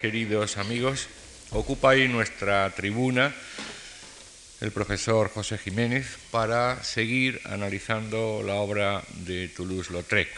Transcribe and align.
Queridos 0.00 0.58
amigos, 0.58 1.08
ocupa 1.50 1.90
ahí 1.90 2.06
nuestra 2.06 2.70
tribuna 2.70 3.34
el 4.60 4.70
profesor 4.70 5.28
José 5.28 5.58
Jiménez 5.58 6.18
para 6.30 6.84
seguir 6.84 7.40
analizando 7.46 8.44
la 8.46 8.54
obra 8.54 9.02
de 9.26 9.48
Toulouse-Lautrec. 9.48 10.28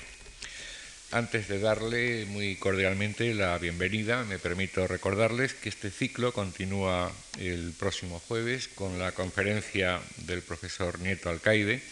Antes 1.11 1.49
de 1.49 1.61
darle 1.61 2.25
muy 2.25 2.57
cordialmente 2.57 3.35
la 3.35 3.59
bienvenida, 3.59 4.25
me 4.25 4.38
permito 4.38 4.87
recordarles 4.87 5.53
que 5.53 5.69
este 5.69 5.90
ciclo 5.90 6.33
continúa 6.33 7.13
el 7.38 7.74
próximo 7.79 8.19
jueves 8.19 8.67
con 8.69 8.99
la 8.99 9.13
conferencia 9.13 10.01
del 10.24 10.40
profesor 10.40 10.99
Nieto 11.01 11.29
Alcaide 11.29 11.83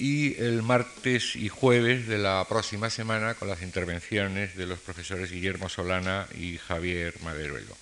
y 0.00 0.40
el 0.40 0.62
martes 0.62 1.36
y 1.36 1.50
jueves 1.50 2.06
de 2.06 2.16
la 2.16 2.46
próxima 2.48 2.88
semana 2.88 3.34
con 3.34 3.48
las 3.48 3.60
intervenciones 3.60 4.56
de 4.56 4.64
los 4.64 4.78
profesores 4.78 5.30
Guillermo 5.30 5.68
Solana 5.68 6.26
y 6.38 6.56
Javier 6.56 7.20
Maderuelo. 7.22 7.76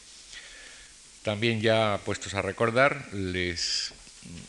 También 1.23 1.61
ya 1.61 2.01
puestos 2.05 2.35
a 2.35 2.43
recordar, 2.43 3.15
les 3.15 3.93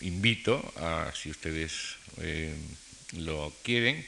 invito, 0.02 0.74
a, 0.78 1.12
si 1.14 1.30
ustedes 1.30 1.98
eh, 2.18 2.56
lo 3.14 3.54
quieren, 3.62 4.04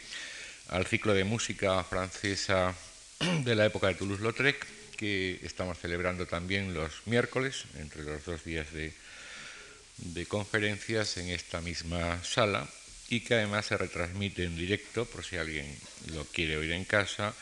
al 0.69 0.87
ciclo 0.87 1.13
de 1.13 1.23
música 1.23 1.83
francesa 1.83 2.73
de 3.43 3.55
la 3.55 3.67
época 3.67 3.87
de 3.87 3.93
Toulouse-Lautrec, 3.93 4.65
que 4.97 5.39
estamos 5.43 5.77
celebrando 5.77 6.25
también 6.25 6.73
los 6.73 7.05
miércoles, 7.05 7.65
entre 7.77 8.01
los 8.01 8.25
dos 8.25 8.43
días 8.43 8.65
de 8.71 10.25
conferencias 10.25 11.17
en 11.17 11.29
esta 11.29 11.61
misma 11.61 12.23
sala, 12.23 12.67
y 13.11 13.19
que 13.19 13.35
además 13.35 13.65
se 13.65 13.75
retransmite 13.75 14.45
en 14.45 14.55
directo, 14.55 15.03
por 15.03 15.25
si 15.25 15.35
alguien 15.35 15.67
lo 16.15 16.23
quiere 16.23 16.55
oír 16.55 16.71
en 16.71 16.85
casa, 16.85 17.35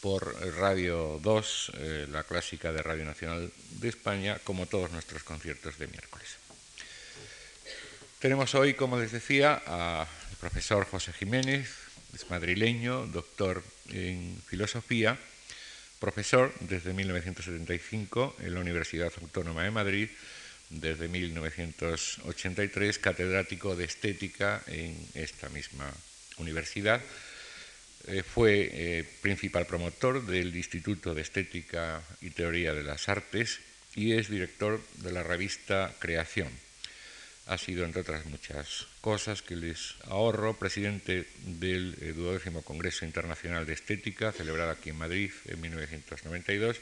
por 0.00 0.40
Radio 0.56 1.18
2, 1.20 1.72
eh, 1.74 2.06
la 2.10 2.22
clásica 2.22 2.72
de 2.72 2.80
Radio 2.80 3.04
Nacional 3.04 3.50
de 3.80 3.88
España, 3.88 4.38
como 4.44 4.66
todos 4.66 4.92
nuestros 4.92 5.24
conciertos 5.24 5.78
de 5.78 5.88
miércoles. 5.88 6.28
Tenemos 8.20 8.54
hoy, 8.54 8.74
como 8.74 9.00
les 9.00 9.10
decía, 9.10 9.54
al 9.54 10.06
profesor 10.38 10.86
José 10.86 11.12
Jiménez, 11.12 11.68
es 12.14 12.30
madrileño, 12.30 13.06
doctor 13.08 13.64
en 13.88 14.40
filosofía, 14.46 15.18
profesor 15.98 16.54
desde 16.60 16.94
1975 16.94 18.36
en 18.38 18.54
la 18.54 18.60
Universidad 18.60 19.12
Autónoma 19.20 19.64
de 19.64 19.72
Madrid, 19.72 20.08
desde 20.70 21.08
1983 21.08 22.98
catedrático 22.98 23.76
de 23.76 23.84
estética 23.84 24.62
en 24.66 24.96
esta 25.14 25.48
misma 25.50 25.92
universidad. 26.38 27.02
Eh, 28.06 28.22
fue 28.22 28.70
eh, 28.72 29.04
principal 29.20 29.66
promotor 29.66 30.24
del 30.24 30.56
Instituto 30.56 31.12
de 31.12 31.20
Estética 31.20 32.02
y 32.22 32.30
Teoría 32.30 32.72
de 32.72 32.82
las 32.82 33.10
Artes 33.10 33.60
y 33.94 34.12
es 34.12 34.30
director 34.30 34.80
de 34.94 35.12
la 35.12 35.22
revista 35.22 35.92
Creación. 35.98 36.48
Ha 37.46 37.58
sido, 37.58 37.84
entre 37.84 38.02
otras 38.02 38.24
muchas 38.26 38.86
cosas 39.00 39.42
que 39.42 39.56
les 39.56 39.96
ahorro, 40.04 40.56
presidente 40.56 41.26
del 41.44 42.14
12 42.16 42.48
eh, 42.48 42.52
Congreso 42.64 43.04
Internacional 43.04 43.66
de 43.66 43.74
Estética, 43.74 44.32
celebrado 44.32 44.70
aquí 44.70 44.90
en 44.90 44.96
Madrid 44.96 45.32
en 45.46 45.60
1992 45.60 46.80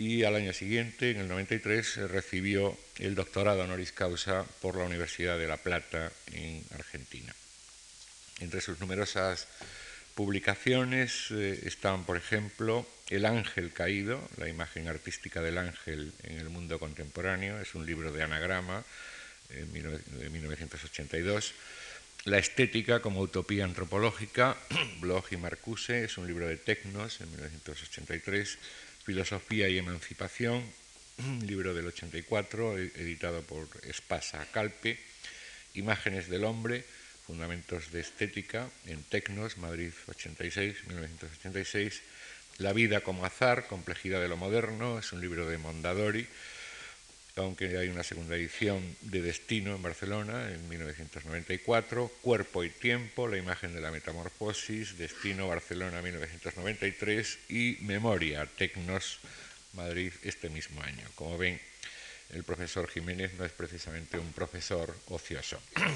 y 0.00 0.24
al 0.24 0.34
año 0.34 0.54
siguiente, 0.54 1.10
en 1.10 1.18
el 1.18 1.28
93, 1.28 2.08
recibió 2.08 2.74
el 2.98 3.14
doctorado 3.14 3.60
honoris 3.60 3.92
causa 3.92 4.46
por 4.62 4.76
la 4.76 4.84
Universidad 4.84 5.38
de 5.38 5.46
La 5.46 5.58
Plata 5.58 6.10
en 6.32 6.64
Argentina. 6.74 7.34
Entre 8.40 8.62
sus 8.62 8.80
numerosas 8.80 9.46
publicaciones 10.14 11.26
eh, 11.32 11.60
están, 11.66 12.04
por 12.04 12.16
ejemplo, 12.16 12.88
El 13.10 13.26
ángel 13.26 13.74
caído, 13.74 14.26
la 14.38 14.48
imagen 14.48 14.88
artística 14.88 15.42
del 15.42 15.58
ángel 15.58 16.14
en 16.22 16.38
el 16.38 16.48
mundo 16.48 16.78
contemporáneo, 16.78 17.60
es 17.60 17.74
un 17.74 17.84
libro 17.84 18.10
de 18.10 18.22
anagrama 18.22 18.82
de 19.50 20.30
1982. 20.30 21.52
La 22.24 22.38
estética 22.38 23.00
como 23.00 23.20
utopía 23.20 23.64
antropológica, 23.64 24.56
Bloch 25.00 25.30
y 25.32 25.36
Marcuse, 25.36 26.04
es 26.04 26.16
un 26.16 26.26
libro 26.26 26.48
de 26.48 26.56
Tecnos 26.56 27.20
en 27.20 27.30
1983. 27.32 28.58
Filosofía 29.10 29.68
y 29.68 29.76
Emancipación, 29.76 30.62
libro 31.44 31.74
del 31.74 31.88
84, 31.88 32.78
e-, 32.78 32.92
editado 32.94 33.42
por 33.42 33.66
Espasa 33.82 34.46
Calpe, 34.52 35.00
Imágenes 35.74 36.30
del 36.30 36.44
Hombre, 36.44 36.84
Fundamentos 37.26 37.90
de 37.90 38.02
Estética, 38.02 38.70
en 38.86 39.02
Tecnos, 39.02 39.58
Madrid 39.58 39.90
86, 40.06 40.86
1986, 40.86 42.02
La 42.58 42.72
vida 42.72 43.00
como 43.00 43.26
azar, 43.26 43.66
Complejidad 43.66 44.20
de 44.20 44.28
lo 44.28 44.36
Moderno, 44.36 45.00
es 45.00 45.12
un 45.12 45.20
libro 45.20 45.48
de 45.48 45.58
Mondadori, 45.58 46.28
aunque 47.42 47.76
hay 47.78 47.88
una 47.88 48.02
segunda 48.02 48.36
edición 48.36 48.96
de 49.02 49.22
Destino 49.22 49.74
en 49.74 49.82
Barcelona 49.82 50.50
en 50.52 50.68
1994, 50.68 52.10
Cuerpo 52.22 52.64
y 52.64 52.70
Tiempo, 52.70 53.28
la 53.28 53.36
imagen 53.36 53.74
de 53.74 53.80
la 53.80 53.90
metamorfosis, 53.90 54.98
Destino 54.98 55.48
Barcelona 55.48 56.02
1993 56.02 57.38
y 57.48 57.78
Memoria, 57.82 58.46
Tecnos 58.46 59.18
Madrid 59.74 60.12
este 60.22 60.48
mismo 60.48 60.82
año. 60.82 61.06
Como 61.14 61.38
ven, 61.38 61.60
el 62.32 62.44
profesor 62.44 62.88
Jiménez 62.88 63.34
no 63.34 63.44
es 63.44 63.52
precisamente 63.52 64.18
un 64.18 64.32
profesor 64.32 64.96
ocioso. 65.08 65.60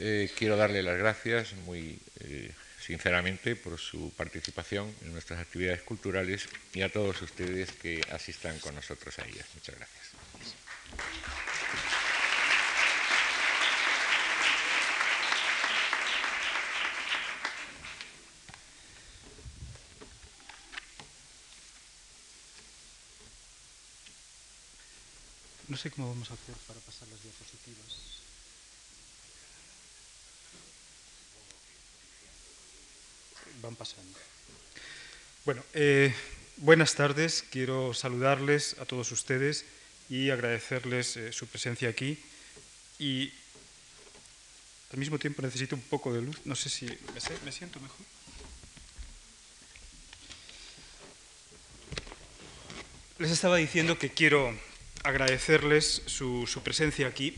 Eh, 0.00 0.30
quiero 0.38 0.56
darle 0.56 0.80
las 0.84 0.96
gracias 0.96 1.54
muy 1.66 1.98
eh, 2.20 2.52
sinceramente 2.80 3.56
por 3.56 3.78
su 3.78 4.12
participación 4.16 4.94
en 5.02 5.12
nuestras 5.12 5.40
actividades 5.40 5.82
culturales 5.82 6.48
y 6.72 6.82
a 6.82 6.92
todos 6.92 7.20
ustedes 7.20 7.72
que 7.72 8.00
asistan 8.12 8.58
con 8.60 8.76
nosotros 8.76 9.18
a 9.18 9.26
ellas. 9.26 9.44
Muchas 9.54 9.74
gracias. 9.74 10.07
No 25.68 25.76
sé 25.76 25.90
cómo 25.90 26.08
vamos 26.08 26.30
a 26.30 26.34
hacer 26.34 26.54
para 26.66 26.80
pasar 26.80 27.06
las 27.08 27.22
diapositivas. 27.22 28.22
Van 33.60 33.76
pasando. 33.76 34.18
Bueno, 35.44 35.62
eh, 35.74 36.14
buenas 36.56 36.94
tardes. 36.94 37.44
Quiero 37.50 37.92
saludarles 37.92 38.76
a 38.80 38.86
todos 38.86 39.12
ustedes 39.12 39.66
y 40.08 40.30
agradecerles 40.30 41.16
eh, 41.16 41.32
su 41.32 41.46
presencia 41.46 41.88
aquí. 41.88 42.18
Y 42.98 43.32
al 44.92 44.98
mismo 44.98 45.18
tiempo 45.18 45.42
necesito 45.42 45.76
un 45.76 45.82
poco 45.82 46.12
de 46.12 46.22
luz. 46.22 46.38
No 46.44 46.56
sé 46.56 46.68
si 46.68 46.86
me, 47.44 47.52
siento 47.52 47.78
mejor. 47.80 48.06
Les 53.18 53.30
estaba 53.30 53.56
diciendo 53.56 53.98
que 53.98 54.10
quiero 54.10 54.56
agradecerles 55.04 56.02
su, 56.06 56.48
presencia 56.64 57.06
aquí 57.06 57.34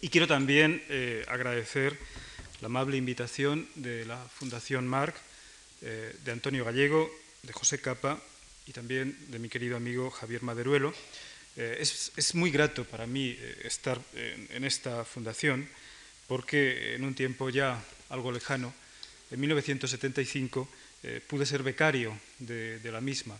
y 0.00 0.08
quiero 0.08 0.26
también 0.26 0.82
eh, 0.88 1.24
agradecer 1.28 1.98
la 2.60 2.66
amable 2.66 2.96
invitación 2.96 3.68
de 3.74 4.04
la 4.04 4.18
Fundación 4.28 4.86
Marc, 4.86 5.16
eh, 5.82 6.14
de 6.24 6.32
Antonio 6.32 6.64
Gallego, 6.64 7.10
de 7.42 7.52
José 7.52 7.80
Capa 7.80 8.22
y 8.66 8.72
también 8.72 9.16
de 9.28 9.38
mi 9.38 9.48
querido 9.48 9.76
amigo 9.76 10.10
Javier 10.10 10.42
Maderuelo, 10.42 10.94
eh, 11.56 11.78
es, 11.80 12.34
muy 12.34 12.50
grato 12.50 12.84
para 12.84 13.06
mí 13.06 13.36
eh, 13.38 13.60
estar 13.64 14.00
en, 14.14 14.64
esta 14.64 15.04
fundación 15.04 15.68
porque 16.26 16.94
en 16.94 17.04
un 17.04 17.14
tiempo 17.14 17.48
ya 17.48 17.80
algo 18.08 18.32
lejano, 18.32 18.74
en 19.30 19.40
1975, 19.40 20.68
eh, 21.02 21.20
pude 21.26 21.46
ser 21.46 21.62
becario 21.62 22.18
de, 22.38 22.80
la 22.90 23.00
misma 23.00 23.38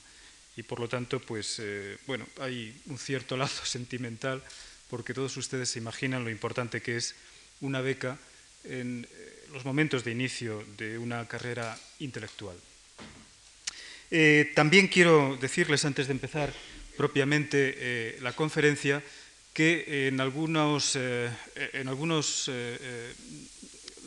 y 0.57 0.63
por 0.63 0.79
lo 0.79 0.89
tanto, 0.89 1.19
pues, 1.19 1.61
bueno, 2.07 2.27
hay 2.41 2.77
un 2.87 2.99
cierto 2.99 3.37
lazo 3.37 3.65
sentimental 3.67 4.43
porque 4.89 5.15
todos 5.15 5.37
ustedes 5.37 5.71
se 5.71 5.81
imaginan 5.81 6.25
lo 6.25 6.31
importante 6.31 6.83
que 6.83 6.97
es 6.97 7.17
una 7.61 7.81
beca 7.81 8.19
en 8.65 9.09
los 9.53 9.65
momentos 9.65 10.05
de 10.05 10.13
inicio 10.13 10.65
de 10.77 10.99
una 10.99 11.27
carrera 11.27 11.77
intelectual. 11.99 12.57
también 14.55 14.89
quiero 14.89 15.37
decirles 15.41 15.85
antes 15.85 16.07
de 16.07 16.13
empezar 16.13 16.53
propiamente 16.97 17.75
eh, 17.77 18.19
la 18.21 18.33
conferencia, 18.33 19.03
que 19.53 20.09
en 20.09 20.21
algunos, 20.21 20.97
eh, 20.97 21.31
en 21.73 21.89
algunos 21.89 22.51
eh, 22.53 23.15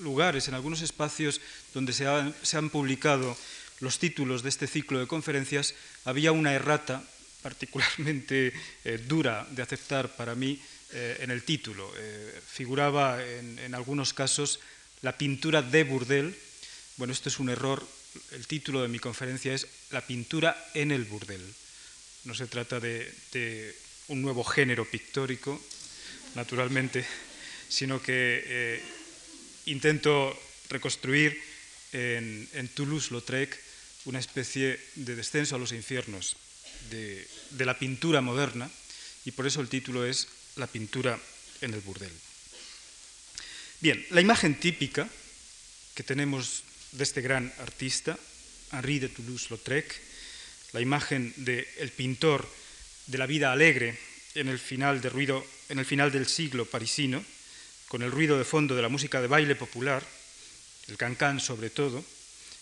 lugares, 0.01 0.47
en 0.47 0.53
algunos 0.53 0.81
espacios 0.81 1.39
donde 1.73 1.93
se, 1.93 2.05
han 2.05 2.69
publicado 2.69 3.37
los 3.79 3.99
títulos 3.99 4.43
de 4.43 4.49
este 4.49 4.67
ciclo 4.67 4.99
de 4.99 5.07
conferencias, 5.07 5.73
había 6.03 6.31
una 6.31 6.53
errata 6.53 7.03
particularmente 7.41 8.51
dura 9.07 9.47
de 9.51 9.61
aceptar 9.61 10.15
para 10.17 10.35
mí 10.35 10.59
en 10.91 11.31
el 11.31 11.43
título. 11.43 11.89
figuraba 12.45 13.23
en, 13.23 13.59
en 13.59 13.75
algunos 13.75 14.13
casos 14.13 14.59
la 15.01 15.17
pintura 15.17 15.61
de 15.61 15.83
Burdel. 15.83 16.35
Bueno, 16.97 17.13
esto 17.13 17.29
es 17.29 17.39
un 17.39 17.49
error. 17.49 17.87
El 18.31 18.47
título 18.47 18.81
de 18.81 18.87
mi 18.87 18.99
conferencia 18.99 19.53
es 19.53 19.67
la 19.91 20.01
pintura 20.01 20.57
en 20.73 20.91
el 20.91 21.05
burdel. 21.05 21.41
No 22.27 22.35
se 22.35 22.47
trata 22.47 22.81
de, 22.81 23.07
un 24.09 24.21
nuevo 24.21 24.43
género 24.43 24.83
pictórico, 24.83 25.63
naturalmente, 26.35 27.05
sino 27.69 28.01
que 28.03 28.43
eh, 28.43 28.81
intento 29.65 30.37
reconstruir 30.67 31.39
en, 31.93 32.67
Toulouse-Lautrec 32.75 33.57
una 34.11 34.19
especie 34.19 34.77
de 34.95 35.15
descenso 35.15 35.55
a 35.55 35.59
los 35.59 35.71
infiernos 35.71 36.35
de, 36.91 37.25
de 37.51 37.65
la 37.65 37.79
pintura 37.79 38.19
moderna, 38.19 38.69
y 39.23 39.31
por 39.31 39.47
eso 39.47 39.61
el 39.61 39.69
título 39.69 40.05
es 40.05 40.27
La 40.57 40.67
pintura 40.67 41.17
en 41.61 41.73
el 41.73 41.79
burdel. 41.79 42.11
Bien, 43.79 44.05
la 44.09 44.19
imagen 44.19 44.59
típica 44.59 45.07
que 45.95 46.03
tenemos 46.03 46.63
de 46.91 47.05
este 47.05 47.21
gran 47.21 47.53
artista, 47.59 48.19
Henri 48.73 48.99
de 48.99 49.07
Toulouse-Lautrec, 49.07 50.06
la 50.73 50.81
imagen 50.81 51.33
del 51.37 51.91
pintor 51.95 52.47
de 53.07 53.17
la 53.17 53.25
vida 53.25 53.51
alegre 53.51 53.97
en 54.35 54.49
el, 54.49 54.59
final 54.59 55.01
de 55.01 55.09
ruido, 55.09 55.45
en 55.69 55.79
el 55.79 55.85
final 55.85 56.11
del 56.11 56.27
siglo 56.27 56.65
parisino, 56.65 57.23
con 57.87 58.01
el 58.01 58.11
ruido 58.11 58.37
de 58.37 58.43
fondo 58.43 58.75
de 58.75 58.81
la 58.81 58.89
música 58.89 59.21
de 59.21 59.27
baile 59.27 59.55
popular, 59.55 60.03
el 60.87 60.97
cancán 60.97 61.39
sobre 61.39 61.69
todo, 61.69 62.03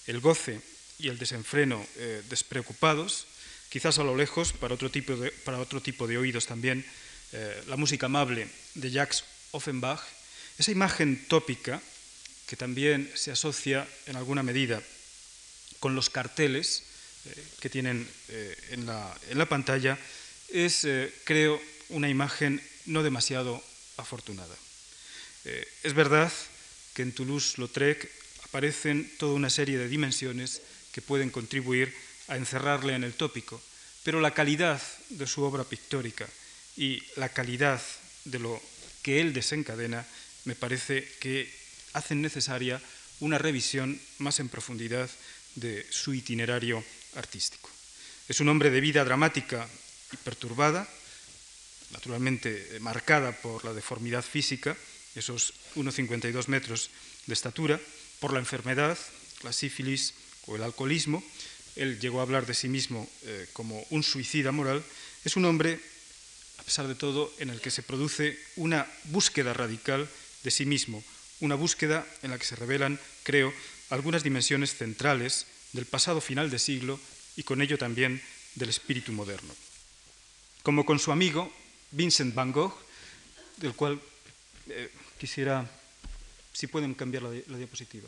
el 0.08 0.20
goce 0.20 0.62
y 1.00 1.10
el 1.10 1.18
desenfreno 1.18 1.86
eh, 1.98 2.22
despreocupados, 2.30 3.28
quizás 3.70 4.00
a 4.00 4.04
lo 4.04 4.16
lejos, 4.16 4.54
para 4.54 4.76
otro 4.76 4.90
tipo 4.90 5.16
de, 5.16 5.32
para 5.32 5.60
otro 5.60 5.82
tipo 5.82 6.08
de 6.08 6.18
oídos 6.18 6.46
también, 6.46 6.86
eh, 7.34 7.64
la 7.68 7.76
música 7.76 8.06
amable 8.06 8.48
de 8.76 8.92
Jacques 8.92 9.24
Offenbach, 9.52 10.02
esa 10.58 10.72
imagen 10.72 11.28
tópica 11.28 11.82
que 12.48 12.56
también 12.56 13.12
se 13.16 13.32
asocia 13.32 13.88
en 14.06 14.16
alguna 14.16 14.44
medida 14.44 14.82
con 15.80 15.96
los 15.96 16.10
carteles 16.10 16.84
que 17.60 17.70
tienen 17.70 18.08
eh, 18.30 18.56
en, 18.72 18.86
la, 18.86 19.46
pantalla, 19.50 19.98
es, 20.50 20.84
eh, 20.86 21.14
creo, 21.24 21.62
una 21.90 22.10
imagen 22.10 22.62
no 22.86 23.04
demasiado 23.04 23.64
afortunada. 23.98 24.56
es 25.46 25.94
verdad 25.94 26.32
que 26.94 27.04
en 27.04 27.14
Toulouse-Lautrec 27.14 28.10
aparecen 28.46 29.12
toda 29.18 29.34
una 29.34 29.50
serie 29.50 29.78
de 29.78 29.88
dimensiones 29.88 30.62
que 30.92 31.02
pueden 31.02 31.30
contribuir 31.30 31.94
a 32.28 32.38
encerrarle 32.38 32.96
en 32.96 33.04
el 33.04 33.14
tópico, 33.14 33.62
pero 34.04 34.22
la 34.22 34.34
calidad 34.34 34.82
de 35.10 35.28
su 35.28 35.44
obra 35.44 35.64
pictórica 35.64 36.28
y 36.78 37.04
la 37.16 37.30
calidad 37.30 37.82
de 38.26 38.40
lo 38.40 38.62
que 39.02 39.22
él 39.22 39.34
desencadena 39.34 40.06
me 40.46 40.56
parece 40.56 41.08
que 41.20 41.52
hacen 41.94 42.22
necesaria 42.22 42.82
una 43.20 43.38
revisión 43.38 44.00
más 44.20 44.40
en 44.40 44.50
profundidad 44.50 45.10
de 45.56 45.86
su 45.90 46.14
itinerario 46.14 46.84
artístico. 47.16 47.70
Es 48.28 48.40
un 48.40 48.50
hombre 48.50 48.70
de 48.70 48.82
vida 48.82 49.04
dramática 49.04 49.68
y 50.12 50.18
perturbada, 50.18 50.88
naturalmente 51.92 52.78
marcada 52.82 53.32
por 53.32 53.64
la 53.66 53.74
deformidad 53.74 54.24
física, 54.24 54.76
esos 55.16 55.54
1,52 55.76 56.48
metros 56.48 56.90
de 57.26 57.34
estatura, 57.34 57.80
por 58.20 58.34
la 58.34 58.40
enfermedad, 58.40 58.98
la 59.44 59.54
sífilis 59.54 60.14
o 60.48 60.56
el 60.56 60.64
alcoholismo. 60.64 61.24
Él 61.76 62.00
llegó 62.00 62.20
a 62.20 62.24
hablar 62.24 62.46
de 62.46 62.54
sí 62.54 62.70
mismo 62.70 63.08
eh, 63.24 63.48
como 63.54 63.86
un 63.90 64.04
suicida 64.04 64.52
moral. 64.52 64.84
Es 65.24 65.36
un 65.36 65.46
hombre, 65.46 65.80
a 66.58 66.64
pesar 66.64 66.88
de 66.88 66.96
todo, 66.96 67.32
en 67.40 67.50
el 67.50 67.62
que 67.62 67.72
se 67.72 67.84
produce 67.84 68.40
una 68.56 68.88
búsqueda 69.06 69.54
radical 69.54 70.10
de 70.44 70.52
sí 70.52 70.66
mismo, 70.66 71.04
una 71.40 71.56
búsqueda 71.56 72.06
en 72.24 72.32
la 72.32 72.38
que 72.38 72.46
se 72.46 72.56
revelan, 72.56 73.00
creo, 73.24 73.54
algunas 73.90 74.24
dimensiones 74.24 74.76
centrales 74.76 75.46
del 75.76 75.86
pasado 75.86 76.22
final 76.22 76.50
de 76.50 76.58
siglo 76.58 77.00
y 77.36 77.44
con 77.44 77.62
ello 77.62 77.78
también 77.78 78.22
del 78.56 78.70
espíritu 78.70 79.12
moderno. 79.12 79.54
Como 80.64 80.86
con 80.86 81.00
su 81.00 81.12
amigo 81.12 81.52
Vincent 81.92 82.34
van 82.34 82.52
Gogh, 82.52 82.74
del 83.58 83.74
cual 83.74 84.02
eh, 84.70 84.90
quisiera, 85.20 85.70
si 86.54 86.68
pueden 86.68 86.96
cambiar 86.96 87.24
la, 87.24 87.58
diapositiva. 87.58 88.08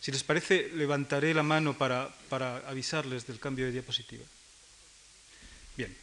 Si 0.00 0.12
les 0.12 0.22
parece, 0.22 0.68
levantaré 0.74 1.32
la 1.32 1.42
mano 1.42 1.76
para, 1.76 2.14
para 2.28 2.58
avisarles 2.68 3.26
del 3.26 3.40
cambio 3.40 3.66
de 3.66 3.72
diapositiva. 3.72 4.24
Bien. 5.76 5.96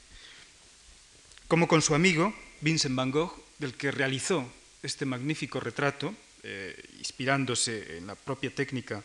Como 1.47 1.67
con 1.67 1.81
su 1.81 1.93
amigo 1.95 2.33
Vincent 2.61 2.95
van 2.95 3.11
Gogh, 3.11 3.33
del 3.59 3.75
que 3.75 3.91
realizó 3.91 4.49
este 4.81 5.05
magnífico 5.05 5.59
retrato, 5.59 6.15
eh, 6.43 6.75
inspirándose 6.97 7.97
en 7.97 8.07
la 8.07 8.15
propia 8.15 8.53
técnica 8.53 9.03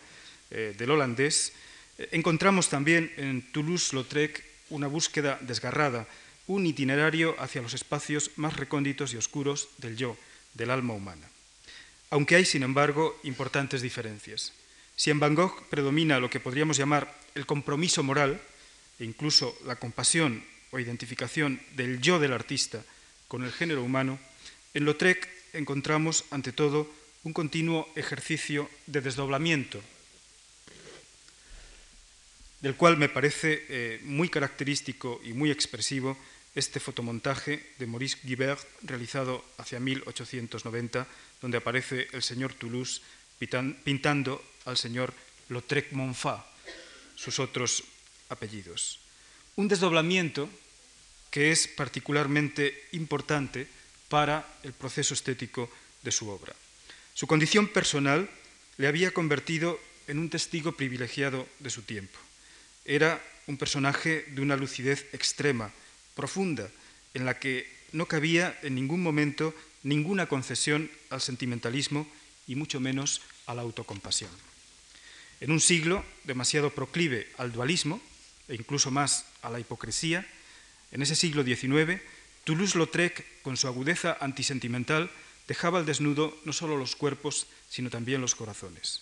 eh, 0.54 0.74
del 0.78 0.92
holandés, 0.92 1.52
eh, 1.98 2.08
encontramos 2.12 2.70
también 2.70 3.12
en 3.16 3.42
Toulouse-Lautrec 3.50 4.42
una 4.70 4.86
búsqueda 4.86 5.36
desgarrada, 5.42 6.06
un 6.46 6.64
itinerario 6.64 7.34
hacia 7.40 7.60
los 7.60 7.74
espacios 7.74 8.30
más 8.36 8.56
recónditos 8.56 9.12
y 9.12 9.16
oscuros 9.16 9.68
del 9.78 9.96
yo, 9.96 10.16
del 10.54 10.70
alma 10.70 10.94
humana. 10.94 11.28
Aunque 12.10 12.36
hay, 12.36 12.44
sin 12.44 12.62
embargo, 12.62 13.18
importantes 13.24 13.82
diferencias. 13.82 14.52
Si 14.94 15.10
en 15.10 15.18
Van 15.18 15.34
Gogh 15.34 15.66
predomina 15.68 16.20
lo 16.20 16.30
que 16.30 16.38
podríamos 16.38 16.76
llamar 16.76 17.12
el 17.34 17.46
compromiso 17.46 18.04
moral 18.04 18.40
e 19.00 19.04
incluso 19.04 19.58
la 19.66 19.74
compasión 19.74 20.44
o 20.70 20.78
identificación 20.78 21.60
del 21.74 22.00
yo 22.00 22.20
del 22.20 22.32
artista 22.32 22.84
con 23.26 23.42
el 23.42 23.50
género 23.50 23.82
humano, 23.82 24.20
en 24.72 24.84
Lautrec 24.84 25.28
encontramos, 25.52 26.24
ante 26.30 26.52
todo, 26.52 26.86
un 27.24 27.32
continuo 27.32 27.88
ejercicio 27.96 28.70
de 28.86 29.00
desdoblamiento, 29.00 29.82
del 32.64 32.76
cual 32.76 32.96
me 32.96 33.10
parece 33.10 33.66
eh, 33.68 34.00
muy 34.04 34.30
característico 34.30 35.20
y 35.22 35.34
muy 35.34 35.50
expresivo 35.50 36.16
este 36.54 36.80
fotomontaje 36.80 37.74
de 37.78 37.86
Maurice 37.86 38.16
Guibert 38.24 38.64
realizado 38.80 39.44
hacia 39.58 39.78
1890, 39.80 41.06
donde 41.42 41.58
aparece 41.58 42.08
el 42.12 42.22
señor 42.22 42.54
Toulouse 42.54 43.02
pintando 43.84 44.42
al 44.64 44.78
señor 44.78 45.12
Lautrec 45.50 45.92
Monfat, 45.92 46.40
sus 47.14 47.38
otros 47.38 47.84
apellidos. 48.30 48.98
Un 49.56 49.68
desdoblamiento 49.68 50.48
que 51.30 51.52
es 51.52 51.68
particularmente 51.68 52.88
importante 52.92 53.68
para 54.08 54.40
el 54.62 54.72
proceso 54.72 55.12
estético 55.12 55.68
de 56.02 56.12
su 56.12 56.30
obra. 56.30 56.56
Su 57.12 57.26
condición 57.26 57.68
personal 57.68 58.30
le 58.78 58.88
había 58.88 59.12
convertido 59.12 59.78
en 60.08 60.18
un 60.18 60.30
testigo 60.30 60.72
privilegiado 60.72 61.46
de 61.60 61.68
su 61.68 61.82
tiempo. 61.82 62.23
Era 62.84 63.22
un 63.46 63.56
personaje 63.56 64.24
de 64.28 64.42
una 64.42 64.56
lucidez 64.56 65.06
extrema, 65.12 65.72
profunda, 66.14 66.70
en 67.14 67.24
la 67.24 67.38
que 67.38 67.68
no 67.92 68.06
cabía 68.06 68.58
en 68.62 68.74
ningún 68.74 69.02
momento 69.02 69.54
ninguna 69.82 70.26
concesión 70.26 70.90
al 71.10 71.20
sentimentalismo 71.20 72.06
y 72.46 72.56
mucho 72.56 72.80
menos 72.80 73.22
a 73.46 73.54
la 73.54 73.62
autocompasión. 73.62 74.30
En 75.40 75.50
un 75.50 75.60
siglo 75.60 76.04
demasiado 76.24 76.70
proclive 76.70 77.28
al 77.38 77.52
dualismo 77.52 78.00
e 78.48 78.54
incluso 78.54 78.90
más 78.90 79.26
a 79.42 79.50
la 79.50 79.60
hipocresía, 79.60 80.26
en 80.92 81.02
ese 81.02 81.16
siglo 81.16 81.44
XIX 81.44 82.00
Toulouse-Lautrec, 82.44 83.42
con 83.42 83.56
su 83.56 83.66
agudeza 83.66 84.16
antisentimental, 84.20 85.10
dejaba 85.48 85.78
al 85.78 85.86
desnudo 85.86 86.36
no 86.44 86.52
solo 86.52 86.76
los 86.76 86.94
cuerpos, 86.96 87.46
sino 87.68 87.90
también 87.90 88.20
los 88.20 88.34
corazones. 88.34 89.00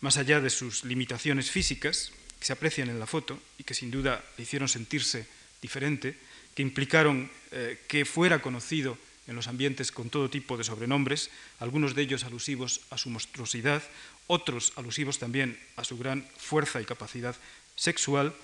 Más 0.00 0.18
allá 0.18 0.40
de 0.40 0.50
sus 0.50 0.84
limitaciones 0.84 1.50
físicas, 1.50 2.12
que 2.38 2.46
se 2.46 2.52
aprecian 2.52 2.88
en 2.88 3.00
la 3.00 3.06
foto 3.06 3.38
y 3.58 3.64
que 3.64 3.74
sin 3.74 3.90
duda 3.90 4.24
le 4.36 4.44
hicieron 4.44 4.68
sentirse 4.68 5.26
diferente, 5.62 6.16
que 6.54 6.62
implicaron 6.62 7.30
eh, 7.52 7.80
que 7.88 8.04
fuera 8.04 8.40
conocido 8.40 8.98
en 9.26 9.34
los 9.34 9.48
ambientes 9.48 9.90
con 9.90 10.10
todo 10.10 10.30
tipo 10.30 10.56
de 10.56 10.64
sobrenombres, 10.64 11.30
algunos 11.58 11.94
de 11.94 12.02
ellos 12.02 12.24
alusivos 12.24 12.82
a 12.90 12.98
su 12.98 13.10
monstruosidad, 13.10 13.82
otros 14.26 14.72
alusivos 14.76 15.18
también 15.18 15.58
a 15.76 15.84
su 15.84 15.98
gran 15.98 16.26
fuerza 16.36 16.80
y 16.80 16.84
capacidad 16.84 17.36
sexual, 17.74 18.34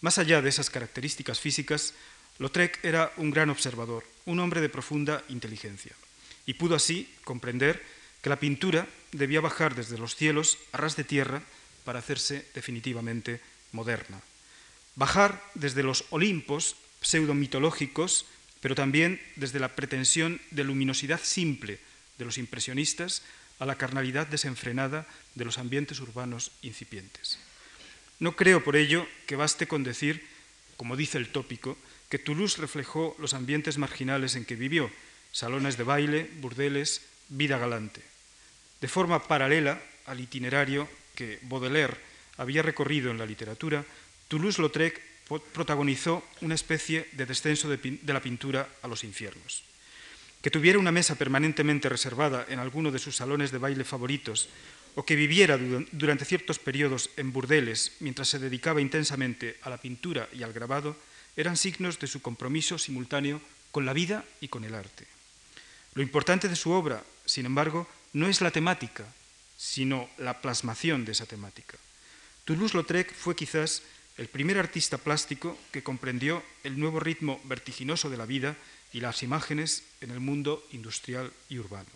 más 0.00 0.18
allá 0.18 0.40
de 0.40 0.48
esas 0.48 0.70
características 0.70 1.40
físicas, 1.40 1.94
Lautrec 2.38 2.82
era 2.82 3.12
un 3.18 3.30
gran 3.30 3.50
observador, 3.50 4.04
un 4.24 4.40
hombre 4.40 4.60
de 4.60 4.70
profunda 4.70 5.22
inteligencia, 5.28 5.92
y 6.46 6.54
pudo 6.54 6.74
así 6.74 7.08
comprender 7.24 7.84
que 8.22 8.30
la 8.30 8.40
pintura 8.40 8.88
debía 9.12 9.40
bajar 9.40 9.74
desde 9.74 9.98
los 9.98 10.16
cielos 10.16 10.58
a 10.72 10.78
ras 10.78 10.96
de 10.96 11.04
tierra 11.04 11.42
para 11.90 11.98
hacerse 11.98 12.46
definitivamente 12.54 13.40
moderna. 13.72 14.22
Bajar 14.94 15.42
desde 15.54 15.82
los 15.82 16.04
Olimpos 16.10 16.76
pseudo-mitológicos, 17.02 18.26
pero 18.60 18.76
también 18.76 19.20
desde 19.34 19.58
la 19.58 19.74
pretensión 19.74 20.40
de 20.52 20.62
luminosidad 20.62 21.18
simple 21.20 21.80
de 22.16 22.24
los 22.24 22.38
impresionistas 22.38 23.22
a 23.58 23.66
la 23.66 23.74
carnalidad 23.74 24.28
desenfrenada 24.28 25.04
de 25.34 25.44
los 25.44 25.58
ambientes 25.58 25.98
urbanos 25.98 26.52
incipientes. 26.62 27.40
No 28.20 28.36
creo 28.36 28.62
por 28.62 28.76
ello 28.76 29.04
que 29.26 29.34
baste 29.34 29.66
con 29.66 29.82
decir, 29.82 30.24
como 30.76 30.94
dice 30.94 31.18
el 31.18 31.32
tópico, 31.32 31.76
que 32.08 32.20
Toulouse 32.20 32.60
reflejó 32.60 33.16
los 33.18 33.34
ambientes 33.34 33.78
marginales 33.78 34.36
en 34.36 34.44
que 34.44 34.54
vivió, 34.54 34.92
salones 35.32 35.76
de 35.76 35.82
baile, 35.82 36.30
burdeles, 36.38 37.02
vida 37.30 37.58
galante. 37.58 38.00
De 38.80 38.86
forma 38.86 39.26
paralela 39.26 39.82
al 40.06 40.20
itinerario 40.20 40.88
que 41.20 41.36
Baudelaire 41.42 42.00
había 42.40 42.64
recorrido 42.64 43.10
en 43.10 43.20
la 43.20 43.28
literatura, 43.28 43.84
Toulouse-Lautrec 44.32 45.28
protagonizó 45.52 46.24
una 46.40 46.56
especie 46.56 47.12
de 47.12 47.28
descenso 47.28 47.68
de, 47.68 47.76
la 48.08 48.24
pintura 48.24 48.64
a 48.80 48.88
los 48.88 49.04
infiernos. 49.04 49.62
Que 50.40 50.48
tuviera 50.48 50.78
una 50.78 50.96
mesa 50.96 51.20
permanentemente 51.20 51.92
reservada 51.92 52.46
en 52.48 52.58
alguno 52.58 52.90
de 52.90 52.98
sus 52.98 53.16
salones 53.16 53.52
de 53.52 53.60
baile 53.60 53.84
favoritos 53.84 54.48
o 54.96 55.04
que 55.04 55.14
viviera 55.14 55.60
durante 55.92 56.24
ciertos 56.24 56.58
periodos 56.58 57.12
en 57.20 57.36
burdeles 57.36 58.00
mientras 58.00 58.32
se 58.32 58.40
dedicaba 58.40 58.80
intensamente 58.80 59.60
a 59.60 59.68
la 59.68 59.76
pintura 59.76 60.26
y 60.32 60.42
al 60.42 60.56
grabado, 60.56 60.96
eran 61.36 61.60
signos 61.60 62.00
de 62.00 62.08
su 62.08 62.24
compromiso 62.24 62.78
simultáneo 62.80 63.44
con 63.70 63.84
la 63.84 63.92
vida 63.92 64.24
y 64.40 64.48
con 64.48 64.64
el 64.64 64.74
arte. 64.74 65.04
Lo 65.92 66.00
importante 66.00 66.48
de 66.48 66.56
su 66.56 66.72
obra, 66.72 67.04
sin 67.26 67.44
embargo, 67.44 67.86
no 68.14 68.26
es 68.26 68.40
la 68.40 68.50
temática, 68.50 69.04
sino 69.60 70.08
la 70.16 70.40
plasmación 70.40 71.04
de 71.04 71.12
esa 71.12 71.26
temática. 71.26 71.76
Toulouse-Lautrec 72.46 73.12
fue 73.12 73.36
quizás 73.36 73.82
el 74.16 74.26
primer 74.28 74.56
artista 74.56 74.96
plástico 74.96 75.58
que 75.70 75.82
comprendió 75.82 76.42
el 76.64 76.80
nuevo 76.80 76.98
ritmo 76.98 77.38
vertiginoso 77.44 78.08
de 78.08 78.16
la 78.16 78.24
vida 78.24 78.56
y 78.94 79.00
las 79.00 79.22
imágenes 79.22 79.84
en 80.00 80.12
el 80.12 80.20
mundo 80.20 80.66
industrial 80.72 81.30
y 81.50 81.58
urbano. 81.58 81.90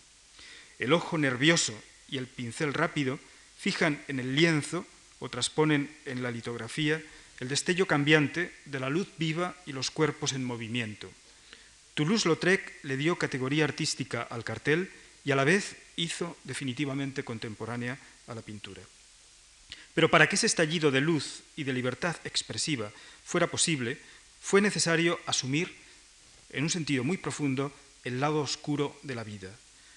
El 0.78 0.92
ojo 0.92 1.16
nervioso 1.16 1.72
y 2.10 2.18
el 2.18 2.26
pincel 2.26 2.74
rápido 2.74 3.18
fijan 3.58 4.04
en 4.08 4.20
el 4.20 4.36
lienzo 4.36 4.84
o 5.18 5.30
transponen 5.30 5.90
en 6.04 6.22
la 6.22 6.30
litografía 6.30 7.02
el 7.40 7.48
destello 7.48 7.86
cambiante 7.86 8.52
de 8.66 8.78
la 8.78 8.90
luz 8.90 9.08
viva 9.16 9.56
y 9.64 9.72
los 9.72 9.90
cuerpos 9.90 10.34
en 10.34 10.44
movimiento. 10.44 11.10
Toulouse-Lautrec 11.94 12.84
le 12.84 12.98
dio 12.98 13.16
categoría 13.16 13.64
artística 13.64 14.20
al 14.20 14.44
cartel 14.44 14.90
y 15.24 15.32
a 15.32 15.36
la 15.36 15.44
vez 15.44 15.76
hizo 15.96 16.36
definitivamente 16.44 17.24
contemporánea 17.24 17.98
a 18.26 18.34
la 18.34 18.42
pintura. 18.42 18.82
Pero 19.94 20.10
para 20.10 20.28
que 20.28 20.36
ese 20.36 20.46
estallido 20.46 20.90
de 20.90 21.00
luz 21.00 21.42
y 21.56 21.64
de 21.64 21.72
libertad 21.72 22.16
expresiva 22.24 22.90
fuera 23.24 23.46
posible, 23.46 23.98
fue 24.40 24.60
necesario 24.60 25.18
asumir, 25.26 25.74
en 26.50 26.64
un 26.64 26.70
sentido 26.70 27.04
muy 27.04 27.16
profundo, 27.16 27.72
el 28.04 28.20
lado 28.20 28.40
oscuro 28.40 28.98
de 29.02 29.14
la 29.14 29.24
vida, 29.24 29.50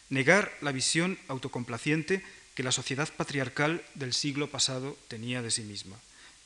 negar 0.09 0.55
la 0.61 0.71
visión 0.71 1.17
autocomplaciente 1.27 2.23
que 2.55 2.63
la 2.63 2.71
sociedad 2.71 3.09
patriarcal 3.15 3.83
del 3.95 4.13
siglo 4.13 4.49
pasado 4.49 4.97
tenía 5.09 5.41
de 5.41 5.51
sí 5.51 5.63
misma, 5.63 5.97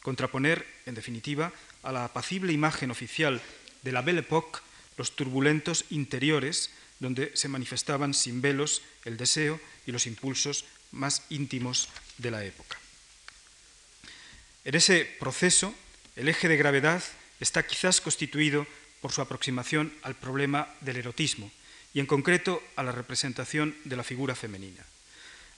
contraponer, 0.02 0.66
en 0.86 0.96
definitiva, 0.96 1.54
a 1.84 1.92
la 1.92 2.06
apacible 2.06 2.54
imagen 2.54 2.90
oficial 2.90 3.42
de 3.84 3.92
la 3.92 4.02
Belle 4.02 4.22
Époque 4.22 4.60
los 4.98 5.16
turbulentos 5.16 5.86
interiores 5.90 6.72
donde 7.02 7.36
se 7.36 7.50
manifestaban 7.50 8.14
sin 8.14 8.42
velos 8.42 8.82
el 9.04 9.18
deseo 9.18 9.60
y 9.86 9.92
los 9.92 10.06
impulsos 10.06 10.66
más 10.92 11.24
íntimos 11.30 11.90
de 12.18 12.32
la 12.32 12.46
época. 12.46 12.78
En 14.64 14.76
ese 14.76 15.06
proceso, 15.20 15.74
el 16.16 16.30
eje 16.30 16.48
de 16.48 16.58
gravedad 16.58 17.04
está 17.40 17.66
quizás 17.66 18.00
constituido 18.00 18.68
por 19.02 19.12
su 19.12 19.22
aproximación 19.22 19.92
al 20.04 20.16
problema 20.16 20.70
del 20.82 20.98
erotismo, 20.98 21.52
y 21.94 22.00
en 22.00 22.06
concreto 22.06 22.62
a 22.76 22.84
la 22.84 22.94
representación 22.94 23.76
de 23.84 23.98
la 23.98 24.04
figura 24.04 24.36
femenina. 24.36 24.86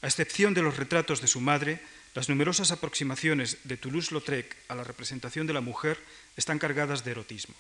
A 0.02 0.08
excepción 0.08 0.54
de 0.54 0.64
los 0.64 0.78
retratos 0.78 1.22
de 1.22 1.28
su 1.28 1.42
madre, 1.42 1.84
las 2.16 2.30
numerosas 2.30 2.72
aproximaciones 2.72 3.58
de 3.66 3.78
Toulouse-Lautrec 3.78 4.56
a 4.68 4.76
la 4.76 4.84
representación 4.84 5.46
de 5.46 5.54
la 5.54 5.62
mujer 5.62 6.00
están 6.38 6.58
cargadas 6.58 7.04
de 7.04 7.12
erotismo. 7.12 7.56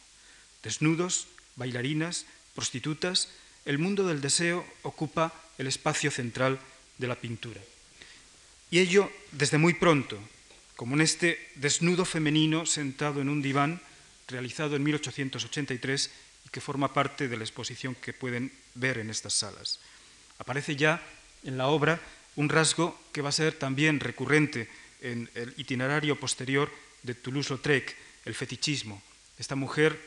Desnudos, 0.63 1.27
bailarinas, 1.55 2.25
prostitutas, 2.55 3.29
el 3.65 3.77
mundo 3.77 4.05
del 4.07 4.21
deseo 4.21 4.65
ocupa 4.83 5.33
el 5.57 5.67
espacio 5.67 6.11
central 6.11 6.59
de 6.97 7.07
la 7.07 7.15
pintura. 7.15 7.61
Y 8.71 8.79
ello 8.79 9.11
desde 9.31 9.57
muy 9.57 9.73
pronto, 9.73 10.19
como 10.75 10.95
en 10.95 11.01
este 11.01 11.39
desnudo 11.55 12.05
femenino 12.05 12.65
sentado 12.65 13.21
en 13.21 13.29
un 13.29 13.41
diván 13.41 13.79
realizado 14.27 14.75
en 14.75 14.83
1883 14.83 16.09
y 16.45 16.49
que 16.49 16.61
forma 16.61 16.93
parte 16.93 17.27
de 17.27 17.37
la 17.37 17.43
exposición 17.43 17.95
que 17.95 18.13
pueden 18.13 18.51
ver 18.75 18.97
en 18.97 19.09
estas 19.09 19.33
salas. 19.33 19.79
Aparece 20.39 20.75
ya 20.75 21.01
en 21.43 21.57
la 21.57 21.67
obra 21.67 22.01
un 22.35 22.49
rasgo 22.49 22.99
que 23.11 23.21
va 23.21 23.29
a 23.29 23.33
ser 23.33 23.53
también 23.53 23.99
recurrente 23.99 24.67
en 25.01 25.29
el 25.35 25.53
itinerario 25.57 26.19
posterior 26.19 26.71
de 27.03 27.13
Toulouse-Lautrec, 27.13 27.95
el 28.25 28.33
fetichismo. 28.33 29.01
Esta 29.37 29.55
mujer 29.55 29.99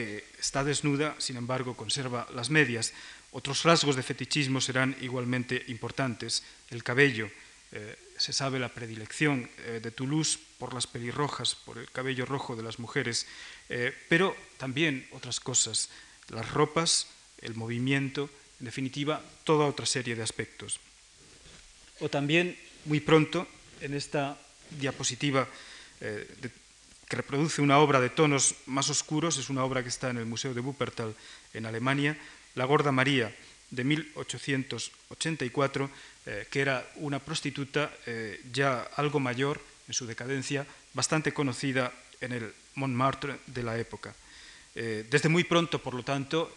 que 0.00 0.24
está 0.40 0.64
desnuda, 0.64 1.12
sin 1.20 1.36
embargo, 1.36 1.76
conserva 1.76 2.24
las 2.32 2.48
medias. 2.48 2.96
Otros 3.36 3.68
rasgos 3.68 3.96
de 3.96 4.02
fetichismo 4.02 4.60
serán 4.60 4.96
igualmente 5.04 5.60
importantes. 5.68 6.42
El 6.72 6.82
cabello, 6.82 7.28
eh, 7.72 7.96
se 8.16 8.32
sabe 8.32 8.58
la 8.58 8.72
predilección 8.72 9.44
eh, 9.68 9.80
de 9.82 9.90
Toulouse 9.90 10.40
por 10.56 10.72
las 10.72 10.86
pelirrojas, 10.86 11.54
por 11.54 11.76
el 11.76 11.90
cabello 11.90 12.24
rojo 12.24 12.56
de 12.56 12.62
las 12.62 12.78
mujeres, 12.78 13.26
eh, 13.68 13.92
pero 14.08 14.34
también 14.56 15.06
otras 15.12 15.38
cosas, 15.38 15.90
las 16.32 16.48
ropas, 16.48 17.06
el 17.44 17.54
movimiento, 17.54 18.30
en 18.58 18.66
definitiva, 18.72 19.20
toda 19.44 19.66
otra 19.66 19.84
serie 19.84 20.16
de 20.16 20.24
aspectos. 20.24 20.80
O 22.00 22.08
también, 22.08 22.56
muy 22.86 23.00
pronto, 23.00 23.46
en 23.80 23.92
esta 23.92 24.40
diapositiva 24.80 25.44
eh, 26.00 26.24
que 27.10 27.16
reproduce 27.16 27.60
una 27.60 27.78
obra 27.78 28.00
de 28.00 28.08
tonos 28.08 28.54
más 28.66 28.88
oscuros, 28.88 29.36
es 29.36 29.50
una 29.50 29.64
obra 29.64 29.82
que 29.82 29.90
está 29.90 30.08
en 30.10 30.16
el 30.16 30.26
Museo 30.26 30.54
de 30.54 30.60
Wuppertal 30.60 31.14
en 31.52 31.66
Alemania, 31.66 32.16
La 32.54 32.64
Gorda 32.64 32.92
María, 32.92 33.34
de 33.70 33.84
1884, 33.84 35.90
eh, 36.26 36.46
que 36.50 36.60
era 36.60 36.88
una 36.96 37.18
prostituta 37.18 37.92
eh, 38.06 38.40
ya 38.52 38.88
algo 38.96 39.20
mayor 39.20 39.60
en 39.88 39.94
su 39.94 40.06
decadencia, 40.06 40.66
bastante 40.94 41.34
conocida 41.34 41.92
en 42.20 42.32
el 42.32 42.54
Montmartre 42.76 43.40
de 43.46 43.62
la 43.62 43.76
época. 43.76 44.14
desde 44.72 45.28
muy 45.28 45.42
pronto, 45.42 45.82
por 45.82 45.94
lo 45.94 46.04
tanto, 46.04 46.54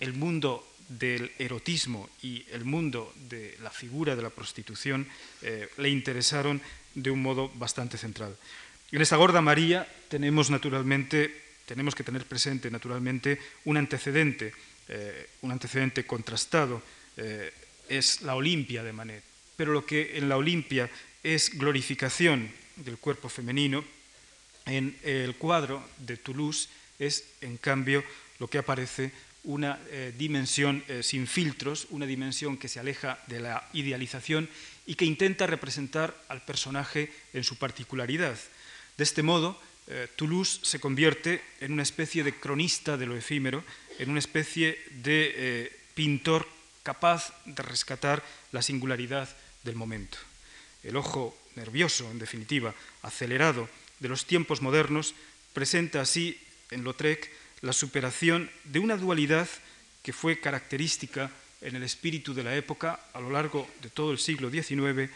el 0.00 0.14
mundo 0.14 0.66
del 0.98 1.32
erotismo 1.38 2.08
y 2.22 2.44
el 2.50 2.64
mundo 2.64 3.12
de 3.28 3.56
la 3.62 3.70
figura 3.70 4.16
de 4.16 4.22
la 4.22 4.30
prostitución 4.30 5.06
eh, 5.42 5.68
le 5.78 5.88
interesaron 5.88 6.60
de 6.94 7.10
un 7.10 7.22
modo 7.22 7.50
bastante 7.54 7.96
central. 7.96 8.36
En 8.92 9.00
esta 9.00 9.16
gorda 9.16 9.40
María 9.40 9.88
tenemos 10.08 10.50
naturalmente, 10.50 11.32
tenemos 11.64 11.94
que 11.94 12.04
tener 12.04 12.26
presente 12.26 12.70
naturalmente 12.70 13.40
un 13.64 13.78
antecedente, 13.78 14.52
eh, 14.86 15.30
un 15.40 15.50
antecedente 15.50 16.04
contrastado, 16.04 16.82
eh, 17.16 17.50
es 17.88 18.20
la 18.20 18.34
Olimpia 18.34 18.82
de 18.84 18.92
Manet. 18.92 19.24
Pero 19.56 19.72
lo 19.72 19.86
que 19.86 20.18
en 20.18 20.28
la 20.28 20.36
Olimpia 20.36 20.90
es 21.22 21.56
glorificación 21.56 22.50
del 22.76 22.98
cuerpo 22.98 23.30
femenino, 23.30 23.82
en 24.66 24.94
el 25.02 25.36
cuadro 25.36 25.82
de 25.96 26.18
Toulouse 26.18 26.68
es 26.98 27.24
en 27.40 27.56
cambio 27.56 28.04
lo 28.38 28.48
que 28.48 28.58
aparece 28.58 29.10
una 29.44 29.80
eh, 29.88 30.12
dimensión 30.18 30.84
sin 31.00 31.26
filtros, 31.26 31.86
una 31.88 32.04
dimensión 32.04 32.58
que 32.58 32.68
se 32.68 32.78
aleja 32.78 33.18
de 33.26 33.40
la 33.40 33.66
idealización 33.72 34.50
y 34.86 34.96
que 34.96 35.06
intenta 35.06 35.46
representar 35.46 36.14
al 36.28 36.44
personaje 36.44 37.10
en 37.32 37.42
su 37.42 37.56
particularidad. 37.56 38.36
De 38.96 39.04
este 39.04 39.22
modo, 39.22 39.60
eh, 39.88 40.08
Toulouse 40.16 40.60
se 40.62 40.80
convierte 40.80 41.42
en 41.60 41.72
una 41.72 41.82
especie 41.82 42.24
de 42.24 42.34
cronista 42.34 42.96
de 42.96 43.06
lo 43.06 43.16
efímero, 43.16 43.64
en 43.98 44.10
una 44.10 44.18
especie 44.18 44.78
de 45.02 45.72
pintor 45.94 46.48
capaz 46.82 47.32
de 47.44 47.62
rescatar 47.62 48.22
la 48.50 48.62
singularidad 48.62 49.28
del 49.64 49.76
momento. 49.76 50.18
El 50.82 50.96
ojo 50.96 51.36
nervioso, 51.54 52.10
en 52.10 52.18
definitiva, 52.18 52.74
acelerado 53.02 53.68
de 54.00 54.08
los 54.08 54.26
tiempos 54.26 54.62
modernos, 54.62 55.14
presenta 55.52 56.00
así 56.00 56.38
en 56.70 56.84
Lautrec 56.84 57.30
la 57.60 57.72
superación 57.72 58.50
de 58.64 58.80
una 58.80 58.96
dualidad 58.96 59.48
que 60.02 60.12
fue 60.12 60.40
característica 60.40 61.30
en 61.60 61.76
el 61.76 61.84
espíritu 61.84 62.34
de 62.34 62.42
la 62.42 62.56
época 62.56 62.98
a 63.12 63.20
lo 63.20 63.30
largo 63.30 63.68
de 63.82 63.90
todo 63.90 64.10
el 64.10 64.18
siglo 64.18 64.50
XIX 64.50 65.10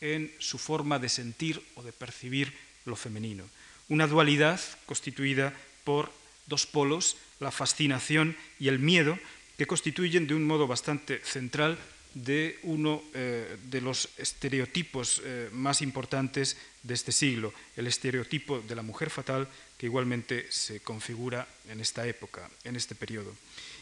en 0.00 0.32
su 0.38 0.58
forma 0.58 1.00
de 1.00 1.08
sentir 1.08 1.60
o 1.74 1.82
de 1.82 1.92
percibir 1.92 2.54
lo 2.88 2.96
femenino. 2.96 3.44
Una 3.88 4.06
dualidad 4.06 4.60
constituida 4.86 5.54
por 5.84 6.12
dos 6.46 6.66
polos, 6.66 7.16
la 7.40 7.50
fascinación 7.50 8.36
y 8.58 8.68
el 8.68 8.78
miedo, 8.78 9.18
que 9.56 9.66
constituyen 9.66 10.26
de 10.26 10.34
un 10.34 10.44
modo 10.44 10.66
bastante 10.66 11.20
central 11.24 11.78
de 12.14 12.58
uno 12.62 13.02
eh, 13.14 13.56
de 13.70 13.80
los 13.80 14.08
estereotipos 14.16 15.20
eh, 15.24 15.50
más 15.52 15.82
importantes 15.82 16.56
de 16.82 16.94
este 16.94 17.12
siglo, 17.12 17.52
el 17.76 17.86
estereotipo 17.86 18.60
de 18.60 18.74
la 18.74 18.82
mujer 18.82 19.10
fatal, 19.10 19.46
que 19.76 19.86
igualmente 19.86 20.46
se 20.50 20.80
configura 20.80 21.46
en 21.68 21.80
esta 21.80 22.06
época, 22.06 22.50
en 22.64 22.76
este 22.76 22.94
periodo, 22.94 23.34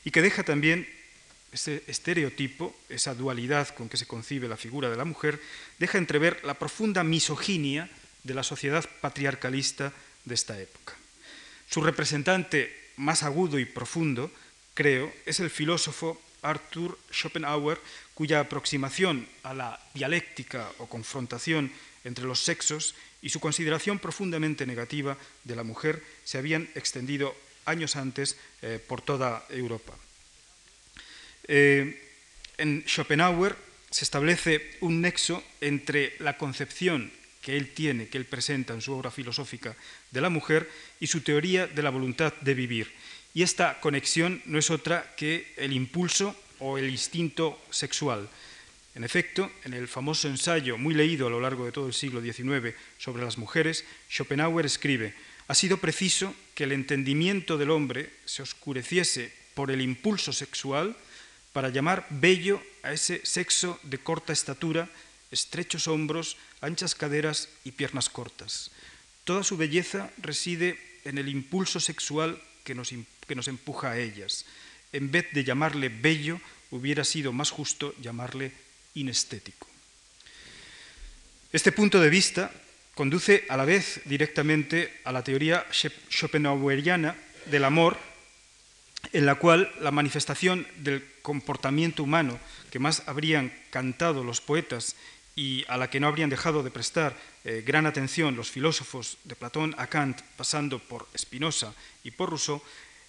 y 0.04 0.10
que 0.10 0.22
deja 0.22 0.42
también 0.42 0.86
ese 1.52 1.82
estereotipo, 1.86 2.76
esa 2.88 3.14
dualidad 3.14 3.68
con 3.68 3.88
que 3.88 3.96
se 3.96 4.06
concibe 4.06 4.48
la 4.48 4.56
figura 4.56 4.90
de 4.90 4.96
la 4.96 5.04
mujer, 5.04 5.40
deja 5.78 5.98
entrever 5.98 6.44
la 6.44 6.58
profunda 6.58 7.04
misoginia 7.04 7.88
de 8.26 8.34
la 8.34 8.42
sociedad 8.42 8.84
patriarcalista 9.00 9.92
de 10.24 10.34
esta 10.34 10.60
época. 10.60 10.94
Su 11.70 11.80
representante 11.80 12.74
más 12.96 13.22
agudo 13.22 13.58
y 13.58 13.64
profundo, 13.64 14.30
creo, 14.74 15.12
es 15.26 15.40
el 15.40 15.50
filósofo 15.50 16.20
Arthur 16.42 16.98
Schopenhauer, 17.12 17.80
cuya 18.14 18.40
aproximación 18.40 19.28
a 19.42 19.54
la 19.54 19.80
dialéctica 19.94 20.70
o 20.78 20.86
confrontación 20.86 21.70
entre 22.04 22.24
los 22.24 22.40
sexos 22.40 22.94
y 23.22 23.30
su 23.30 23.40
consideración 23.40 23.98
profundamente 23.98 24.66
negativa 24.66 25.16
de 25.44 25.56
la 25.56 25.62
mujer 25.62 26.02
se 26.24 26.38
habían 26.38 26.68
extendido 26.74 27.34
años 27.64 27.96
antes 27.96 28.36
eh, 28.62 28.78
por 28.78 29.02
toda 29.02 29.44
Europa. 29.50 29.94
Eh, 31.48 32.02
en 32.58 32.84
Schopenhauer 32.86 33.56
se 33.90 34.04
establece 34.04 34.76
un 34.80 35.00
nexo 35.00 35.42
entre 35.60 36.14
la 36.18 36.38
concepción 36.38 37.12
que 37.46 37.56
él 37.56 37.70
tiene, 37.72 38.08
que 38.08 38.18
él 38.18 38.24
presenta 38.24 38.74
en 38.74 38.82
su 38.82 38.92
obra 38.92 39.12
filosófica 39.12 39.76
de 40.10 40.20
la 40.20 40.30
mujer 40.30 40.68
y 40.98 41.06
su 41.06 41.20
teoría 41.20 41.68
de 41.68 41.80
la 41.80 41.90
voluntad 41.90 42.34
de 42.40 42.54
vivir. 42.54 42.92
Y 43.34 43.44
esta 43.44 43.78
conexión 43.78 44.42
no 44.46 44.58
es 44.58 44.68
otra 44.68 45.14
que 45.16 45.54
el 45.56 45.72
impulso 45.72 46.34
o 46.58 46.76
el 46.76 46.90
instinto 46.90 47.62
sexual. 47.70 48.28
En 48.96 49.04
efecto, 49.04 49.48
en 49.62 49.74
el 49.74 49.86
famoso 49.86 50.26
ensayo 50.26 50.76
muy 50.76 50.92
leído 50.92 51.28
a 51.28 51.30
lo 51.30 51.38
largo 51.38 51.64
de 51.64 51.70
todo 51.70 51.86
el 51.86 51.94
siglo 51.94 52.20
XIX 52.20 52.74
sobre 52.98 53.22
las 53.22 53.38
mujeres, 53.38 53.84
Schopenhauer 54.10 54.66
escribe, 54.66 55.14
ha 55.46 55.54
sido 55.54 55.76
preciso 55.76 56.34
que 56.56 56.64
el 56.64 56.72
entendimiento 56.72 57.58
del 57.58 57.70
hombre 57.70 58.10
se 58.24 58.42
oscureciese 58.42 59.32
por 59.54 59.70
el 59.70 59.82
impulso 59.82 60.32
sexual 60.32 60.96
para 61.52 61.68
llamar 61.68 62.08
bello 62.10 62.60
a 62.82 62.92
ese 62.92 63.24
sexo 63.24 63.78
de 63.84 63.98
corta 63.98 64.32
estatura, 64.32 64.88
estrechos 65.30 65.88
hombros, 65.88 66.36
anchas 66.60 66.94
caderas 66.94 67.48
y 67.64 67.72
piernas 67.72 68.08
cortas. 68.08 68.70
Toda 69.24 69.42
su 69.42 69.56
belleza 69.56 70.10
reside 70.18 70.78
en 71.04 71.18
el 71.18 71.28
impulso 71.28 71.80
sexual 71.80 72.40
que 72.64 72.74
nos, 72.74 72.92
que 73.26 73.34
nos 73.34 73.48
empuja 73.48 73.92
a 73.92 73.98
ellas. 73.98 74.46
En 74.92 75.10
vez 75.10 75.26
de 75.32 75.44
llamarle 75.44 75.88
bello, 75.88 76.40
hubiera 76.70 77.04
sido 77.04 77.32
más 77.32 77.50
justo 77.50 77.94
llamarle 78.00 78.52
inestético. 78.94 79.66
Este 81.52 81.72
punto 81.72 82.00
de 82.00 82.10
vista 82.10 82.50
conduce 82.94 83.44
a 83.48 83.56
la 83.56 83.64
vez 83.64 84.00
directamente 84.04 85.00
a 85.04 85.12
la 85.12 85.22
teoría 85.22 85.66
schopenhaueriana 85.72 87.16
del 87.46 87.64
amor, 87.64 87.96
en 89.12 89.26
la 89.26 89.36
cual 89.36 89.72
la 89.80 89.90
manifestación 89.90 90.66
del 90.78 91.04
comportamiento 91.22 92.02
humano 92.02 92.38
que 92.70 92.78
más 92.78 93.02
habrían 93.06 93.52
cantado 93.70 94.24
los 94.24 94.40
poetas 94.40 94.96
y 95.36 95.64
a 95.68 95.76
la 95.76 95.90
que 95.90 96.00
no 96.00 96.08
habrían 96.08 96.30
dejado 96.30 96.62
de 96.62 96.70
prestar 96.70 97.14
eh, 97.44 97.62
gran 97.64 97.84
atención 97.84 98.34
los 98.34 98.50
filósofos 98.50 99.18
de 99.24 99.36
Platón 99.36 99.74
a 99.76 99.86
Kant, 99.86 100.22
pasando 100.36 100.78
por 100.80 101.06
Spinoza 101.16 101.74
y 102.02 102.10
por 102.10 102.30
Rousseau, 102.30 102.62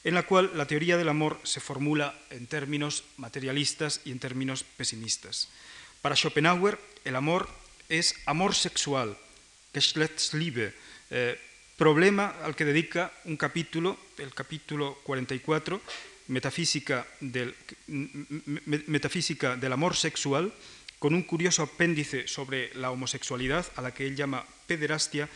en 0.03 0.13
la 0.13 0.24
cual 0.24 0.51
la 0.53 0.67
teoría 0.67 0.98
del 0.98 1.10
amor 1.10 1.39
se 1.43 1.62
formula 1.62 2.13
en 2.29 2.46
términos 2.46 3.05
materialistas 3.15 4.01
y 4.03 4.12
en 4.12 4.19
términos 4.19 4.63
pesimistas. 4.63 5.48
Para 6.01 6.15
Schopenhauer, 6.15 6.77
el 7.05 7.15
amor 7.15 7.50
es 7.89 8.13
amor 8.25 8.53
sexual, 8.53 9.17
Geschlechtsliebe, 9.74 10.75
eh, 11.10 11.39
problema 11.77 12.36
al 12.43 12.55
que 12.55 12.65
dedica 12.65 13.12
un 13.25 13.38
capítulo, 13.38 13.98
el 14.17 14.34
capítulo 14.34 15.00
44, 15.03 15.79
metafísica 16.27 17.07
del, 17.22 17.55
metafísica 17.88 19.55
del 19.55 19.72
amor 19.72 19.96
sexual, 19.96 20.51
con 21.00 21.13
un 21.13 21.24
curioso 21.24 21.63
apéndice 21.63 22.27
sobre 22.27 22.74
la 22.75 22.92
homosexualidad, 22.92 23.66
a 23.75 23.82
la 23.82 23.94
que 23.94 24.08
él 24.08 24.16
llama 24.16 24.46
pederastia, 24.66 25.30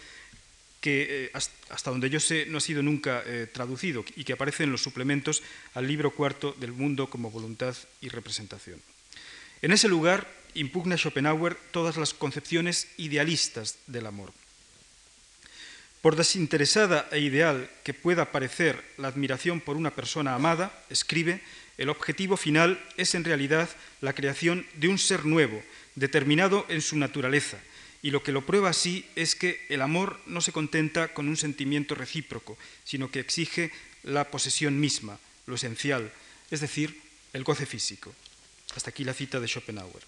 que 0.82 1.26
eh, 1.26 1.32
hasta 1.70 1.92
donde 1.92 2.10
yo 2.10 2.20
sé 2.20 2.48
no 2.48 2.58
ha 2.58 2.62
sido 2.62 2.82
nunca 2.82 3.22
eh, 3.26 3.48
traducido 3.52 4.04
y 4.16 4.24
que 4.24 4.34
aparece 4.34 4.64
en 4.64 4.72
los 4.72 4.82
suplementos 4.82 5.44
al 5.76 5.88
libro 5.88 6.12
cuarto 6.12 6.56
del 6.60 6.74
mundo 6.74 7.08
como 7.08 7.30
voluntad 7.30 7.76
y 8.02 8.10
representación. 8.10 8.82
En 9.62 9.72
ese 9.72 9.88
lugar 9.88 10.28
impugna 10.56 10.98
Schopenhauer 10.98 11.56
todas 11.72 11.98
las 11.98 12.14
concepciones 12.14 12.88
idealistas 12.98 13.78
del 13.86 14.08
amor. 14.08 14.34
Por 16.02 16.16
desinteresada 16.16 17.08
e 17.14 17.22
ideal 17.22 17.70
que 17.86 17.94
pueda 17.94 18.34
parecer 18.34 18.82
la 18.98 19.08
admiración 19.08 19.62
por 19.62 19.78
una 19.78 19.94
persona 19.94 20.34
amada, 20.34 20.74
escribe, 20.90 21.46
el 21.82 21.90
objetivo 21.90 22.38
final 22.38 22.80
es 22.96 23.16
en 23.16 23.24
realidad 23.24 23.68
la 24.02 24.14
creación 24.14 24.68
de 24.76 24.88
un 24.88 25.00
ser 25.00 25.26
nuevo, 25.26 25.64
determinado 25.96 26.64
en 26.70 26.80
su 26.80 26.96
naturaleza, 26.96 27.58
y 28.04 28.12
lo 28.12 28.22
que 28.22 28.32
lo 28.32 28.46
prueba 28.46 28.70
así 28.70 29.04
es 29.16 29.34
que 29.34 29.66
el 29.68 29.82
amor 29.82 30.20
no 30.28 30.42
se 30.42 30.52
contenta 30.52 31.12
con 31.16 31.28
un 31.28 31.38
sentimiento 31.38 31.96
recíproco, 31.96 32.56
sino 32.84 33.10
que 33.10 33.20
exige 33.20 33.72
la 34.04 34.30
posesión 34.30 34.80
misma, 34.80 35.18
lo 35.48 35.56
esencial, 35.56 36.12
es 36.52 36.62
decir, 36.62 37.02
el 37.34 37.44
goce 37.44 37.66
físico. 37.66 38.14
Hasta 38.76 38.92
aquí 38.92 39.04
la 39.04 39.16
cita 39.16 39.40
de 39.40 39.48
Schopenhauer. 39.48 40.04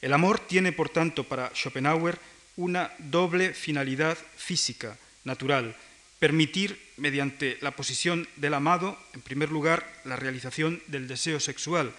El 0.00 0.14
amor 0.14 0.40
tiene, 0.40 0.72
por 0.72 0.88
tanto, 0.88 1.22
para 1.22 1.52
Schopenhauer 1.54 2.18
una 2.56 2.90
doble 2.98 3.54
finalidad 3.54 4.18
física, 4.36 4.98
natural, 5.22 5.76
permitir, 6.22 6.78
mediante 6.98 7.58
la 7.62 7.74
posición 7.74 8.28
del 8.36 8.54
amado, 8.54 8.96
en 9.12 9.22
primer 9.22 9.50
lugar, 9.50 9.82
la 10.04 10.14
realización 10.14 10.80
del 10.86 11.08
deseo 11.08 11.40
sexual 11.40 11.90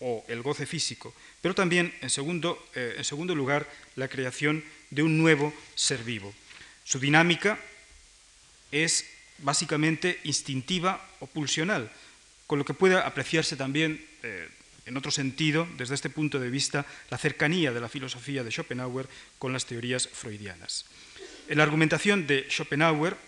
o 0.00 0.26
el 0.26 0.42
goce 0.42 0.66
físico, 0.66 1.14
pero 1.40 1.54
también, 1.54 1.94
en 2.02 2.10
segundo, 2.10 2.58
eh, 2.74 2.96
en 2.98 3.04
segundo 3.04 3.36
lugar, 3.36 3.70
la 3.94 4.08
creación 4.08 4.64
de 4.90 5.04
un 5.04 5.16
nuevo 5.16 5.54
ser 5.76 6.02
vivo. 6.02 6.34
Su 6.82 6.98
dinámica 6.98 7.56
es 8.72 9.06
básicamente 9.46 10.18
instintiva 10.24 10.98
o 11.20 11.28
pulsional, 11.30 11.86
con 12.48 12.58
lo 12.58 12.64
que 12.64 12.74
puede 12.74 12.98
apreciarse 12.98 13.54
también 13.54 14.04
eh, 14.24 14.48
en 14.86 14.96
otro 14.96 15.12
sentido, 15.12 15.68
desde 15.78 15.94
este 15.94 16.10
punto 16.10 16.40
de 16.40 16.50
vista, 16.50 16.84
la 17.10 17.18
cercanía 17.18 17.70
de 17.70 17.80
la 17.80 17.88
filosofía 17.88 18.42
de 18.42 18.50
Schopenhauer 18.50 19.06
con 19.38 19.52
las 19.52 19.66
teorías 19.66 20.08
freudianas. 20.08 20.86
En 21.46 21.58
la 21.58 21.62
argumentación 21.62 22.26
de 22.26 22.44
Schopenhauer, 22.50 23.27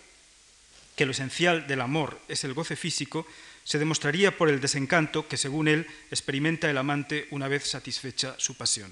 que 1.01 1.05
lo 1.07 1.13
esencial 1.13 1.65
del 1.65 1.81
amor 1.81 2.21
es 2.27 2.43
el 2.43 2.53
goce 2.53 2.75
físico, 2.75 3.25
se 3.63 3.79
demostraría 3.79 4.37
por 4.37 4.49
el 4.49 4.61
desencanto 4.61 5.27
que, 5.27 5.35
según 5.35 5.67
él, 5.67 5.87
experimenta 6.11 6.69
el 6.69 6.77
amante 6.77 7.25
una 7.31 7.47
vez 7.47 7.65
satisfecha 7.67 8.35
su 8.37 8.53
pasión. 8.53 8.91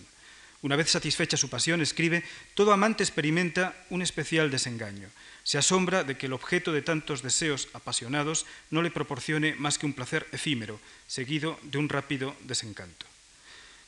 Una 0.64 0.76
vez 0.76 0.90
satisfecha 0.90 1.38
su 1.38 1.52
pasión, 1.52 1.82
escribe, 1.82 2.24
todo 2.56 2.74
amante 2.74 3.04
experimenta 3.04 3.76
un 3.92 4.02
especial 4.02 4.50
desengaño. 4.50 5.08
Se 5.44 5.60
asombra 5.60 6.04
de 6.04 6.18
que 6.18 6.26
el 6.26 6.34
objeto 6.34 6.74
de 6.74 6.82
tantos 6.82 7.22
deseos 7.22 7.68
apasionados 7.74 8.48
no 8.72 8.82
le 8.82 8.90
proporcione 8.90 9.54
más 9.54 9.78
que 9.78 9.86
un 9.86 9.94
placer 9.94 10.26
efímero, 10.32 10.80
seguido 11.06 11.60
de 11.62 11.78
un 11.78 11.90
rápido 11.90 12.36
desencanto. 12.42 13.06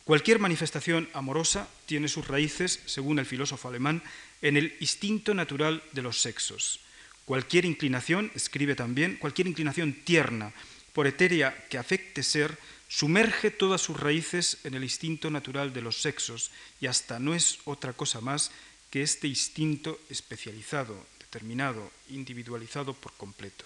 Cualquier 0.05 0.37
manifestación 0.37 1.09
amorosa 1.13 1.67
tiene 1.87 2.07
sus 2.07 2.27
raíces, 2.27 2.81
según 2.85 3.17
el 3.17 3.25
filósofo 3.25 3.67
alemán, 3.67 4.03
en 4.43 4.57
el 4.57 4.77
instinto 4.79 5.33
natural 5.33 5.81
de 5.93 6.03
los 6.03 6.21
sexos. 6.21 6.81
Cualquier 7.25 7.65
inclinación, 7.65 8.31
escribe 8.35 8.75
también, 8.75 9.17
cualquier 9.17 9.47
inclinación 9.47 9.93
tierna, 9.93 10.51
por 10.93 11.07
etérea 11.07 11.55
que 11.69 11.77
afecte 11.77 12.23
ser, 12.23 12.57
sumerge 12.89 13.51
todas 13.51 13.81
sus 13.81 13.97
raíces 13.97 14.57
en 14.65 14.73
el 14.73 14.83
instinto 14.83 15.31
natural 15.31 15.71
de 15.71 15.81
los 15.81 16.01
sexos 16.01 16.51
y 16.81 16.87
hasta 16.87 17.19
no 17.19 17.33
es 17.33 17.59
otra 17.63 17.93
cosa 17.93 18.19
más 18.19 18.51
que 18.89 19.01
este 19.01 19.27
instinto 19.27 19.99
especializado, 20.09 21.05
determinado, 21.19 21.89
individualizado 22.09 22.93
por 22.93 23.13
completo. 23.13 23.63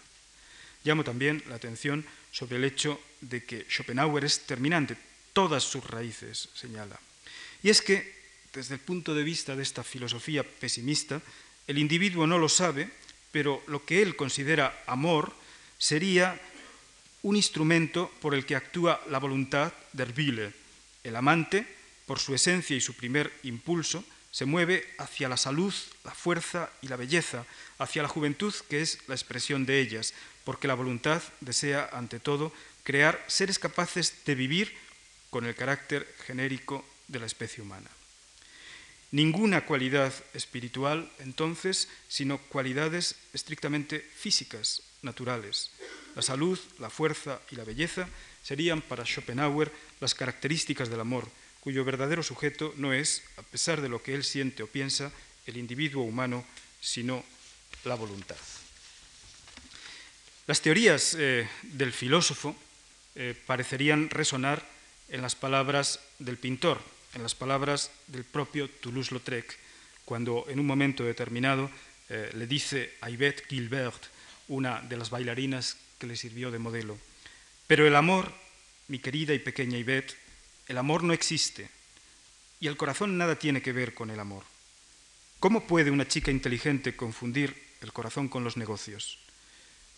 Llamo 0.84 1.04
también 1.04 1.42
la 1.50 1.56
atención 1.56 2.06
sobre 2.32 2.58
el 2.58 2.64
hecho 2.64 3.02
de 3.22 3.44
que 3.44 3.66
Schopenhauer 3.68 4.24
es 4.24 4.46
terminante, 4.46 4.96
todas 5.34 5.64
sus 5.64 5.84
raíces 5.84 6.50
señala. 6.54 7.00
Y 7.64 7.70
es 7.72 7.82
que, 7.82 8.14
desde 8.54 8.76
el 8.76 8.80
punto 8.82 9.16
de 9.16 9.24
vista 9.24 9.56
de 9.56 9.64
esta 9.64 9.84
filosofía 9.84 10.44
pesimista, 10.44 11.20
el 11.66 11.80
individuo 11.80 12.28
no 12.28 12.38
lo 12.38 12.48
sabe, 12.48 12.92
pero 13.36 13.62
lo 13.68 13.84
que 13.84 14.02
él 14.02 14.16
considera 14.16 14.82
amor 14.88 15.34
sería 15.78 16.40
un 17.22 17.36
instrumento 17.36 18.10
por 18.22 18.34
el 18.34 18.46
que 18.46 18.56
actúa 18.56 19.02
la 19.10 19.20
voluntad 19.20 19.74
del 19.92 20.14
Wille. 20.16 20.54
El 21.04 21.18
amante, 21.18 21.68
por 22.06 22.18
su 22.18 22.34
esencia 22.34 22.78
y 22.78 22.80
su 22.80 22.94
primer 22.94 23.34
impulso, 23.44 24.06
se 24.32 24.46
mueve 24.46 24.88
hacia 25.00 25.28
la 25.28 25.36
salud, 25.36 25.74
la 26.06 26.14
fuerza 26.14 26.72
y 26.82 26.88
la 26.88 26.96
belleza, 26.96 27.46
hacia 27.78 28.04
la 28.04 28.08
juventud 28.08 28.56
que 28.70 28.82
es 28.82 29.00
la 29.08 29.16
expresión 29.16 29.66
de 29.66 29.82
ellas, 29.82 30.14
porque 30.46 30.70
la 30.70 30.76
voluntad 30.76 31.22
desea, 31.42 31.90
ante 31.92 32.22
todo, 32.22 32.54
crear 32.84 33.22
seres 33.28 33.60
capaces 33.60 34.16
de 34.24 34.36
vivir 34.36 34.74
con 35.30 35.44
el 35.44 35.56
carácter 35.56 36.08
genérico 36.26 36.86
de 37.10 37.20
la 37.20 37.26
especie 37.26 37.62
humana. 37.62 37.90
Ninguna 39.16 39.64
cualidad 39.64 40.14
espiritual, 40.34 41.10
entonces, 41.20 41.88
sino 42.10 42.38
cualidades 42.38 43.16
estrictamente 43.32 44.02
físicas, 44.02 44.82
naturales. 45.04 45.72
La 46.18 46.22
salud, 46.22 46.60
la 46.80 46.90
fuerza 46.90 47.40
y 47.50 47.56
la 47.56 47.64
belleza 47.64 48.10
serían 48.44 48.82
para 48.82 49.06
Schopenhauer 49.06 49.72
las 50.02 50.16
características 50.16 50.90
del 50.90 51.00
amor, 51.00 51.30
cuyo 51.62 51.86
verdadero 51.86 52.24
sujeto 52.24 52.74
no 52.76 52.92
es, 52.92 53.24
a 53.38 53.42
pesar 53.42 53.80
de 53.80 53.88
lo 53.88 54.04
que 54.04 54.16
él 54.16 54.26
siente 54.26 54.64
o 54.64 54.68
piensa, 54.68 55.14
el 55.46 55.56
individuo 55.56 56.04
humano, 56.04 56.44
sino 56.82 57.24
la 57.86 57.96
voluntad. 57.96 58.36
Las 60.46 60.60
teorías 60.60 61.16
eh, 61.18 61.48
del 61.62 61.94
filósofo 61.94 62.54
eh, 63.16 63.34
parecerían 63.46 64.10
resonar 64.10 64.68
en 65.08 65.22
las 65.22 65.36
palabras 65.36 66.02
del 66.20 66.36
pintor, 66.36 66.82
en 67.16 67.24
las 67.24 67.34
palabras 67.34 67.92
del 68.08 68.26
propio 68.26 68.70
Toulouse-Lautrec, 68.70 69.58
cuando 70.04 70.46
en 70.50 70.60
un 70.60 70.68
momento 70.68 71.04
determinado 71.04 71.72
eh, 72.10 72.30
le 72.36 72.46
dice 72.46 72.94
a 73.02 73.10
Yvette 73.10 73.48
Gilbert, 73.48 74.04
una 74.50 74.82
de 74.82 74.98
las 74.98 75.10
bailarinas 75.10 75.78
que 75.98 76.06
le 76.06 76.16
sirvió 76.16 76.52
de 76.52 76.60
modelo, 76.60 76.98
pero 77.68 77.88
el 77.88 77.96
amor, 77.96 78.32
mi 78.90 79.00
querida 79.00 79.34
y 79.34 79.40
pequeña 79.40 79.80
Yvette, 79.80 80.16
el 80.68 80.78
amor 80.78 81.04
no 81.04 81.14
existe 81.14 81.70
y 82.60 82.68
el 82.68 82.78
corazón 82.78 83.18
nada 83.18 83.40
tiene 83.40 83.62
que 83.62 83.74
ver 83.74 83.94
con 83.94 84.12
el 84.12 84.20
amor. 84.20 84.44
¿Cómo 85.40 85.66
puede 85.66 85.92
una 85.92 86.08
chica 86.08 86.32
inteligente 86.32 86.96
confundir 86.96 87.56
el 87.82 87.94
corazón 87.94 88.28
con 88.28 88.44
los 88.44 88.58
negocios? 88.58 89.20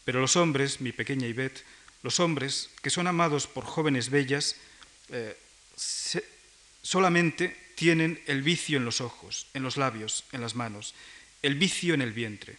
Pero 0.06 0.21
los 0.21 0.36
hombres, 0.36 0.82
mi 0.82 0.91
pequeña 0.91 1.27
Yvette, 1.27 1.65
los 2.03 2.19
hombres 2.19 2.69
que 2.82 2.89
son 2.89 3.08
amados 3.08 3.47
por 3.47 3.65
jóvenes 3.65 4.10
bellas, 4.10 4.56
eh, 5.10 5.38
solamente 6.88 7.73
tienen 7.76 8.23
el 8.28 8.41
vicio 8.41 8.78
en 8.78 8.86
los 8.86 9.02
ojos, 9.02 9.47
en 9.54 9.62
los 9.62 9.76
labios, 9.76 10.23
en 10.32 10.39
las 10.39 10.56
manos, 10.56 10.95
el 11.41 11.56
vicio 11.56 11.93
en 11.93 12.02
el 12.02 12.13
vientre. 12.13 12.56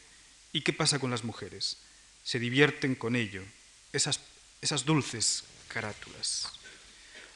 ¿Y 0.52 0.60
qué 0.60 0.74
pasa 0.74 0.98
con 0.98 1.10
las 1.10 1.24
mujeres? 1.24 1.78
Se 2.24 2.38
divierten 2.38 2.94
con 2.94 3.16
ello, 3.16 3.42
esas, 3.90 4.20
dulces 4.84 5.44
carátulas. 5.68 6.52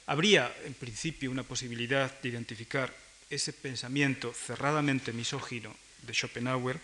Habría, 0.05 0.55
en 0.67 0.75
principio, 0.75 1.31
una 1.31 1.45
posibilidad 1.45 2.21
de 2.21 2.29
identificar 2.29 2.95
ese 3.31 3.55
pensamiento 3.55 4.35
cerradamente 4.35 5.15
misógino 5.15 5.75
de 6.03 6.13
Schopenhauer, 6.13 6.79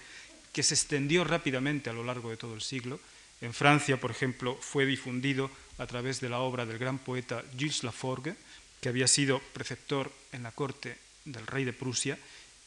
que 0.55 0.62
se 0.62 0.73
extendió 0.73 1.23
rápidamente 1.23 1.90
a 1.90 1.92
lo 1.92 2.03
largo 2.03 2.31
de 2.31 2.38
todo 2.38 2.55
el 2.55 2.62
siglo. 2.62 2.99
En 3.42 3.53
Francia, 3.53 4.01
por 4.01 4.11
ejemplo, 4.11 4.57
fue 4.57 4.87
difundido 4.87 5.51
a 5.77 5.87
través 5.87 6.18
de 6.23 6.31
la 6.31 6.38
obra 6.38 6.64
del 6.64 6.79
gran 6.79 6.99
poeta 6.99 7.44
Gilles 7.59 7.85
Laforgue, 7.85 8.37
que 8.81 8.88
había 8.88 9.09
sido 9.09 9.41
preceptor 9.53 10.12
en 10.33 10.43
la 10.43 10.53
corte 10.53 10.97
del 11.25 11.47
rey 11.47 11.64
de 11.64 11.73
Prusia 11.73 12.19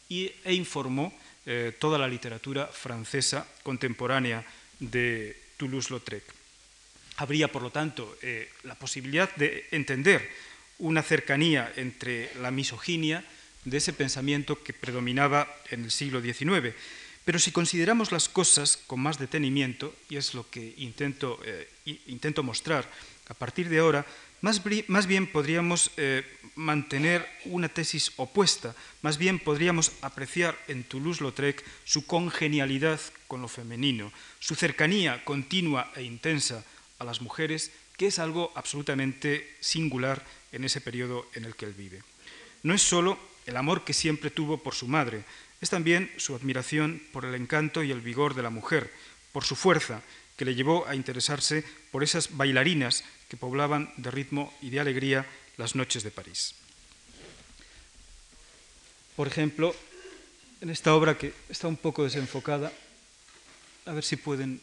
y, 0.09 0.31
e 0.43 0.53
informó 0.53 1.13
eh, 1.45 1.73
toda 1.79 1.97
la 1.97 2.07
literatura 2.07 2.67
francesa 2.67 3.47
contemporánea 3.63 4.45
de 4.79 5.37
Toulouse-Lautrec. 5.57 6.23
Habría, 7.17 7.51
por 7.51 7.61
lo 7.61 7.71
tanto, 7.71 8.17
eh, 8.21 8.49
la 8.63 8.75
posibilidad 8.75 9.33
de 9.35 9.67
entender 9.71 10.29
una 10.79 11.03
cercanía 11.03 11.71
entre 11.75 12.31
la 12.41 12.51
misoginia 12.51 13.23
de 13.65 13.77
ese 13.77 13.93
pensamiento 13.93 14.63
que 14.63 14.73
predominaba 14.73 15.47
en 15.69 15.83
el 15.85 15.91
siglo 15.91 16.21
XIX. 16.21 16.73
Pero 17.23 17.37
si 17.37 17.51
consideramos 17.51 18.11
las 18.11 18.27
cosas 18.27 18.77
con 18.87 18.99
más 18.99 19.19
detenimiento, 19.19 19.93
y 20.09 20.17
es 20.17 20.33
lo 20.33 20.49
que 20.49 20.73
intento, 20.77 21.39
eh, 21.45 21.69
intento 22.07 22.41
mostrar 22.41 22.89
a 23.29 23.33
partir 23.33 23.69
de 23.69 23.79
ahora, 23.79 24.05
más, 24.41 25.07
bien 25.07 25.27
podríamos 25.27 25.91
eh, 25.97 26.25
mantener 26.55 27.27
una 27.45 27.69
tesis 27.69 28.11
opuesta, 28.17 28.75
más 29.01 29.17
bien 29.17 29.39
podríamos 29.39 29.91
apreciar 30.01 30.57
en 30.67 30.83
Toulouse-Lautrec 30.83 31.63
su 31.85 32.05
congenialidad 32.05 32.99
con 33.27 33.41
lo 33.41 33.47
femenino, 33.47 34.11
su 34.39 34.55
cercanía 34.55 35.23
continua 35.23 35.91
e 35.95 36.03
intensa 36.03 36.63
a 36.97 37.05
las 37.05 37.21
mujeres, 37.21 37.71
que 37.97 38.07
es 38.07 38.19
algo 38.19 38.51
absolutamente 38.55 39.55
singular 39.59 40.25
en 40.51 40.63
ese 40.63 40.81
periodo 40.81 41.27
en 41.33 41.45
el 41.45 41.55
que 41.55 41.65
él 41.65 41.73
vive. 41.73 42.01
No 42.63 42.73
es 42.73 42.81
solo 42.81 43.19
el 43.45 43.57
amor 43.57 43.83
que 43.83 43.93
siempre 43.93 44.31
tuvo 44.31 44.57
por 44.57 44.75
su 44.75 44.87
madre, 44.87 45.23
es 45.61 45.69
también 45.69 46.11
su 46.17 46.35
admiración 46.35 47.01
por 47.13 47.25
el 47.25 47.35
encanto 47.35 47.83
y 47.83 47.91
el 47.91 48.01
vigor 48.01 48.33
de 48.33 48.41
la 48.41 48.49
mujer, 48.49 48.91
por 49.31 49.45
su 49.45 49.55
fuerza, 49.55 50.01
que 50.35 50.45
le 50.45 50.55
llevó 50.55 50.87
a 50.87 50.95
interesarse 50.95 51.63
por 51.91 52.03
esas 52.03 52.35
bailarinas 52.35 53.03
que 53.31 53.37
poblaban 53.37 53.87
de 53.95 54.11
ritmo 54.11 54.53
y 54.59 54.71
de 54.71 54.81
alegría 54.81 55.25
las 55.55 55.73
noches 55.73 56.03
de 56.03 56.11
París. 56.11 56.53
Por 59.15 59.25
ejemplo, 59.25 59.73
en 60.59 60.69
esta 60.69 60.93
obra 60.93 61.17
que 61.17 61.31
está 61.47 61.69
un 61.69 61.77
poco 61.77 62.03
desenfocada, 62.03 62.73
a 63.85 63.93
ver 63.93 64.03
si 64.03 64.17
pueden... 64.17 64.59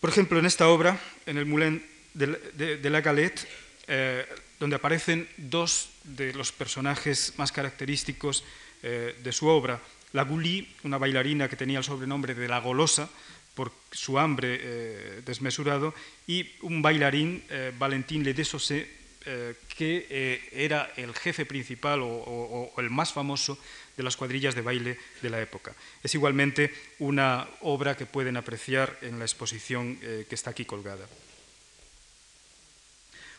Por 0.00 0.08
ejemplo, 0.08 0.38
en 0.38 0.46
esta 0.46 0.68
obra, 0.68 0.98
en 1.26 1.36
el 1.36 1.44
Moulin 1.44 1.84
de, 2.14 2.88
la 2.88 3.02
Galette, 3.02 3.46
eh, 3.86 4.26
donde 4.58 4.76
aparecen 4.76 5.28
dos 5.36 5.90
de 6.04 6.32
los 6.32 6.52
personajes 6.52 7.34
más 7.36 7.52
característicos 7.52 8.44
eh, 8.82 9.14
de 9.22 9.32
su 9.32 9.46
obra, 9.46 9.78
la 10.14 10.22
Goulie, 10.22 10.66
una 10.84 10.96
bailarina 10.96 11.48
que 11.48 11.56
tenía 11.56 11.78
el 11.78 11.84
sobrenombre 11.84 12.34
de 12.34 12.46
la 12.46 12.60
golosa 12.60 13.10
por 13.54 13.72
su 13.90 14.18
hambre 14.18 14.58
eh, 14.60 15.22
desmesurado, 15.26 15.92
y 16.26 16.54
un 16.62 16.82
bailarín, 16.82 17.42
eh, 17.50 17.72
Valentín 17.76 18.22
Le 18.22 18.32
Dessosset, 18.32 18.88
eh, 19.26 19.54
que 19.76 20.48
era 20.52 20.92
el 20.96 21.14
jefe 21.14 21.46
principal 21.46 22.00
o, 22.02 22.72
el 22.78 22.90
más 22.90 23.12
famoso 23.12 23.58
de 23.96 24.02
las 24.02 24.16
cuadrillas 24.16 24.54
de 24.54 24.62
baile 24.62 24.98
de 25.20 25.30
la 25.30 25.40
época. 25.40 25.74
Es 26.02 26.14
igualmente 26.14 26.72
una 26.98 27.48
obra 27.62 27.96
que 27.96 28.06
pueden 28.06 28.36
apreciar 28.36 28.98
en 29.02 29.18
la 29.18 29.24
exposición 29.24 29.96
que 29.96 30.34
está 30.34 30.50
aquí 30.50 30.64
colgada. 30.64 31.08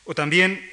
O 0.06 0.16
también 0.16 0.70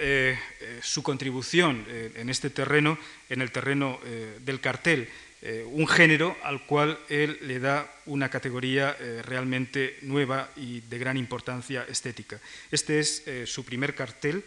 su 0.82 1.02
contribución 1.02 1.84
en 1.88 2.30
este 2.30 2.48
terreno, 2.48 2.96
en 3.28 3.42
el 3.42 3.50
terreno 3.50 4.00
del 4.40 4.60
cartel, 4.60 5.10
eh, 5.44 5.66
un 5.68 5.88
género 5.88 6.36
al 6.44 6.64
cual 6.66 6.96
él 7.08 7.36
le 7.42 7.58
da 7.58 7.90
una 8.06 8.30
categoría 8.30 8.96
eh, 9.00 9.22
realmente 9.22 9.98
nueva 10.02 10.48
y 10.54 10.82
de 10.82 10.98
gran 10.98 11.16
importancia 11.16 11.84
estética. 11.88 12.38
Este 12.70 13.00
es 13.00 13.26
eh, 13.26 13.44
su 13.44 13.64
primer 13.64 13.96
cartel, 13.96 14.44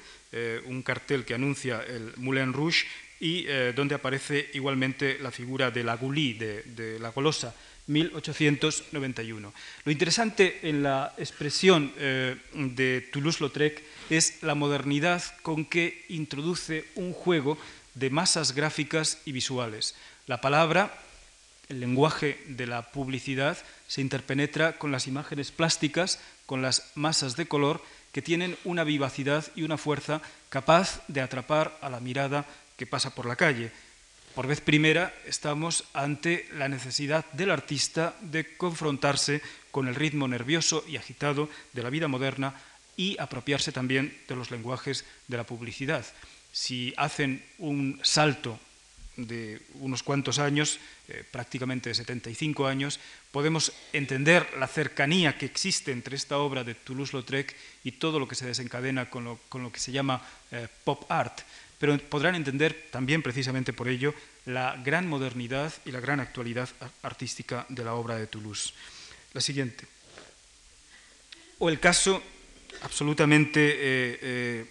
un 0.66 0.84
cartel 0.84 1.24
que 1.24 1.34
anuncia 1.34 1.82
el 1.88 2.12
Moulin 2.18 2.52
Rouge 2.52 2.86
y 3.22 3.46
donde 3.74 3.96
aparece 3.96 4.50
igualmente 4.54 5.18
la 5.22 5.32
figura 5.32 5.72
de 5.72 5.82
la 5.82 5.96
Goulie, 5.96 6.34
de, 6.66 7.00
la 7.00 7.12
Golosa, 7.12 7.56
1891. 7.88 9.54
Lo 9.86 9.92
interesante 9.94 10.60
en 10.64 10.84
la 10.84 11.14
expresión 11.18 11.94
de 11.96 13.08
Toulouse-Lautrec 13.14 13.82
es 14.10 14.44
la 14.44 14.56
modernidad 14.56 15.24
con 15.42 15.64
que 15.64 16.04
introduce 16.10 16.84
un 16.96 17.14
juego 17.14 17.58
de 17.94 18.10
masas 18.10 18.54
gráficas 18.54 19.22
y 19.24 19.32
visuales. 19.32 19.96
La 20.28 20.42
palabra, 20.42 20.92
el 21.70 21.80
lenguaje 21.80 22.42
de 22.48 22.66
la 22.66 22.82
publicidad, 22.92 23.58
se 23.88 24.02
interpenetra 24.02 24.80
con 24.80 24.92
las 24.92 25.06
imágenes 25.06 25.52
plásticas, 25.52 26.20
con 26.48 26.64
las 26.64 26.92
masas 26.96 27.36
de 27.36 27.48
color, 27.48 27.80
que 28.12 28.24
tienen 28.24 28.58
una 28.64 28.84
vivacidad 28.84 29.46
y 29.56 29.62
una 29.62 29.78
fuerza 29.78 30.22
capaz 30.50 31.04
de 31.08 31.22
atrapar 31.22 31.78
a 31.82 31.90
la 31.90 32.00
mirada 32.00 32.46
que 32.76 32.88
pasa 32.88 33.14
por 33.14 33.28
la 33.28 33.36
calle. 33.36 33.72
Por 34.34 34.48
vez 34.48 34.62
primera 34.62 35.14
estamos 35.28 35.84
ante 35.94 36.50
la 36.54 36.70
necesidad 36.70 37.24
del 37.34 37.52
artista 37.52 38.16
de 38.22 38.58
confrontarse 38.58 39.42
con 39.70 39.88
el 39.88 39.94
ritmo 39.94 40.28
nervioso 40.28 40.84
y 40.88 40.98
agitado 40.98 41.50
de 41.74 41.84
la 41.84 41.92
vida 41.92 42.08
moderna 42.08 42.56
y 42.98 43.16
apropiarse 43.20 43.72
también 43.72 44.18
de 44.28 44.36
los 44.36 44.50
lenguajes 44.50 45.06
de 45.28 45.38
la 45.38 45.44
publicidad. 45.44 46.04
Si 46.52 46.94
hacen 46.98 47.46
un 47.60 48.00
salto 48.02 48.60
de 49.18 49.62
unos 49.76 50.04
cuantos 50.04 50.40
años, 50.40 50.80
eh, 51.08 51.24
prácticamente 51.30 51.90
de 51.90 51.96
75 51.96 52.68
años, 52.68 53.00
podemos 53.32 53.72
entender 53.94 54.48
la 54.58 54.68
cercanía 54.68 55.38
que 55.38 55.46
existe 55.46 55.92
entre 55.92 56.16
esta 56.16 56.38
obra 56.38 56.64
de 56.64 56.76
Toulouse-Lautrec 56.76 57.56
y 57.84 57.94
todo 57.94 58.20
lo 58.20 58.28
que 58.28 58.36
se 58.36 58.46
desencadena 58.46 59.10
con 59.10 59.24
lo, 59.26 59.72
que 59.72 59.80
se 59.80 59.92
llama 59.92 60.22
eh, 60.52 60.68
pop 60.84 61.10
art. 61.10 61.42
Pero 61.80 61.98
podrán 61.98 62.36
entender 62.36 62.88
también, 62.92 63.22
precisamente 63.22 63.74
por 63.74 63.88
ello, 63.88 64.14
la 64.46 64.76
gran 64.84 65.08
modernidad 65.08 65.74
y 65.86 65.92
la 65.92 66.00
gran 66.00 66.20
actualidad 66.20 66.70
artística 67.02 67.66
de 67.70 67.84
la 67.84 67.94
obra 67.94 68.16
de 68.16 68.28
Toulouse. 68.28 68.74
La 69.34 69.42
siguiente. 69.42 69.86
O 71.60 71.70
el 71.70 71.80
caso 71.80 72.22
absolutamente 72.82 73.60
eh, 73.62 74.66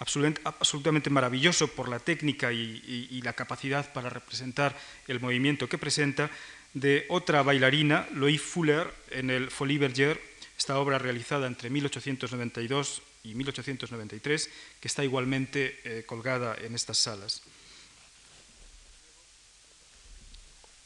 absolutamente 0.00 1.10
maravilloso 1.10 1.68
por 1.68 1.88
la 1.88 1.98
técnica 1.98 2.52
y, 2.52 3.20
la 3.22 3.34
capacidad 3.34 3.92
para 3.92 4.08
representar 4.08 4.76
el 5.06 5.20
movimiento 5.20 5.68
que 5.68 5.78
presenta, 5.78 6.30
de 6.72 7.04
otra 7.08 7.42
bailarina, 7.42 8.08
Loïc 8.14 8.38
Fuller, 8.38 8.86
en 9.10 9.28
el 9.28 9.50
Folie 9.50 9.78
Bergère, 9.78 10.20
esta 10.56 10.78
obra 10.78 10.98
realizada 10.98 11.46
entre 11.46 11.68
1892 11.68 13.02
y 13.24 13.34
1893, 13.34 14.50
que 14.80 14.88
está 14.88 15.04
igualmente 15.04 15.80
eh, 15.84 16.04
colgada 16.06 16.54
en 16.54 16.74
estas 16.74 16.98
salas. 16.98 17.42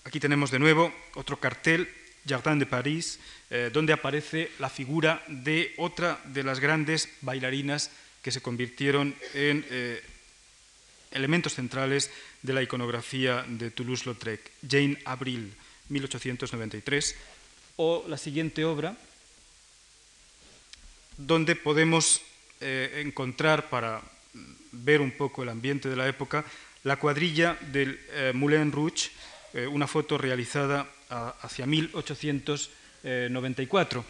Aquí 0.04 0.20
tenemos 0.20 0.50
de 0.50 0.58
nuevo 0.58 0.92
otro 1.14 1.38
cartel, 1.38 1.88
Jardin 2.26 2.58
de 2.58 2.66
París, 2.66 3.20
eh, 3.50 3.70
donde 3.72 3.92
aparece 3.92 4.50
la 4.58 4.70
figura 4.70 5.22
de 5.28 5.74
otra 5.76 6.20
de 6.24 6.42
las 6.42 6.60
grandes 6.60 7.10
bailarinas 7.20 7.90
que 8.24 8.32
se 8.32 8.40
convirtieron 8.40 9.14
en 9.34 9.66
eh, 9.68 10.02
elementos 11.12 11.52
centrales 11.52 12.10
de 12.40 12.54
la 12.54 12.62
iconografía 12.62 13.44
de 13.46 13.70
Toulouse-Lautrec, 13.70 14.40
Jane 14.66 14.96
Avril, 15.04 15.52
1893, 15.90 17.16
o 17.76 18.02
la 18.08 18.16
siguiente 18.16 18.64
obra, 18.64 18.96
donde 21.18 21.54
podemos 21.54 22.22
eh, 22.62 23.02
encontrar 23.04 23.68
para 23.68 24.00
ver 24.72 25.02
un 25.02 25.10
poco 25.10 25.42
el 25.42 25.50
ambiente 25.50 25.90
de 25.90 25.96
la 25.96 26.08
época 26.08 26.46
la 26.82 26.98
cuadrilla 26.98 27.58
del 27.72 28.00
eh, 28.10 28.32
Moulin 28.34 28.72
Rouge, 28.72 29.10
una 29.70 29.86
foto 29.86 30.18
realizada 30.18 30.90
hacia 31.08 31.64
1894. 31.64 34.04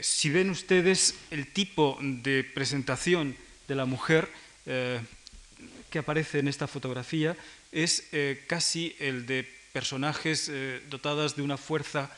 Si 0.00 0.30
ven 0.30 0.50
ustedes 0.50 1.14
el 1.30 1.48
tipo 1.52 1.98
de 2.00 2.44
presentación 2.44 3.36
de 3.66 3.74
la 3.74 3.84
mujer 3.84 4.28
que 4.64 5.98
aparece 5.98 6.38
en 6.38 6.48
esta 6.48 6.68
fotografía, 6.68 7.36
es 7.72 8.08
casi 8.46 8.94
el 9.00 9.26
de 9.26 9.48
personajes 9.72 10.50
dotadas 10.88 11.34
de 11.34 11.42
una 11.42 11.56
fuerza 11.56 12.10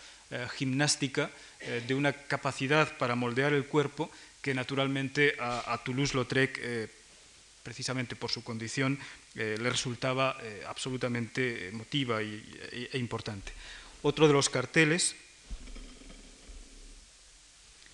gimnástica, 0.56 1.30
de 1.86 1.94
una 1.94 2.12
capacidad 2.12 2.98
para 2.98 3.14
moldear 3.14 3.54
el 3.54 3.64
cuerpo 3.64 4.10
que 4.42 4.54
naturalmente 4.54 5.36
a, 5.38 5.78
Toulouse-Lautrec, 5.84 6.58
eh, 6.62 6.88
precisamente 7.62 8.16
por 8.16 8.30
su 8.30 8.42
condición, 8.42 8.98
eh, 9.34 9.56
le 9.60 9.70
resultaba 9.70 10.38
eh, 10.40 10.62
absolutamente 10.66 11.68
emotiva 11.68 12.22
y, 12.22 12.40
e 12.92 12.98
importante. 12.98 13.52
Otro 14.02 14.26
de 14.26 14.32
los 14.32 14.48
carteles, 14.48 15.16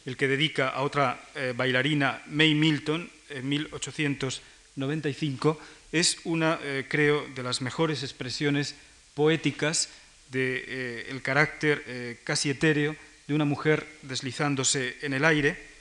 el 0.07 0.17
que 0.17 0.29
dedica 0.29 0.69
a 0.69 0.83
otra 0.83 1.21
bailarina, 1.57 2.23
May 2.27 2.55
Milton, 2.55 3.11
en 3.31 3.49
1895, 3.49 5.61
es 5.93 6.19
una, 6.25 6.59
creo, 6.89 7.27
de 7.35 7.43
las 7.43 7.63
mejores 7.63 8.03
expresiones 8.03 8.75
poéticas 9.15 9.89
del 10.31 11.23
carácter 11.23 12.19
casi 12.25 12.51
etéreo 12.51 12.97
de 13.27 13.35
una 13.35 13.45
mujer 13.45 13.87
deslizándose 14.03 14.97
en 15.03 15.15
el 15.15 15.25
aire 15.25 15.75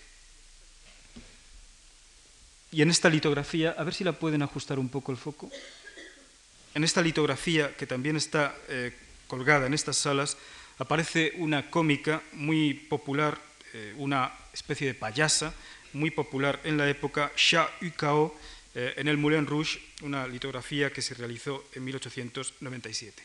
y 2.74 2.82
en 2.82 2.90
esta 2.90 3.08
litografía, 3.08 3.76
a 3.78 3.84
ver 3.84 3.94
si 3.94 4.04
la 4.04 4.14
pueden 4.14 4.42
ajustar 4.42 4.80
un 4.80 4.90
poco 4.90 5.12
el 5.12 5.18
foco. 5.18 5.50
En 6.74 6.84
esta 6.84 7.02
litografía, 7.02 7.76
que 7.78 7.86
también 7.86 8.16
está 8.16 8.56
eh, 8.68 8.92
colgada 9.28 9.68
en 9.68 9.76
estas 9.76 9.96
salas, 9.96 10.38
aparece 10.80 11.34
una 11.38 11.70
cómica 11.70 12.24
muy 12.34 12.74
popular, 12.74 13.40
eh, 13.74 13.94
una 13.98 14.32
especie 14.54 14.88
de 14.88 14.94
payasa 14.94 15.54
muy 15.94 16.12
popular 16.12 16.60
en 16.64 16.78
la 16.78 16.90
época, 16.90 17.32
Sha 17.36 17.70
Ukao, 17.82 18.36
eh, 18.76 18.94
en 18.98 19.08
el 19.08 19.18
Moulin 19.18 19.46
Rouge, 19.46 19.80
una 20.02 20.28
litografía 20.28 20.92
que 20.92 21.02
se 21.02 21.14
realizó 21.14 21.64
en 21.74 21.84
1897. 21.84 23.24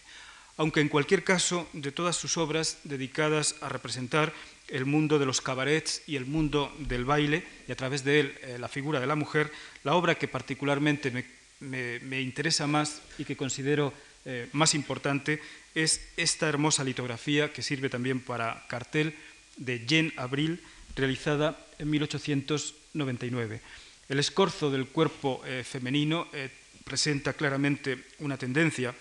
Aunque 0.58 0.80
en 0.80 0.88
cualquier 0.88 1.24
caso, 1.24 1.68
de 1.72 1.92
todas 1.92 2.16
sus 2.16 2.36
obras 2.36 2.78
dedicadas 2.84 3.56
a 3.60 3.68
representar 3.68 4.32
el 4.68 4.84
mundo 4.84 5.18
de 5.18 5.24
los 5.24 5.40
cabarets 5.40 6.02
y 6.06 6.16
el 6.16 6.26
mundo 6.26 6.74
del 6.78 7.04
baile, 7.04 7.44
y 7.66 7.72
a 7.72 7.76
través 7.76 8.04
de 8.04 8.20
él 8.20 8.38
eh, 8.42 8.58
la 8.58 8.68
figura 8.68 9.00
de 9.00 9.06
la 9.06 9.14
mujer, 9.14 9.50
la 9.84 9.94
obra 9.94 10.16
que 10.16 10.28
particularmente 10.28 11.24
me, 11.60 12.20
interesa 12.20 12.66
más 12.66 13.00
y 13.18 13.24
que 13.24 13.36
considero 13.36 13.94
eh, 14.24 14.48
más 14.52 14.74
importante 14.74 15.40
es 15.74 16.10
esta 16.16 16.48
hermosa 16.48 16.84
litografía 16.84 17.52
que 17.52 17.62
sirve 17.62 17.88
también 17.88 18.20
para 18.20 18.66
cartel 18.68 19.14
de 19.58 19.84
Jean 19.86 20.12
Abril, 20.16 20.60
realizada 20.96 21.58
en 21.78 21.90
1899. 21.90 23.60
El 24.08 24.18
escorzo 24.18 24.70
del 24.70 24.86
cuerpo 24.86 25.42
eh, 25.44 25.62
femenino 25.62 26.28
presenta 26.84 27.34
claramente 27.34 28.04
una 28.20 28.38
tendencia 28.38 28.94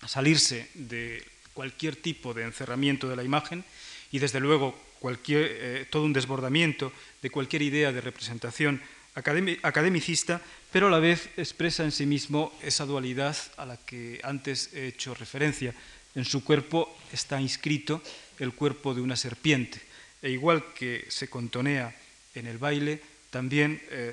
a 0.00 0.08
salirse 0.08 0.68
de 0.74 1.22
cualquier 1.54 1.96
tipo 1.96 2.34
de 2.34 2.42
encerramiento 2.42 3.08
de 3.08 3.16
la 3.16 3.22
imagen 3.22 3.64
y 4.10 4.18
desde 4.18 4.40
luego 4.40 4.74
cualquier, 4.98 5.46
eh, 5.46 5.86
todo 5.88 6.04
un 6.04 6.12
desbordamiento 6.12 6.92
de 7.22 7.30
cualquier 7.30 7.62
idea 7.62 7.92
de 7.92 8.00
representación 8.00 8.82
academicista, 9.14 10.42
pero 10.72 10.88
a 10.88 10.90
la 10.90 10.98
vez 10.98 11.30
expresa 11.36 11.84
en 11.84 11.92
sí 11.92 12.04
mismo 12.04 12.52
esa 12.62 12.84
dualidad 12.84 13.36
a 13.56 13.64
la 13.64 13.76
que 13.76 14.20
antes 14.24 14.74
he 14.74 14.88
hecho 14.88 15.14
referencia. 15.14 15.72
En 16.16 16.24
su 16.24 16.42
cuerpo 16.42 16.98
está 17.12 17.40
inscrito 17.40 18.02
el 18.38 18.52
cuerpo 18.52 18.94
de 18.94 19.00
una 19.00 19.16
serpiente, 19.16 19.80
e 20.22 20.30
igual 20.30 20.72
que 20.74 21.06
se 21.08 21.28
contonea 21.28 21.94
en 22.34 22.46
el 22.46 22.58
baile, 22.58 23.00
también 23.30 23.82
eh, 23.90 24.12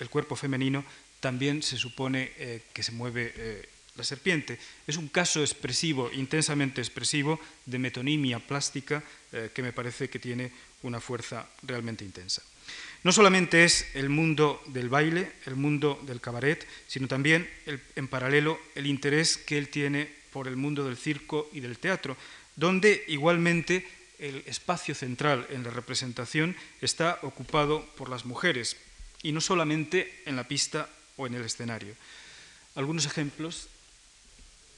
el 0.00 0.08
cuerpo 0.10 0.36
femenino 0.36 0.84
también 1.20 1.62
se 1.62 1.76
supone 1.76 2.32
eh, 2.38 2.62
que 2.72 2.82
se 2.82 2.92
mueve 2.92 3.66
la 3.98 4.04
serpiente. 4.04 4.58
Es 4.86 4.96
un 4.96 5.08
caso 5.08 5.40
expresivo, 5.40 6.10
intensamente 6.12 6.80
expresivo, 6.80 7.38
de 7.66 7.78
metonimia 7.78 8.38
plástica 8.38 9.02
eh, 9.32 9.50
que 9.52 9.62
me 9.62 9.72
parece 9.72 10.08
que 10.08 10.18
tiene 10.18 10.52
una 10.82 11.00
fuerza 11.00 11.46
realmente 11.62 12.04
intensa. 12.04 12.42
No 13.02 13.12
solamente 13.12 13.64
es 13.64 13.86
el 13.94 14.08
mundo 14.08 14.62
del 14.66 14.88
baile, 14.88 15.32
el 15.46 15.56
mundo 15.56 16.00
del 16.06 16.20
cabaret, 16.20 16.66
sino 16.86 17.06
también, 17.08 17.48
en 17.94 18.08
paralelo, 18.08 18.58
el 18.74 18.86
interés 18.86 19.36
que 19.36 19.58
él 19.58 19.68
tiene 19.68 20.08
por 20.32 20.48
el 20.48 20.56
mundo 20.56 20.84
del 20.84 20.96
circo 20.96 21.48
y 21.52 21.60
del 21.60 21.78
teatro, 21.78 22.16
donde 22.58 23.04
igualmente 23.06 23.86
el 24.18 24.42
espacio 24.46 24.94
central 24.94 25.46
en 25.50 25.62
la 25.62 25.70
representación 25.70 26.56
está 26.82 27.20
ocupado 27.22 27.86
por 27.96 28.10
las 28.10 28.26
mujeres, 28.26 28.76
y 29.22 29.30
no 29.30 29.40
solamente 29.40 30.22
en 30.26 30.34
la 30.34 30.46
pista 30.46 30.88
o 31.16 31.26
en 31.26 31.34
el 31.34 31.44
escenario. 31.44 31.94
Algunos 32.74 33.06
ejemplos 33.06 33.68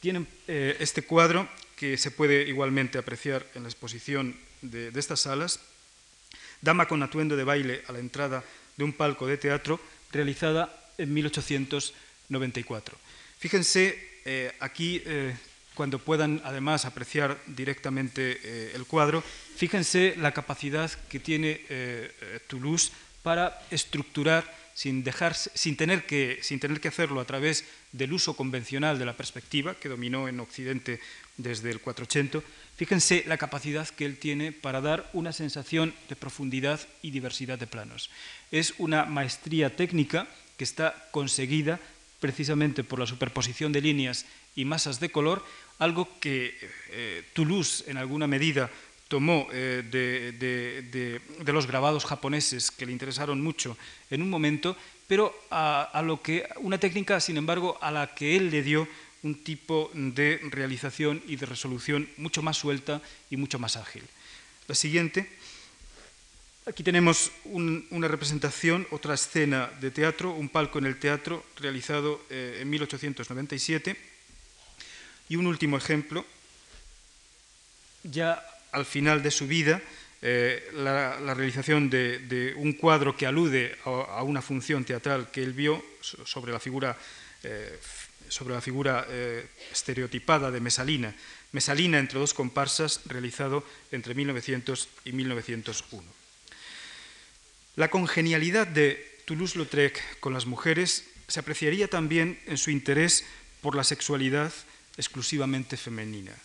tienen 0.00 0.28
eh, 0.46 0.76
este 0.80 1.02
cuadro 1.02 1.48
que 1.76 1.96
se 1.96 2.10
puede 2.10 2.46
igualmente 2.48 2.98
apreciar 2.98 3.46
en 3.54 3.62
la 3.62 3.70
exposición 3.70 4.36
de, 4.60 4.92
estas 4.94 5.20
salas, 5.20 5.60
Dama 6.60 6.84
con 6.86 7.02
atuendo 7.02 7.36
de 7.36 7.44
baile 7.44 7.82
a 7.88 7.92
la 7.92 8.00
entrada 8.00 8.44
de 8.76 8.84
un 8.84 8.92
palco 8.92 9.26
de 9.26 9.38
teatro, 9.38 9.80
realizada 10.12 10.68
en 10.98 11.14
1894. 11.14 12.98
Fíjense 13.38 14.20
eh, 14.26 14.52
aquí, 14.60 15.00
eh, 15.06 15.34
cuando 15.74 15.98
puedan 15.98 16.40
además 16.44 16.84
apreciar 16.84 17.38
directamente 17.46 18.74
el 18.74 18.84
cuadro, 18.86 19.22
fíjense 19.56 20.14
la 20.18 20.32
capacidad 20.32 20.90
que 21.08 21.20
tiene 21.20 21.60
Toulouse 22.48 22.92
para 23.22 23.58
estructurar 23.70 24.60
sin, 24.80 25.04
dejar, 25.04 25.34
sin, 25.34 25.76
tener 25.76 26.06
que, 26.06 26.38
sin 26.40 26.58
tener 26.58 26.80
que 26.80 26.88
hacerlo 26.88 27.20
a 27.20 27.26
través 27.26 27.66
del 27.92 28.14
uso 28.14 28.34
convencional 28.34 28.98
de 28.98 29.04
la 29.04 29.16
perspectiva 29.16 29.74
que 29.74 29.90
dominó 29.90 30.26
en 30.26 30.40
Occidente 30.40 31.00
desde 31.36 31.70
el 31.70 31.80
480, 31.80 32.40
fíjense 32.76 33.24
la 33.26 33.36
capacidad 33.36 33.86
que 33.88 34.06
él 34.06 34.16
tiene 34.16 34.52
para 34.52 34.80
dar 34.80 35.10
una 35.12 35.32
sensación 35.32 35.92
de 36.08 36.16
profundidad 36.16 36.80
y 37.02 37.10
diversidad 37.10 37.58
de 37.58 37.66
planos. 37.66 38.08
Es 38.50 38.72
una 38.78 39.04
maestría 39.04 39.76
técnica 39.76 40.28
que 40.56 40.64
está 40.64 41.08
conseguida 41.10 41.78
precisamente 42.18 42.84
por 42.84 42.98
la 42.98 43.06
superposición 43.06 43.72
de 43.72 43.80
líneas 43.80 44.24
y 44.56 44.64
masas 44.64 45.00
de 45.00 45.10
color, 45.10 45.44
algo 45.78 46.08
que 46.20 46.54
eh, 46.90 47.24
Toulouse 47.32 47.84
en 47.86 47.96
alguna 47.96 48.26
medida 48.26 48.70
tomó 49.10 49.48
eh, 49.52 49.82
de, 49.90 51.52
los 51.52 51.66
grabados 51.66 52.04
japoneses 52.04 52.70
que 52.70 52.86
le 52.86 52.92
interesaron 52.92 53.42
mucho 53.42 53.76
en 54.08 54.22
un 54.22 54.30
momento, 54.30 54.76
pero 55.08 55.34
a, 55.50 56.00
lo 56.06 56.22
que 56.22 56.46
una 56.58 56.78
técnica, 56.78 57.18
sin 57.18 57.36
embargo, 57.36 57.76
a 57.80 57.90
la 57.90 58.14
que 58.14 58.36
él 58.36 58.50
le 58.50 58.62
dio 58.62 58.86
un 59.24 59.42
tipo 59.42 59.90
de 59.94 60.40
realización 60.50 61.20
y 61.26 61.34
de 61.34 61.46
resolución 61.46 62.08
mucho 62.18 62.40
más 62.40 62.56
suelta 62.56 63.02
y 63.30 63.36
mucho 63.36 63.58
más 63.58 63.76
ágil. 63.76 64.04
La 64.68 64.76
siguiente. 64.76 65.28
Aquí 66.66 66.84
tenemos 66.84 67.32
una 67.46 68.06
representación, 68.06 68.86
otra 68.92 69.14
escena 69.14 69.72
de 69.80 69.90
teatro, 69.90 70.30
un 70.30 70.48
palco 70.48 70.78
en 70.78 70.86
el 70.86 71.00
teatro 71.00 71.44
realizado 71.56 72.22
eh, 72.30 72.58
en 72.60 72.70
1897. 72.70 74.09
Y 75.30 75.36
un 75.36 75.46
último 75.46 75.78
ejemplo, 75.78 76.26
ya 78.02 78.44
al 78.72 78.84
final 78.84 79.22
de 79.22 79.30
su 79.30 79.46
vida 79.46 79.80
eh, 80.22 80.70
la, 80.74 81.34
realización 81.34 81.88
de, 81.88 82.52
un 82.56 82.72
cuadro 82.72 83.16
que 83.16 83.26
alude 83.26 83.78
a, 83.84 84.24
una 84.24 84.42
función 84.42 84.84
teatral 84.84 85.30
que 85.30 85.44
él 85.44 85.52
vio 85.52 85.84
sobre 86.00 86.52
la 86.52 86.58
figura, 86.58 86.98
eh, 87.44 87.78
sobre 88.28 88.54
la 88.54 88.60
figura 88.60 89.06
eh, 89.08 89.46
estereotipada 89.70 90.50
de 90.50 90.58
Mesalina. 90.58 91.14
Mesalina 91.52 92.00
entre 92.00 92.18
dos 92.18 92.34
comparsas, 92.34 93.02
realizado 93.06 93.64
entre 93.92 94.14
1900 94.14 94.88
y 95.04 95.12
1901. 95.12 96.02
La 97.76 97.88
congenialidad 97.88 98.66
de 98.66 99.22
Toulouse-Lautrec 99.26 100.18
con 100.18 100.34
las 100.34 100.46
mujeres 100.46 101.04
se 101.28 101.38
apreciaría 101.38 101.86
también 101.86 102.40
en 102.46 102.58
su 102.58 102.72
interés 102.72 103.24
por 103.62 103.76
la 103.76 103.84
sexualidad 103.84 104.52
exclusivamente 105.00 105.76
femenina, 105.76 106.36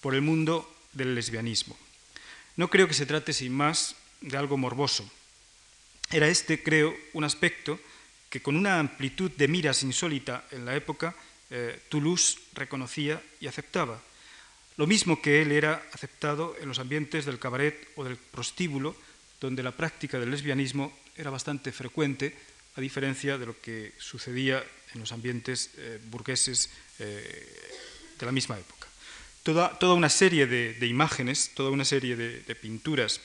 por 0.00 0.14
el 0.14 0.22
mundo 0.22 0.64
del 0.92 1.14
lesbianismo. 1.14 1.76
No 2.56 2.70
creo 2.70 2.88
que 2.88 2.94
se 2.94 3.06
trate 3.06 3.32
sin 3.32 3.52
más 3.52 3.96
de 4.20 4.36
algo 4.38 4.56
morboso. 4.56 5.08
Era 6.10 6.28
este, 6.28 6.62
creo, 6.62 6.96
un 7.12 7.24
aspecto 7.24 7.78
que 8.30 8.40
con 8.40 8.56
una 8.56 8.78
amplitud 8.78 9.30
de 9.30 9.48
miras 9.48 9.82
insólita 9.82 10.46
en 10.50 10.64
la 10.64 10.74
época, 10.74 11.14
eh, 11.50 11.80
Toulouse 11.88 12.38
reconocía 12.54 13.22
y 13.40 13.46
aceptaba. 13.46 14.00
Lo 14.76 14.86
mismo 14.86 15.22
que 15.22 15.42
él 15.42 15.52
era 15.52 15.82
aceptado 15.92 16.56
en 16.60 16.68
los 16.68 16.78
ambientes 16.78 17.24
del 17.24 17.38
cabaret 17.38 17.88
o 17.96 18.04
del 18.04 18.16
prostíbulo, 18.16 18.96
donde 19.40 19.62
la 19.62 19.72
práctica 19.72 20.18
del 20.18 20.30
lesbianismo 20.30 20.96
era 21.16 21.30
bastante 21.30 21.72
frecuente, 21.72 22.36
a 22.76 22.80
diferencia 22.80 23.38
de 23.38 23.46
lo 23.46 23.60
que 23.60 23.92
sucedía 23.98 24.62
en 24.92 25.00
los 25.00 25.12
ambientes 25.12 25.70
eh, 25.76 25.98
burgueses 26.10 26.70
eh, 26.98 27.85
de 28.18 28.26
la 28.26 28.32
misma 28.32 28.58
época. 28.58 28.88
Toda, 29.42 29.78
toda 29.78 29.94
una 29.94 30.08
serie 30.08 30.46
de, 30.46 30.86
imágenes, 30.86 31.52
toda 31.54 31.70
una 31.70 31.84
serie 31.84 32.16
de, 32.16 32.40
de 32.40 32.54
pinturas 32.54 33.20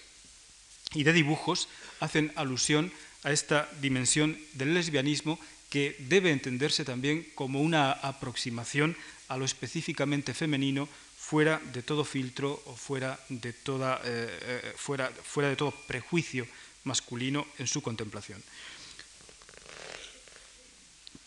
y 0.93 1.03
de 1.03 1.13
dibujos 1.13 1.67
hacen 1.99 2.31
alusión 2.35 2.91
a 3.23 3.31
esta 3.31 3.69
dimensión 3.81 4.37
del 4.53 4.73
lesbianismo 4.73 5.39
que 5.69 5.95
debe 5.99 6.31
entenderse 6.31 6.83
también 6.83 7.25
como 7.33 7.61
una 7.61 7.91
aproximación 7.91 8.95
a 9.29 9.37
lo 9.37 9.45
específicamente 9.45 10.33
femenino 10.33 10.89
fuera 11.17 11.61
de 11.71 11.81
todo 11.81 12.03
filtro 12.03 12.61
o 12.65 12.75
fuera 12.75 13.17
de, 13.29 13.53
toda, 13.53 14.01
eh, 14.03 14.27
eh, 14.41 14.73
fuera, 14.75 15.09
fuera 15.23 15.47
de 15.47 15.55
todo 15.55 15.71
prejuicio 15.71 16.45
masculino 16.83 17.47
en 17.57 17.67
su 17.67 17.81
contemplación. 17.81 18.43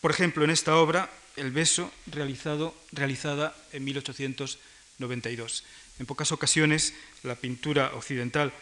Por 0.01 0.11
ejemplo, 0.11 0.43
en 0.43 0.51
esta 0.51 0.75
obra, 0.77 1.09
El 1.35 1.51
beso, 1.51 1.91
realizado, 2.07 2.75
realizada 2.91 3.55
en 3.73 3.83
1892. 3.83 5.63
En 5.99 6.05
pocas 6.05 6.31
ocasiones, 6.31 6.93
la 7.23 7.35
pintura 7.35 7.91
occidental 7.93 8.53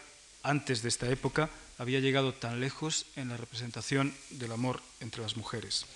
antes 0.42 0.82
de 0.82 0.88
esta 0.88 1.10
época 1.10 1.50
había 1.78 2.00
llegado 2.00 2.34
tan 2.34 2.60
lejos 2.60 3.06
en 3.16 3.28
la 3.28 3.36
representación 3.36 4.14
del 4.30 4.52
amor 4.52 4.80
entre 5.00 5.22
las 5.22 5.36
mujeres. 5.36 5.86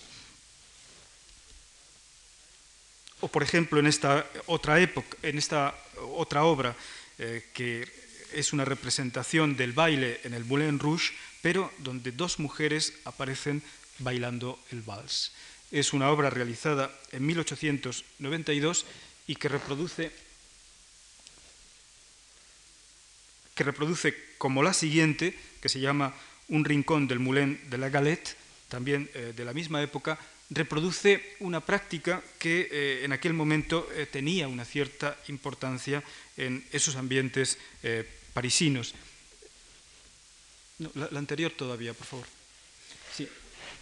O 3.21 3.29
por 3.29 3.43
ejemplo 3.43 3.79
en 3.81 3.87
esta 3.87 4.27
otra 4.47 4.79
época, 4.81 5.17
en 5.23 5.39
esta 5.39 5.75
otra 6.15 6.45
obra 6.45 6.77
eh, 7.19 7.47
que 7.53 7.87
es 8.33 8.53
una 8.53 8.65
representación 8.65 9.57
del 9.57 9.73
baile 9.73 10.21
en 10.23 10.35
el 10.35 10.45
Moulin 10.45 10.79
Rouge, 10.79 11.13
pero 11.43 11.73
donde 11.79 12.13
dos 12.13 12.39
mujeres 12.39 12.95
aparecen 13.05 13.63
bailando 13.99 14.59
el 14.71 14.83
vals. 14.83 15.33
Es 15.71 15.93
una 15.93 16.11
obra 16.11 16.31
realizada 16.31 16.91
en 17.13 17.27
1892 17.27 18.87
y 19.27 19.37
que 19.37 19.49
reproduce 19.49 20.11
que 23.59 23.65
reproduce 23.65 24.15
como 24.39 24.63
la 24.63 24.73
siguiente, 24.73 25.37
que 25.61 25.69
se 25.69 25.81
llama 25.81 26.15
Un 26.47 26.65
rincón 26.65 27.09
del 27.09 27.19
Moulin 27.19 27.59
de 27.69 27.77
la 27.77 27.89
Galette, 27.89 28.37
también 28.69 29.11
eh, 29.15 29.33
de 29.35 29.45
la 29.45 29.53
misma 29.53 29.83
época, 29.83 30.17
reproduce 30.49 31.35
una 31.41 31.59
práctica 31.59 32.23
que 32.39 32.69
eh, 32.71 33.05
en 33.05 33.13
aquel 33.13 33.35
momento 33.35 33.89
eh, 33.97 34.07
tenía 34.07 34.47
una 34.47 34.65
cierta 34.65 35.19
importancia 35.27 36.05
en 36.37 36.65
esos 36.71 36.95
ambientes 36.95 37.59
parisinos. 38.33 38.95
la, 40.95 41.19
anterior 41.19 41.51
todavía, 41.51 41.93
por 41.95 42.07
favor. 42.07 42.27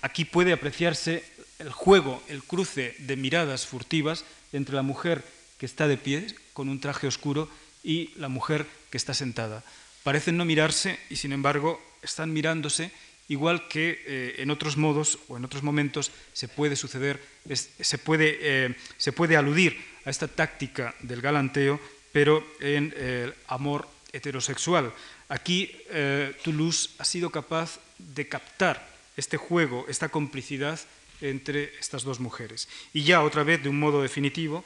Aquí 0.01 0.25
puede 0.25 0.53
apreciarse 0.53 1.22
el 1.59 1.71
juego, 1.71 2.23
el 2.29 2.42
cruce 2.42 2.95
de 2.99 3.16
miradas 3.16 3.66
furtivas 3.66 4.25
entre 4.53 4.75
la 4.75 4.83
mujer 4.83 5.25
que 5.59 5.66
está 5.66 5.88
de 5.88 5.97
pie 5.97 6.27
con 6.53 6.69
un 6.69 6.81
traje 6.81 7.07
oscuro 7.07 7.49
y 7.83 8.11
la 8.16 8.29
mujer 8.29 8.66
que 8.90 8.97
está 8.97 9.14
sentada. 9.14 9.64
Parecen 10.03 10.37
no 10.37 10.45
mirarse 10.45 10.99
y 11.11 11.16
sin 11.16 11.33
embargo 11.33 11.81
están 12.03 12.33
mirándose 12.33 12.92
igual 13.29 13.69
que 13.69 14.03
eh, 14.07 14.35
en 14.38 14.51
otros 14.51 14.77
modos 14.77 15.19
o 15.29 15.37
en 15.37 15.45
otros 15.45 15.62
momentos 15.62 16.12
se 16.33 16.49
puede 16.49 16.77
suceder, 16.77 17.21
se, 17.53 17.99
puede, 17.99 18.38
eh, 18.40 18.77
se, 18.99 19.12
puede, 19.12 19.37
aludir 19.37 19.77
a 20.05 20.11
esta 20.11 20.29
táctica 20.29 20.95
del 21.01 21.21
galanteo, 21.21 21.81
pero 22.12 22.47
en 22.61 22.95
el 22.97 23.35
amor 23.49 23.88
heterosexual. 24.12 24.92
Aquí 25.29 25.73
eh, 25.90 26.35
Toulouse 26.45 26.90
ha 26.99 27.05
sido 27.05 27.31
capaz 27.31 27.81
de 27.99 28.29
captar 28.29 28.87
este 29.16 29.37
juego, 29.37 29.87
esta 29.88 30.09
complicidad 30.09 30.79
entre 31.20 31.72
estas 31.79 32.05
dos 32.05 32.20
mujeres. 32.20 32.68
Y 32.92 33.05
ya 33.05 33.22
otra 33.22 33.42
vez, 33.42 33.62
de 33.62 33.68
un 33.68 33.79
modo 33.79 34.02
definitivo, 34.02 34.64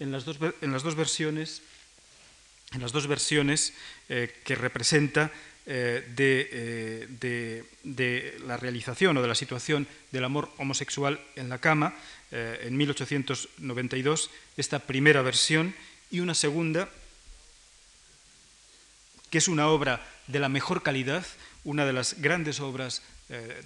en 0.00 0.12
las 0.12 0.24
dos, 0.24 0.38
en 0.60 0.72
las 0.72 0.82
dos 0.82 0.94
versiones 0.94 1.62
en 2.74 2.80
las 2.80 2.92
dos 2.92 3.06
versiones 3.06 3.74
eh, 4.08 4.34
que 4.44 4.54
representa 4.54 5.30
eh, 5.66 6.04
eh, 6.18 7.64
de, 7.82 8.38
la 8.46 8.56
realización 8.56 9.16
o 9.16 9.22
de 9.22 9.28
la 9.28 9.34
situación 9.34 9.86
del 10.10 10.24
amor 10.24 10.50
homosexual 10.58 11.20
en 11.36 11.48
la 11.48 11.58
cama, 11.58 11.94
en 12.32 12.78
1892, 12.78 14.30
esta 14.56 14.78
primera 14.78 15.20
versión, 15.20 15.74
y 16.10 16.20
una 16.20 16.32
segunda, 16.34 16.88
que 19.28 19.36
es 19.36 19.48
una 19.48 19.68
obra 19.68 20.00
de 20.28 20.38
la 20.38 20.48
mejor 20.48 20.82
calidad, 20.82 21.26
una 21.64 21.84
de 21.84 21.92
las 21.92 22.22
grandes 22.22 22.60
obras 22.60 23.02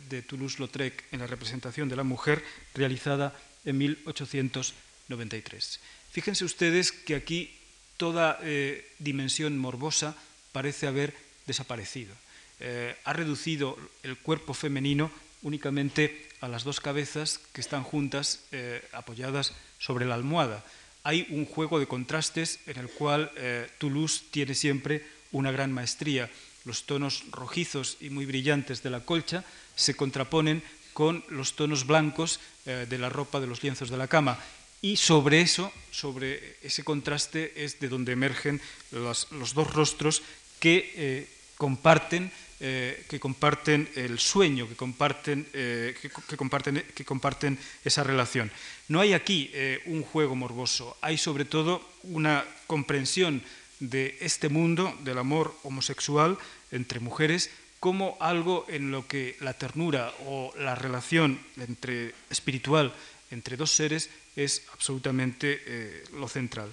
de 0.09 0.23
Toulouse-Lautrec 0.23 1.05
en 1.11 1.19
la 1.19 1.27
representación 1.27 1.89
de 1.89 1.97
la 1.97 2.05
mujer, 2.05 2.45
realizada 2.75 3.35
en 3.65 3.79
1893. 3.79 5.81
Fíjense 6.13 6.45
ustedes 6.45 6.93
que 6.93 7.15
aquí 7.15 7.57
toda 7.97 8.39
eh, 8.43 8.87
dimensión 8.99 9.59
morbosa 9.59 10.17
parece 10.53 10.87
haber 10.87 11.15
desaparecido. 11.47 12.15
Eh, 12.61 12.97
ha 13.05 13.13
reducido 13.13 13.77
el 14.03 14.17
cuerpo 14.17 14.55
femenino 14.55 15.11
únicamente 15.43 16.29
a 16.41 16.49
las 16.49 16.65
dos 16.65 16.81
cabezas 16.81 17.41
que 17.53 17.61
están 17.61 17.83
juntas, 17.83 18.45
eh, 18.53 18.83
apoyadas 18.93 19.53
sobre 19.79 20.07
la 20.07 20.15
almohada. 20.15 20.65
Hay 21.03 21.27
un 21.31 21.45
juego 21.45 21.79
de 21.79 21.87
contrastes 21.87 22.61
en 22.67 22.79
el 22.79 22.89
cual 22.89 23.31
Toulouse 23.79 24.25
tiene 24.33 24.55
siempre 24.55 25.07
una 25.31 25.53
gran 25.53 25.71
maestría. 25.71 26.29
Los 26.67 26.85
tonos 26.85 27.25
rojizos 27.31 27.97
y 28.01 28.11
muy 28.11 28.27
brillantes 28.27 28.83
de 28.83 28.91
la 28.91 29.01
colcha 29.01 29.45
se 29.75 29.95
contraponen 29.95 30.63
con 30.93 31.25
los 31.31 31.57
tonos 31.57 31.87
blancos 31.87 32.41
de 32.65 32.99
la 32.99 33.09
ropa 33.09 33.41
de 33.41 33.47
los 33.47 33.63
lienzos 33.63 33.89
de 33.89 33.97
la 33.97 34.09
cama 34.09 34.39
y 34.83 34.97
sobre 34.97 35.41
eso, 35.41 35.73
sobre 35.91 36.59
ese 36.63 36.85
contraste, 36.85 37.65
es 37.65 37.81
de 37.81 37.89
donde 37.89 38.13
emergen 38.13 38.61
los, 38.93 39.29
dos 39.31 39.73
rostros 39.73 40.23
que 40.61 40.93
eh, 40.95 41.29
comparten 41.57 42.31
eh, 42.59 43.05
que 43.11 43.21
comparten 43.21 43.87
el 43.97 44.19
sueño, 44.19 44.67
que 44.67 44.77
comparten, 44.77 45.47
eh, 45.53 45.95
que, 46.01 46.37
comparten, 46.39 46.87
que 46.95 47.05
comparten 47.05 47.59
esa 47.85 48.03
relación. 48.03 48.51
No 48.89 49.01
hay 49.01 49.13
aquí 49.13 49.53
un 49.85 50.03
juego 50.03 50.35
morboso, 50.35 50.97
hay 51.03 51.19
sobre 51.19 51.45
todo 51.45 51.85
una 52.05 52.47
comprensión 52.67 53.43
de 53.81 54.17
este 54.21 54.49
mundo, 54.49 54.97
del 55.05 55.19
amor 55.19 55.55
homosexual 55.63 56.39
entre 56.71 57.01
mujeres, 57.01 57.51
como 57.81 58.17
algo 58.21 58.65
en 58.69 58.91
lo 58.91 59.07
que 59.07 59.37
la 59.41 59.55
ternura 59.55 60.13
o 60.27 60.53
la 60.59 60.75
relación 60.75 61.39
entre 61.57 62.15
espiritual 62.31 62.93
entre 63.31 63.57
dos 63.57 63.71
seres 63.71 64.11
es 64.37 64.63
absolutamente 64.73 65.61
eh, 65.67 66.05
lo 66.15 66.29
central. 66.29 66.73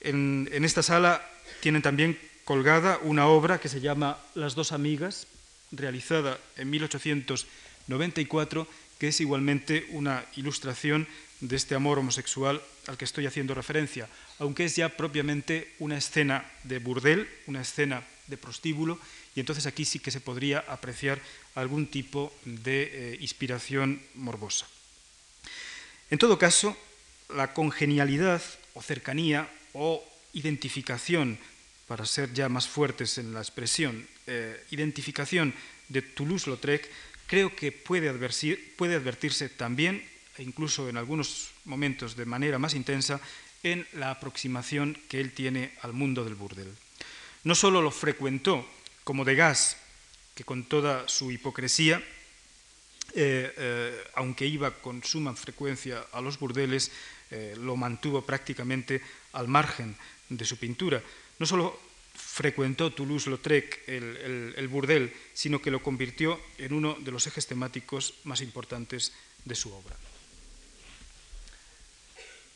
En, 0.00 0.48
esta 0.52 0.82
sala 0.82 1.22
tienen 1.60 1.82
también 1.82 2.18
colgada 2.44 2.98
una 3.02 3.26
obra 3.26 3.58
que 3.58 3.68
se 3.68 3.80
llama 3.80 4.18
Las 4.34 4.54
dos 4.54 4.72
amigas, 4.72 5.26
realizada 5.72 6.38
en 6.56 6.70
1894, 6.70 8.66
que 8.98 9.08
es 9.08 9.20
igualmente 9.20 9.86
una 9.90 10.24
ilustración 10.36 11.08
de 11.40 11.56
este 11.56 11.74
amor 11.74 11.98
homosexual 11.98 12.62
al 12.86 12.96
que 12.96 13.04
estoy 13.04 13.26
haciendo 13.26 13.54
referencia, 13.54 14.08
aunque 14.38 14.64
es 14.64 14.76
ya 14.76 14.88
propiamente 14.96 15.74
una 15.78 15.98
escena 15.98 16.44
de 16.64 16.78
burdel, 16.78 17.28
una 17.46 17.62
escena 17.62 18.02
de 18.26 18.36
prostíbulo, 18.36 18.98
y 19.34 19.40
entonces 19.40 19.66
aquí 19.66 19.84
sí 19.84 19.98
que 19.98 20.10
se 20.10 20.20
podría 20.20 20.60
apreciar 20.60 21.20
algún 21.54 21.86
tipo 21.86 22.32
de 22.44 23.14
eh, 23.14 23.18
inspiración 23.20 24.00
morbosa. 24.14 24.66
En 26.10 26.18
todo 26.18 26.38
caso, 26.38 26.76
la 27.34 27.52
congenialidad 27.52 28.42
o 28.74 28.82
cercanía 28.82 29.48
o 29.72 30.04
identificación, 30.34 31.38
para 31.88 32.06
ser 32.06 32.32
ya 32.32 32.48
más 32.48 32.68
fuertes 32.68 33.18
en 33.18 33.34
la 33.34 33.40
expresión, 33.40 34.06
eh, 34.26 34.62
identificación 34.70 35.54
de 35.88 36.02
Toulouse-Lautrec, 36.02 36.88
creo 37.26 37.54
que 37.54 37.72
puede, 37.72 38.12
puede 38.76 38.94
advertirse 38.94 39.48
también, 39.48 40.04
e 40.36 40.42
incluso 40.42 40.88
en 40.88 40.96
algunos 40.96 41.50
momentos 41.64 42.16
de 42.16 42.26
manera 42.26 42.58
más 42.58 42.74
intensa, 42.74 43.20
en 43.62 43.86
la 43.94 44.10
aproximación 44.10 44.98
que 45.08 45.20
él 45.20 45.32
tiene 45.32 45.72
al 45.82 45.92
mundo 45.92 46.24
del 46.24 46.34
burdel. 46.34 46.68
No 47.44 47.54
solo 47.54 47.80
lo 47.80 47.90
frecuentó 47.90 48.66
como 49.04 49.24
Degas, 49.24 49.76
que 50.34 50.44
con 50.44 50.64
toda 50.64 51.08
su 51.08 51.30
hipocresía 51.30 52.02
eh, 53.14 53.52
eh, 53.56 54.04
aunque 54.14 54.46
iba 54.46 54.74
con 54.74 54.98
suma 55.04 55.34
frecuencia 55.38 56.06
a 56.10 56.20
los 56.20 56.38
burdeles, 56.38 56.90
eh, 57.30 57.54
lo 57.60 57.76
mantuvo 57.76 58.26
prácticamente 58.26 59.00
al 59.32 59.46
margen 59.46 59.94
de 60.28 60.44
su 60.44 60.56
pintura. 60.56 61.02
No 61.38 61.46
solo 61.46 61.78
frecuentó 62.14 62.90
Toulouse-Lautrec 62.90 63.86
el, 63.86 64.54
el, 64.56 64.68
burdel, 64.68 65.12
sino 65.32 65.62
que 65.62 65.70
lo 65.70 65.82
convirtió 65.82 66.40
en 66.58 66.72
uno 66.72 66.96
de 66.98 67.12
los 67.12 67.26
ejes 67.26 67.46
temáticos 67.46 68.14
más 68.24 68.40
importantes 68.40 69.12
de 69.44 69.54
su 69.54 69.72
obra. 69.72 69.94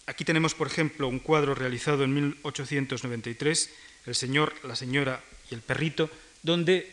Aquí 0.08 0.24
tenemos, 0.24 0.54
por 0.54 0.68
ejemplo, 0.68 1.06
un 1.06 1.18
cuadro 1.18 1.54
realizado 1.54 2.02
en 2.02 2.14
1893, 2.14 3.70
El 4.06 4.14
señor, 4.14 4.54
la 4.64 4.74
señora 4.74 5.22
y 5.50 5.54
el 5.54 5.60
perrito, 5.60 6.08
donde 6.42 6.90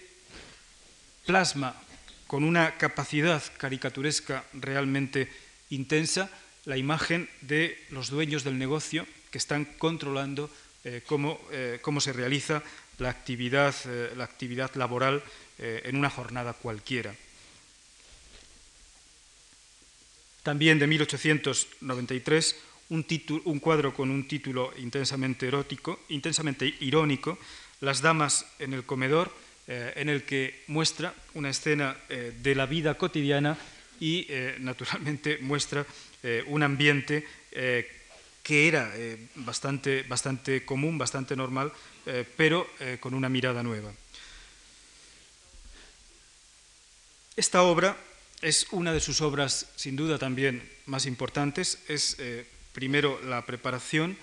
plasma 1.25 1.81
con 2.27 2.43
una 2.43 2.75
capacidad 2.75 3.41
caricaturesca 3.57 4.43
realmente 4.51 5.31
intensa 5.69 6.29
la 6.65 6.75
imagen 6.75 7.29
de 7.39 7.81
los 7.89 8.09
dueños 8.09 8.43
del 8.43 8.59
negocio 8.59 9.07
que 9.31 9.37
están 9.37 9.63
controlando 9.63 10.49
eh, 10.83 11.01
cómo, 11.05 11.39
eh, 11.51 11.79
cómo, 11.81 12.01
se 12.01 12.11
realiza 12.11 12.63
la 12.97 13.11
actividad, 13.11 13.73
eh, 13.85 14.11
la 14.17 14.25
actividad 14.25 14.75
laboral 14.75 15.23
en 15.57 15.95
una 15.95 16.09
jornada 16.09 16.51
cualquiera. 16.51 17.15
También 20.43 20.79
de 20.79 20.87
1893, 20.87 22.55
un, 22.89 23.59
cuadro 23.59 23.93
con 23.93 24.11
un 24.11 24.27
título 24.27 24.71
intensamente 24.77 25.47
erótico, 25.47 25.99
intensamente 26.09 26.73
irónico, 26.81 27.37
Las 27.81 28.01
damas 28.01 28.45
en 28.59 28.73
el 28.73 28.83
comedor, 28.85 29.31
en 29.67 30.09
el 30.09 30.23
que 30.23 30.63
muestra 30.67 31.13
una 31.33 31.49
escena 31.49 31.97
de 32.07 32.55
la 32.55 32.65
vida 32.65 32.97
cotidiana 32.97 33.57
y, 33.99 34.27
naturalmente, 34.59 35.37
muestra 35.41 35.85
un 36.47 36.63
ambiente 36.63 37.25
que 38.45 38.67
era 38.67 38.91
eh, 38.93 39.17
bastante, 39.41 40.03
bastante, 40.03 40.63
común, 40.63 40.99
bastante 40.99 41.35
normal, 41.35 41.73
eh, 42.05 42.23
pero 42.37 42.69
eh, 42.79 42.99
con 43.01 43.15
una 43.15 43.27
mirada 43.27 43.63
nueva. 43.63 43.91
Esta 47.35 47.63
obra 47.63 47.97
es 48.43 48.67
una 48.69 48.93
de 48.93 48.99
sus 48.99 49.21
obras, 49.21 49.65
sin 49.75 49.95
duda 49.95 50.19
también 50.19 50.61
más 50.85 51.07
importantes. 51.07 51.79
Es 51.87 52.17
primero 52.75 53.19
la 53.23 53.43
preparación 53.47 54.15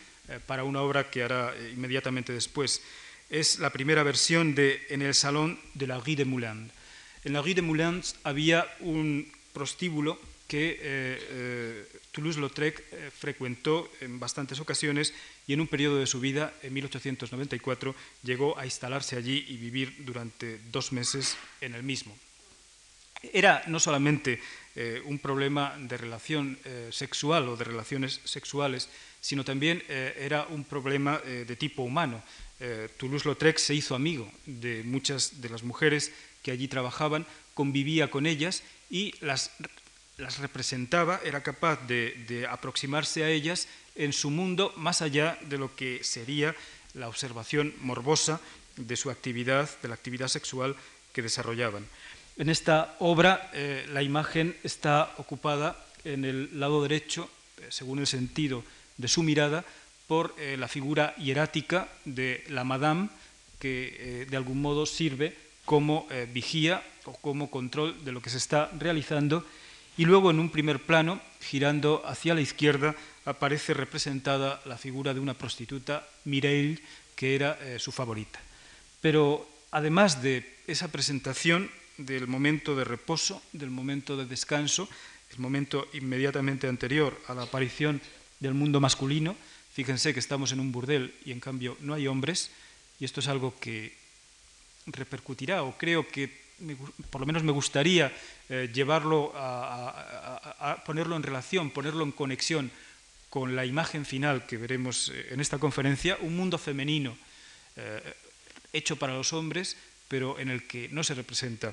para 0.47 0.63
una 0.63 0.83
obra 0.83 1.11
que 1.11 1.25
hará 1.25 1.53
inmediatamente 1.75 2.33
después. 2.33 2.83
Es 3.29 3.59
la 3.59 3.71
primera 3.71 4.05
versión 4.05 4.55
de 4.55 4.87
En 4.91 5.03
el 5.03 5.15
Salón 5.15 5.59
de 5.75 5.89
la 5.89 5.99
Rue 5.99 6.15
de 6.15 6.25
Moulins. 6.25 6.71
En 7.25 7.33
la 7.33 7.43
Rue 7.43 7.55
de 7.55 7.63
Moulins 7.63 8.15
había 8.23 8.69
un 8.79 9.27
prostíbulo 9.53 10.21
que 10.47 11.89
Toulouse-Lautrec 12.13 12.85
eh, 12.93 13.11
frecuentó 13.11 13.91
en 14.01 14.21
bastantes 14.21 14.61
ocasiones 14.61 15.15
y 15.47 15.55
en 15.55 15.61
un 15.61 15.67
periodo 15.67 15.99
de 15.99 16.07
su 16.07 16.21
vida, 16.21 16.53
en 16.63 16.75
1894, 16.75 17.95
llegó 18.23 18.59
a 18.59 18.67
instalarse 18.67 19.17
allí 19.17 19.45
y 19.49 19.57
vivir 19.57 20.05
durante 20.05 20.61
dos 20.71 20.93
meses 20.93 21.37
en 21.61 21.75
el 21.75 21.83
mismo. 21.83 22.17
Era 23.23 23.63
no 23.67 23.79
solamente 23.79 24.41
eh, 24.75 25.03
un 25.05 25.19
problema 25.19 25.77
de 25.79 25.97
relación 25.97 26.59
eh, 26.65 26.89
sexual 26.91 27.49
o 27.49 27.57
de 27.57 27.65
relaciones 27.65 28.21
sexuales, 28.25 28.89
sino 29.21 29.45
también 29.45 29.85
era 29.87 30.47
un 30.51 30.65
problema 30.65 31.19
de 31.19 31.55
tipo 31.55 31.83
humano. 31.83 32.21
Toulouse-Lautrec 32.99 33.57
se 33.57 33.73
hizo 33.73 33.95
amigo 33.95 34.29
de 34.47 34.83
muchas 34.83 35.41
de 35.41 35.49
las 35.49 35.63
mujeres 35.63 36.11
que 36.43 36.51
allí 36.51 36.67
trabajaban, 36.67 37.25
convivía 37.55 38.11
con 38.11 38.27
ellas 38.27 38.65
y 38.91 39.15
las 39.21 39.53
las 40.19 40.39
representaba, 40.39 41.21
era 41.25 41.43
capaz 41.43 41.87
de, 41.87 42.47
aproximarse 42.49 43.25
a 43.25 43.29
ellas 43.29 43.69
en 43.95 44.13
su 44.13 44.31
mundo 44.31 44.73
más 44.77 45.03
allá 45.03 45.39
de 45.43 45.59
lo 45.59 45.75
que 45.75 46.05
sería 46.05 46.55
la 46.95 47.09
observación 47.09 47.75
morbosa 47.81 48.41
de 48.77 48.97
su 48.97 49.11
actividad, 49.11 49.69
de 49.83 49.89
la 49.89 49.95
actividad 49.95 50.29
sexual 50.29 50.77
que 51.13 51.23
desarrollaban. 51.23 51.87
En 52.39 52.49
esta 52.49 52.97
obra 53.01 53.51
eh, 53.53 53.87
la 53.93 54.03
imagen 54.03 54.57
está 54.65 55.13
ocupada 55.19 55.77
en 56.05 56.25
el 56.25 56.59
lado 56.59 56.83
derecho, 56.83 57.29
eh, 57.59 57.67
según 57.69 57.99
el 57.99 58.07
sentido 58.07 58.65
de 58.97 59.09
su 59.09 59.23
mirada, 59.23 59.65
por 60.07 60.35
eh, 60.39 60.57
la 60.59 60.67
figura 60.67 61.15
hierática 61.17 61.89
de 62.07 62.43
la 62.49 62.65
Madame, 62.65 63.11
que 63.59 64.27
de 64.29 64.37
algún 64.37 64.61
modo 64.61 64.87
sirve 64.87 65.37
como 65.65 66.09
vigía 66.35 66.83
o 67.05 67.13
como 67.13 67.49
control 67.49 68.05
de 68.05 68.11
lo 68.11 68.21
que 68.21 68.29
se 68.29 68.39
está 68.39 68.69
realizando 68.77 69.47
y 69.97 70.05
luego 70.05 70.33
en 70.33 70.41
un 70.41 70.51
primer 70.51 70.81
plano, 70.81 71.21
girando 71.41 72.03
hacia 72.05 72.35
la 72.35 72.41
izquierda, 72.41 72.97
aparece 73.25 73.73
representada 73.73 74.61
la 74.65 74.79
figura 74.79 75.15
de 75.15 75.21
una 75.21 75.35
prostituta, 75.35 76.09
Mireille, 76.25 76.83
que 77.15 77.37
era 77.37 77.57
su 77.79 77.93
favorita. 77.93 78.41
Pero 79.01 79.49
además 79.71 80.23
de 80.25 80.43
esa 80.67 80.89
presentación 80.89 81.71
del 81.99 82.27
momento 82.27 82.75
de 82.77 82.85
reposo, 82.85 83.43
del 83.53 83.71
momento 83.71 84.17
de 84.17 84.27
descanso, 84.27 84.89
el 85.33 85.39
momento 85.39 85.89
inmediatamente 85.95 86.69
anterior 86.69 87.19
a 87.29 87.35
la 87.35 87.45
aparición 87.45 88.01
del 88.41 88.55
mundo 88.55 88.81
masculino, 88.81 89.37
fíjense 89.73 90.13
que 90.13 90.21
estamos 90.21 90.53
en 90.53 90.61
un 90.61 90.73
burdel 90.73 91.15
y 91.25 91.33
en 91.33 91.41
cambio 91.41 91.77
no 91.81 91.95
hay 91.95 92.07
hombres, 92.07 92.51
y 93.01 93.05
esto 93.05 93.21
es 93.21 93.29
algo 93.29 93.55
que 93.59 93.95
repercutirá 94.87 95.63
o 95.63 95.79
creo 95.79 96.07
que 96.09 96.43
por 97.11 97.21
lo 97.21 97.27
menos 97.27 97.43
me 97.43 97.53
gustaría 97.53 98.13
eh, 98.49 98.71
llevarlo 98.73 99.33
a, 99.35 100.83
ponerlo 100.87 101.17
en 101.17 101.23
relación, 101.23 101.71
ponerlo 101.71 102.05
en 102.05 102.13
conexión 102.13 102.71
con 103.31 103.57
la 103.57 103.65
imagen 103.65 104.05
final 104.05 104.47
que 104.47 104.59
veremos 104.59 105.09
eh, 105.09 105.29
en 105.31 105.41
esta 105.41 105.59
conferencia, 105.59 106.19
un 106.21 106.37
mundo 106.37 106.59
femenino 106.59 107.17
eh, 107.77 108.15
hecho 108.73 108.97
para 108.97 109.15
los 109.15 109.33
hombres, 109.33 109.77
pero 110.13 110.39
en 110.39 110.51
el 110.51 110.67
que 110.69 110.91
no 110.93 111.03
se 111.03 111.15
representa 111.15 111.73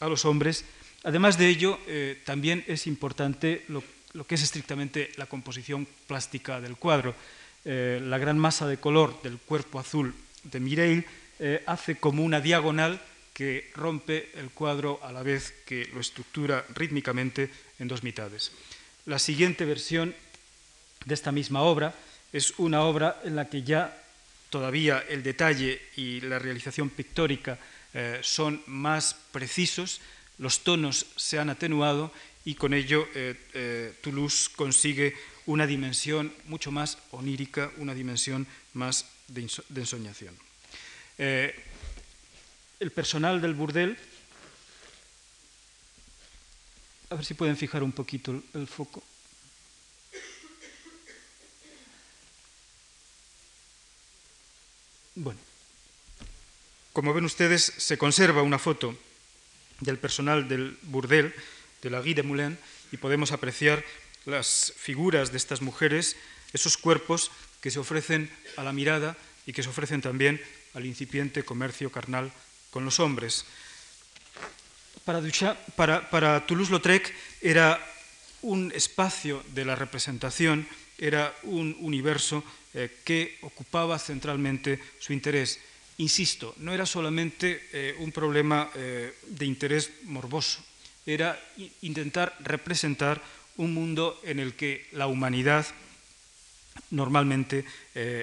a 0.00 0.08
los 0.08 0.24
hombres. 0.24 0.64
Además 1.04 1.38
de 1.38 1.46
ello, 1.46 1.78
también 2.24 2.64
es 2.66 2.88
importante 2.88 3.62
lo, 3.68 3.80
que 4.26 4.34
es 4.34 4.42
estrictamente 4.42 5.12
la 5.14 5.26
composición 5.26 5.86
plástica 6.08 6.60
del 6.60 6.74
cuadro. 6.74 7.14
la 7.62 8.18
gran 8.18 8.42
masa 8.42 8.66
de 8.66 8.82
color 8.82 9.22
del 9.22 9.38
cuerpo 9.38 9.78
azul 9.78 10.12
de 10.42 10.58
Mireille 10.58 11.06
hace 11.66 11.94
como 11.94 12.24
una 12.24 12.40
diagonal 12.40 12.98
que 13.32 13.70
rompe 13.76 14.34
el 14.34 14.50
cuadro 14.50 14.98
a 15.04 15.12
la 15.12 15.22
vez 15.22 15.54
que 15.64 15.86
lo 15.94 16.00
estructura 16.00 16.66
rítmicamente 16.74 17.50
en 17.78 17.86
dos 17.86 18.02
mitades. 18.02 18.50
La 19.06 19.20
siguiente 19.20 19.64
versión 19.64 20.12
de 21.04 21.14
esta 21.14 21.30
misma 21.30 21.62
obra 21.62 21.94
es 22.32 22.58
una 22.58 22.82
obra 22.82 23.22
en 23.22 23.36
la 23.36 23.46
que 23.46 23.62
ya 23.62 23.94
todavía 24.50 25.04
el 25.08 25.22
detalle 25.22 25.80
y 25.94 26.20
la 26.22 26.40
realización 26.40 26.90
pictórica 26.90 27.58
eh, 27.98 28.20
son 28.22 28.62
más 28.66 29.16
precisos, 29.32 30.02
los 30.36 30.64
tonos 30.64 31.06
se 31.16 31.38
han 31.38 31.48
atenuado 31.48 32.12
y 32.44 32.54
con 32.54 32.74
ello 32.74 33.08
eh, 33.14 33.34
eh, 33.54 33.94
Toulouse 34.02 34.50
consigue 34.54 35.14
una 35.46 35.66
dimensión 35.66 36.30
mucho 36.44 36.70
más 36.70 36.98
onírica, 37.12 37.72
una 37.78 37.94
dimensión 37.94 38.46
más 38.74 39.06
de, 39.28 39.48
ensoñación 39.74 40.36
el 41.16 42.90
personal 42.90 43.40
del 43.40 43.54
burdel. 43.54 43.96
A 47.08 47.14
ver 47.14 47.24
si 47.24 47.32
pueden 47.32 47.56
fijar 47.56 47.82
un 47.82 47.92
poquito 47.92 48.42
el, 48.52 48.66
foco. 48.66 49.02
Bueno, 55.14 55.40
como 56.96 57.12
ven 57.12 57.26
ustedes, 57.26 57.74
se 57.76 57.98
conserva 57.98 58.40
una 58.40 58.58
foto 58.58 58.96
del 59.80 59.98
personal 59.98 60.48
del 60.48 60.78
burdel, 60.80 61.34
de 61.82 61.90
la 61.90 62.00
Guy 62.00 62.14
de 62.14 62.22
Moulin, 62.22 62.56
y 62.90 62.96
podemos 62.96 63.32
apreciar 63.32 63.84
las 64.24 64.72
figuras 64.78 65.30
de 65.30 65.36
estas 65.36 65.60
mujeres, 65.60 66.16
esos 66.54 66.78
cuerpos 66.78 67.30
que 67.60 67.70
se 67.70 67.80
ofrecen 67.80 68.32
a 68.56 68.64
la 68.64 68.72
mirada 68.72 69.14
y 69.44 69.52
que 69.52 69.62
se 69.62 69.68
ofrecen 69.68 70.00
también 70.00 70.40
al 70.72 70.86
incipiente 70.86 71.44
comercio 71.44 71.92
carnal 71.92 72.32
con 72.70 72.86
los 72.86 72.98
hombres. 72.98 73.44
Para, 75.04 75.20
para, 76.08 76.46
Toulouse-Lautrec 76.46 77.12
era 77.42 77.78
un 78.40 78.72
espacio 78.74 79.44
de 79.52 79.66
la 79.66 79.76
representación, 79.76 80.66
era 80.96 81.36
un 81.42 81.76
universo 81.78 82.42
eh, 82.72 82.88
que 83.04 83.36
ocupaba 83.42 83.98
centralmente 83.98 84.80
su 84.98 85.12
interés. 85.12 85.60
Insisto, 85.98 86.54
no 86.58 86.74
era 86.74 86.84
solamente 86.84 87.68
eh, 87.72 87.96
un 87.98 88.12
problema 88.12 88.70
eh, 88.74 89.14
de 89.26 89.46
interés 89.46 89.90
morboso, 90.04 90.60
era 91.06 91.38
intentar 91.82 92.36
representar 92.40 93.22
un 93.56 93.72
mundo 93.72 94.20
en 94.24 94.38
el 94.38 94.54
que 94.54 94.86
la 94.92 95.06
humanidad 95.06 95.64
normalmente 96.90 97.64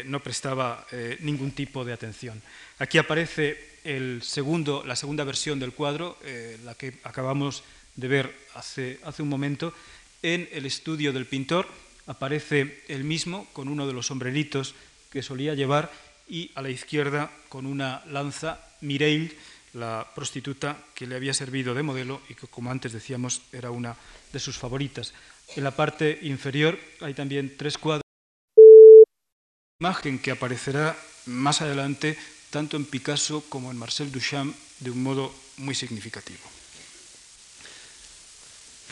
no 0.06 0.22
prestaba 0.22 0.86
ningún 1.22 1.54
tipo 1.54 1.84
de 1.84 1.94
atención. 1.94 2.40
Aquí 2.78 3.00
aparece 3.00 3.74
segundo, 4.22 4.84
la 4.86 4.96
segunda 4.96 5.24
versión 5.24 5.60
del 5.60 5.74
cuadro, 5.74 6.18
eh, 6.24 6.58
la 6.64 6.76
que 6.76 7.00
acabamos 7.04 7.64
de 7.96 8.08
ver 8.08 8.36
hace, 8.56 9.00
hace 9.04 9.22
un 9.22 9.30
momento, 9.30 9.74
en 10.22 10.48
el 10.52 10.66
estudio 10.66 11.12
del 11.12 11.26
pintor 11.26 11.68
aparece 12.08 12.84
el 12.88 13.04
mismo 13.04 13.48
con 13.54 13.68
uno 13.68 13.86
de 13.86 13.94
los 13.94 14.08
sombreritos 14.08 14.74
que 15.12 15.22
solía 15.22 15.54
llevar 15.54 15.92
y 16.28 16.52
a 16.56 16.62
la 16.62 16.70
izquierda 16.70 17.32
con 17.50 17.66
una 17.66 18.04
lanza 18.08 18.60
Mireille, 18.82 19.36
la 19.74 20.08
prostituta 20.14 20.78
que 20.94 21.08
le 21.08 21.16
había 21.16 21.34
servido 21.34 21.74
de 21.74 21.84
modelo 21.84 22.22
y 22.30 22.36
que, 22.36 22.48
como 22.48 22.70
antes 22.70 22.94
decíamos, 22.94 23.42
era 23.52 23.72
una 23.72 23.96
de 24.32 24.40
sus 24.40 24.58
favoritas. 24.58 25.14
En 25.56 25.64
la 25.64 25.72
parte 25.72 26.20
inferior 26.22 26.80
hay 27.02 27.14
también 27.14 27.58
tres 27.58 27.78
cuadros. 27.78 28.04
Imagen 29.80 30.20
que 30.20 30.32
aparecerá 30.32 30.96
más 31.26 31.62
adelante 31.62 32.18
tanto 32.50 32.78
en 32.78 32.86
Picasso 32.86 33.44
como 33.50 33.72
en 33.72 33.78
Marcel 33.78 34.12
Duchamp 34.12 34.56
de 34.80 34.92
un 34.92 35.02
modo 35.02 35.34
muy 35.58 35.76
significativo. 35.76 36.54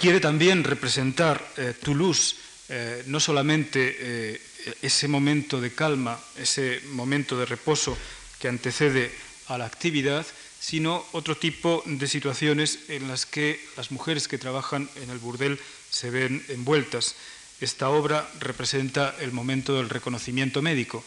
quiere 0.02 0.20
también 0.20 0.64
representar 0.64 1.38
eh, 1.58 1.76
Toulouse, 1.80 2.36
eh, 2.74 3.04
no 3.08 3.20
solamente 3.20 3.98
eh, 4.00 4.42
ese 4.82 5.10
momento 5.10 5.60
de 5.60 5.76
calma, 5.76 6.18
ese 6.38 6.80
momento 6.96 7.38
de 7.38 7.46
reposo 7.46 7.98
que 8.40 8.48
antecede 8.48 9.12
a 9.48 9.58
la 9.58 9.66
actividad, 9.66 10.26
sino 10.58 11.06
otro 11.12 11.36
tipo 11.36 11.84
de 11.86 12.08
situaciones 12.08 12.80
en 12.88 13.10
las 13.10 13.26
que 13.26 13.60
las 13.76 13.92
mujeres 13.92 14.30
que 14.30 14.38
trabajan 14.38 14.90
en 15.04 15.10
el 15.10 15.18
burdel 15.18 15.60
se 15.90 16.12
ven 16.12 16.46
envueltas. 16.48 17.16
Esta 17.60 17.90
obra 17.90 18.26
representa 18.40 19.18
el 19.20 19.34
momento 19.34 19.76
del 19.76 19.90
reconocimiento 19.90 20.62
médico. 20.62 21.04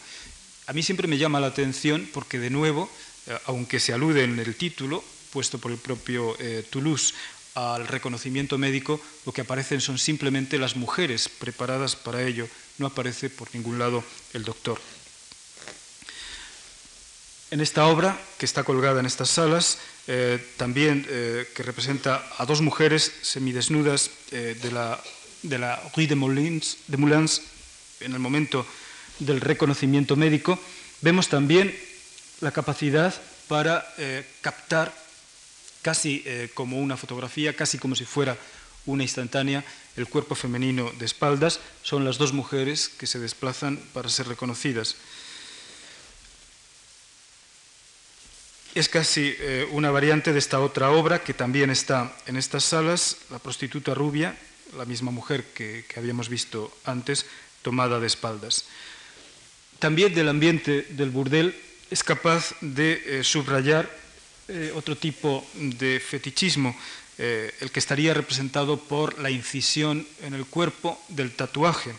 A 0.67 0.73
mí 0.73 0.83
siempre 0.83 1.07
me 1.07 1.17
llama 1.17 1.39
la 1.39 1.47
atención 1.47 2.07
porque, 2.13 2.37
de 2.37 2.51
nuevo, 2.51 2.91
aunque 3.45 3.79
se 3.79 3.91
alude 3.91 4.23
en 4.23 4.37
el 4.37 4.55
título, 4.55 5.03
puesto 5.33 5.57
por 5.57 5.71
el 5.71 5.79
propio 5.79 6.37
Toulouse, 6.69 7.15
al 7.55 7.87
reconocimiento 7.87 8.57
médico, 8.57 9.01
lo 9.25 9.31
que 9.31 9.41
aparecen 9.41 9.81
son 9.81 9.97
simplemente 9.97 10.59
las 10.59 10.75
mujeres 10.75 11.29
preparadas 11.29 11.95
para 11.95 12.21
ello. 12.21 12.47
No 12.77 12.87
aparece 12.87 13.29
por 13.29 13.53
ningún 13.55 13.79
lado 13.79 14.03
el 14.33 14.43
doctor. 14.43 14.79
En 17.51 17.61
esta 17.61 17.87
obra, 17.87 18.19
que 18.37 18.45
está 18.45 18.63
colgada 18.63 18.99
en 18.99 19.05
estas 19.05 19.29
salas, 19.29 19.77
eh, 20.07 20.43
también 20.57 21.05
eh, 21.07 21.47
que 21.55 21.63
representa 21.63 22.27
a 22.37 22.45
dos 22.45 22.61
mujeres 22.61 23.11
semidesnudas 23.21 24.11
eh, 24.31 24.57
de, 24.61 24.71
la, 24.71 25.01
de 25.41 25.57
Rue 25.95 26.07
de 26.07 26.15
Moulins, 26.15 26.77
en 26.91 28.13
el 28.13 28.19
momento 28.19 28.65
del 29.19 29.39
reconocimiento 29.39 30.17
médico, 30.17 30.59
vemos 31.01 31.29
también 31.29 31.73
la 32.41 32.51
capacidad 32.51 33.15
para 33.47 33.87
captar 34.41 35.04
casi 35.85 36.23
eh, 36.25 36.49
como 36.55 36.79
una 36.79 36.97
fotografía, 36.97 37.55
casi 37.55 37.77
como 37.77 37.93
si 37.93 38.05
fuera 38.05 38.35
una 38.87 39.03
instantánea, 39.03 39.63
el 39.95 40.07
cuerpo 40.09 40.33
femenino 40.33 40.89
de 40.97 41.05
espaldas, 41.05 41.59
son 41.83 42.03
las 42.03 42.17
dos 42.17 42.33
mujeres 42.33 42.89
que 42.89 43.05
se 43.05 43.19
desplazan 43.19 43.77
para 43.93 44.09
ser 44.09 44.27
reconocidas. 44.27 44.95
Es 48.73 48.89
casi 48.89 49.35
eh, 49.37 49.69
una 49.73 49.91
variante 49.91 50.33
de 50.33 50.39
esta 50.39 50.59
otra 50.59 50.89
obra 50.89 51.21
que 51.21 51.35
también 51.35 51.69
está 51.69 52.17
en 52.25 52.35
estas 52.35 52.63
salas, 52.63 53.17
La 53.29 53.37
prostituta 53.37 53.93
rubia, 53.93 54.35
la 54.75 54.85
misma 54.85 55.11
mujer 55.11 55.45
que, 55.53 55.85
habíamos 55.95 56.29
visto 56.29 56.75
antes, 56.85 57.27
tomada 57.61 57.99
de 57.99 58.07
espaldas. 58.07 58.65
También 59.77 60.15
del 60.15 60.29
ambiente 60.29 60.81
del 60.97 61.11
burdel 61.11 61.53
es 61.91 62.03
capaz 62.03 62.55
de 62.61 63.19
eh, 63.19 63.23
subrayar 63.23 64.04
eh, 64.47 64.71
otro 64.75 64.95
tipo 64.95 65.43
de 65.55 65.99
fetichismo, 65.99 66.75
eh, 67.17 67.51
el 67.61 67.71
que 67.71 67.79
estaría 67.79 68.13
representado 68.13 68.77
por 68.77 69.17
la 69.17 69.31
incisión 69.31 70.05
en 70.21 70.35
el 70.35 70.45
cuerpo 70.45 71.01
del 71.07 71.31
tatuaje. 71.31 71.95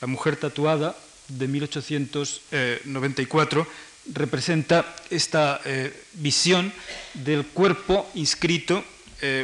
La 0.00 0.06
mujer 0.06 0.36
tatuada 0.36 0.96
de 1.26 1.48
1894 1.48 3.66
representa 4.14 4.94
esta 5.10 5.60
eh, 5.64 5.92
visión 6.12 6.72
del 7.14 7.44
cuerpo 7.46 8.08
inscrito, 8.14 8.84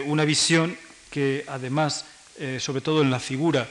una 0.06 0.24
visión 0.24 0.78
que 1.10 1.44
además, 1.48 2.04
sobre 2.60 2.80
todo 2.80 3.02
en 3.02 3.10
la 3.10 3.18
figura 3.18 3.68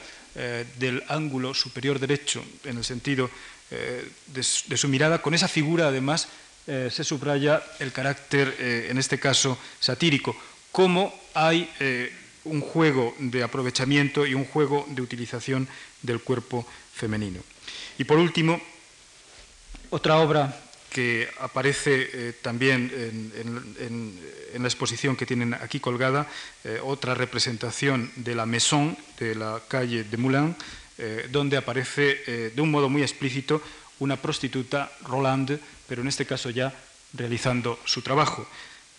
del 0.78 1.02
ángulo 1.08 1.54
superior 1.54 1.98
derecho, 1.98 2.44
en 2.64 2.76
el 2.76 2.84
sentido 2.84 3.30
de 3.70 4.76
su 4.76 4.88
mirada, 4.88 5.22
con 5.22 5.32
esa 5.32 5.48
figura 5.48 5.88
además 5.88 6.28
eh, 6.66 6.88
se 6.90 7.04
subraya 7.04 7.62
el 7.78 7.92
carácter, 7.92 8.56
eh, 8.58 8.86
en 8.88 8.96
este 8.96 9.20
caso, 9.20 9.58
satírico, 9.78 10.34
cómo 10.72 11.12
hay 11.34 11.70
eh, 11.78 12.10
un 12.44 12.62
juego 12.62 13.14
de 13.18 13.42
aprovechamiento 13.42 14.24
y 14.24 14.32
un 14.32 14.46
juego 14.46 14.86
de 14.88 15.02
utilización 15.02 15.68
del 16.00 16.20
cuerpo 16.20 16.66
femenino. 16.94 17.40
Y 17.98 18.04
por 18.04 18.16
último, 18.16 18.58
otra 19.90 20.16
obra 20.16 20.58
que 20.88 21.28
aparece 21.40 22.34
también 22.40 22.90
en, 22.94 24.62
la 24.62 24.68
exposición 24.68 25.16
que 25.16 25.26
tienen 25.26 25.52
aquí 25.52 25.80
colgada, 25.80 26.28
otra 26.84 27.14
representación 27.14 28.12
de 28.14 28.36
la 28.36 28.46
Maison 28.46 28.96
de 29.18 29.34
la 29.34 29.60
calle 29.66 30.04
de 30.04 30.16
Moulin, 30.16 30.54
donde 31.30 31.56
aparece 31.56 32.52
de 32.54 32.62
un 32.62 32.70
modo 32.70 32.88
muy 32.88 33.02
explícito 33.02 33.60
una 33.98 34.16
prostituta, 34.16 34.90
Roland, 35.02 35.58
pero 35.88 36.02
en 36.02 36.08
este 36.08 36.26
caso 36.26 36.50
ya 36.50 36.72
realizando 37.12 37.78
su 37.84 38.02
trabajo. 38.02 38.46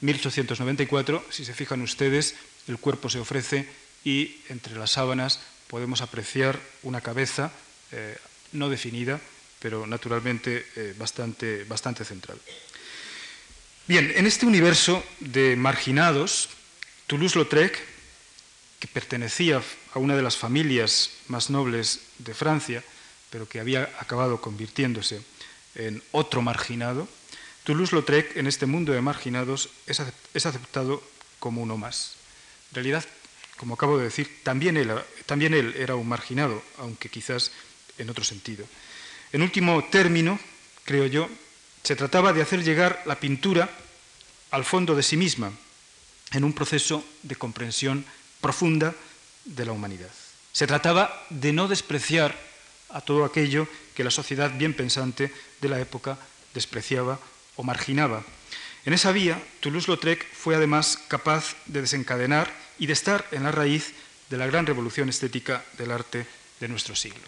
1894, 0.02 1.26
si 1.30 1.46
se 1.46 1.54
fijan 1.54 1.82
ustedes, 1.82 2.36
el 2.68 2.78
cuerpo 2.78 3.10
se 3.10 3.20
ofrece 3.20 3.68
y 4.04 4.38
entre 4.50 4.76
las 4.76 4.92
sábanas 4.92 5.40
podemos 5.68 6.02
apreciar 6.02 6.60
una 6.84 7.02
cabeza 7.02 7.52
eh, 7.92 8.18
no 8.54 8.70
definida, 8.70 9.20
pero 9.60 9.88
naturalmente 9.88 10.66
eh, 10.76 10.94
bastante, 10.98 11.64
bastante 11.64 12.06
central. 12.06 12.40
Bien, 13.88 14.12
en 14.16 14.26
este 14.26 14.46
universo 14.46 15.04
de 15.20 15.56
marginados, 15.56 16.50
Toulouse-Lautrec, 17.08 17.78
que 18.80 18.88
pertenecía 18.88 19.62
a 19.94 20.00
una 20.00 20.16
de 20.16 20.24
las 20.24 20.38
familias 20.38 21.12
más 21.28 21.50
nobles 21.50 22.02
de 22.18 22.34
Francia, 22.34 22.84
pero 23.30 23.48
que 23.48 23.60
había 23.60 23.84
acabado 24.00 24.42
convirtiéndose 24.42 25.22
en 25.76 26.02
otro 26.12 26.42
marginado, 26.42 27.08
Toulouse-Lautrec 27.64 28.38
en 28.38 28.48
este 28.48 28.66
mundo 28.66 28.94
de 28.94 29.02
marginados 29.02 29.70
es 29.88 30.46
aceptado 30.46 31.02
como 31.40 31.62
uno 31.62 31.78
más. 31.78 32.16
En 32.72 32.76
realidad, 32.76 33.06
como 33.58 33.74
acabo 33.74 33.98
de 33.98 34.06
decir, 34.06 34.44
también 34.44 34.78
él, 34.78 34.92
también 35.26 35.54
él 35.54 35.76
era 35.78 35.96
un 35.96 36.08
marginado, 36.08 36.62
aunque 36.78 37.10
quizás 37.10 37.52
en 37.98 38.10
otro 38.10 38.24
sentido. 38.24 38.66
En 39.32 39.42
último 39.42 39.84
término, 39.86 40.40
creo 40.84 41.08
yo, 41.08 41.30
se 41.84 41.96
trataba 41.96 42.34
de 42.34 42.42
hacer 42.42 42.64
llegar 42.64 43.02
la 43.06 43.20
pintura 43.20 43.70
al 44.52 44.66
fondo 44.66 44.96
de 44.96 45.04
sí 45.04 45.18
misma, 45.18 45.52
en 46.32 46.44
un 46.44 46.54
proceso 46.54 47.06
de 47.24 47.36
comprensión 47.36 48.06
profunda 48.42 48.94
de 49.46 49.66
la 49.66 49.72
humanidad. 49.72 50.10
Se 50.52 50.68
trataba 50.68 51.26
de 51.30 51.54
no 51.54 51.68
despreciar 51.68 52.38
a 52.90 53.02
todo 53.02 53.26
aquello 53.26 53.68
que 53.96 54.04
la 54.04 54.12
sociedad 54.12 54.52
bien 54.56 54.74
pensante 54.74 55.32
de 55.62 55.70
la 55.70 55.80
época 55.80 56.18
despreciaba 56.54 57.20
o 57.56 57.64
marginaba. 57.64 58.24
En 58.86 58.94
esa 58.94 59.12
vía, 59.12 59.42
Toulouse-Lautrec 59.62 60.26
fue 60.34 60.56
además 60.56 61.00
capaz 61.08 61.56
de 61.66 61.82
desencadenar 61.82 62.52
y 62.78 62.86
de 62.86 62.94
estar 62.94 63.26
en 63.32 63.44
la 63.44 63.52
raíz 63.52 63.94
de 64.30 64.38
la 64.38 64.48
gran 64.48 64.66
revolución 64.66 65.10
estética 65.10 65.64
del 65.78 65.92
arte 65.92 66.28
de 66.60 66.68
nuestro 66.68 66.96
siglo. 66.96 67.24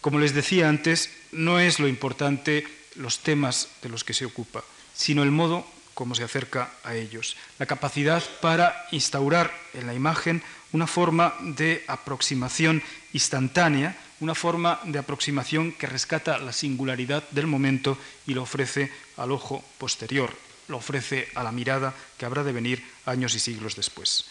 Como 0.00 0.18
les 0.18 0.34
decía 0.34 0.68
antes, 0.68 1.10
no 1.32 1.60
es 1.60 1.78
lo 1.78 1.88
importante 1.88 2.66
los 2.96 3.20
temas 3.20 3.68
de 3.82 3.88
los 3.88 4.04
que 4.04 4.14
se 4.14 4.24
ocupa, 4.24 4.64
sino 4.94 5.22
el 5.22 5.30
modo 5.30 5.66
como 5.94 6.14
se 6.14 6.24
acerca 6.24 6.70
a 6.82 6.94
ellos, 6.94 7.36
la 7.58 7.66
capacidad 7.66 8.24
para 8.40 8.86
instaurar 8.90 9.52
en 9.74 9.86
la 9.86 9.92
imagen 9.92 10.42
una 10.72 10.86
forma 10.86 11.34
de 11.42 11.84
aproximación 11.88 12.82
instantánea 13.12 13.98
una 14.20 14.34
forma 14.34 14.80
de 14.84 14.98
aproximación 14.98 15.72
que 15.72 15.86
rescata 15.86 16.38
la 16.38 16.52
singularidad 16.52 17.28
del 17.30 17.46
momento 17.46 17.98
y 18.26 18.34
lo 18.34 18.42
ofrece 18.42 18.92
al 19.16 19.32
ojo 19.32 19.64
posterior, 19.78 20.32
lo 20.68 20.76
ofrece 20.76 21.28
a 21.34 21.42
la 21.42 21.52
mirada 21.52 21.94
que 22.18 22.26
habrá 22.26 22.44
de 22.44 22.52
venir 22.52 22.84
años 23.06 23.34
y 23.34 23.40
siglos 23.40 23.76
después. 23.76 24.26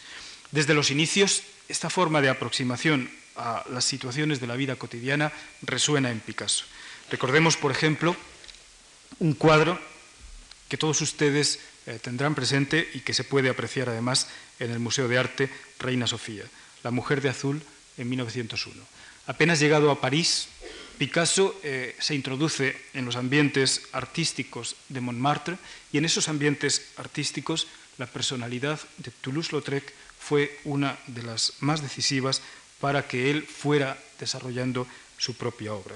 Desde 0.51 0.73
los 0.73 0.91
inicios, 0.91 1.43
esta 1.67 1.89
forma 1.89 2.21
de 2.21 2.29
aproximación 2.29 3.09
a 3.35 3.63
las 3.71 3.85
situaciones 3.85 4.39
de 4.39 4.47
la 4.47 4.55
vida 4.55 4.75
cotidiana 4.75 5.31
resuena 5.61 6.11
en 6.11 6.19
Picasso. 6.19 6.65
Recordemos, 7.09 7.57
por 7.57 7.71
ejemplo, 7.71 8.15
un 9.19 9.33
cuadro 9.33 9.79
que 10.67 10.77
todos 10.77 11.01
ustedes 11.01 11.59
eh, 11.85 11.99
tendrán 12.01 12.35
presente 12.35 12.87
y 12.93 12.99
que 12.99 13.13
se 13.13 13.23
puede 13.23 13.49
apreciar 13.49 13.89
además 13.89 14.27
en 14.59 14.71
el 14.71 14.79
Museo 14.79 15.07
de 15.07 15.17
Arte 15.17 15.49
Reina 15.79 16.05
Sofía, 16.05 16.43
La 16.83 16.91
Mujer 16.91 17.21
de 17.21 17.29
Azul 17.29 17.61
en 17.97 18.09
1901. 18.09 18.83
Apenas 19.29 19.59
llegado 19.59 19.91
a 19.91 20.01
París, 20.01 20.47
Picasso 20.97 21.53
eh, 21.61 21.95
se 21.99 22.15
introduce 22.15 22.75
en 22.95 23.05
los 23.05 23.15
ambientes 23.15 23.83
artísticos 23.91 24.75
de 24.89 25.01
Montmartre 25.01 25.59
y 25.93 25.99
en 25.99 26.05
esos 26.05 26.29
ambientes 26.29 26.89
artísticos 26.97 27.67
la 27.99 28.07
personalidad 28.07 28.79
de 28.97 29.11
Toulouse-Lautrec 29.21 29.93
fue 30.17 30.57
una 30.63 30.97
de 31.05 31.21
las 31.21 31.53
más 31.59 31.83
decisivas 31.83 32.41
para 32.81 33.07
que 33.07 33.29
él 33.29 33.43
fuera 33.43 33.99
desarrollando 34.19 34.87
su 35.19 35.35
propia 35.35 35.75
obra. 35.75 35.95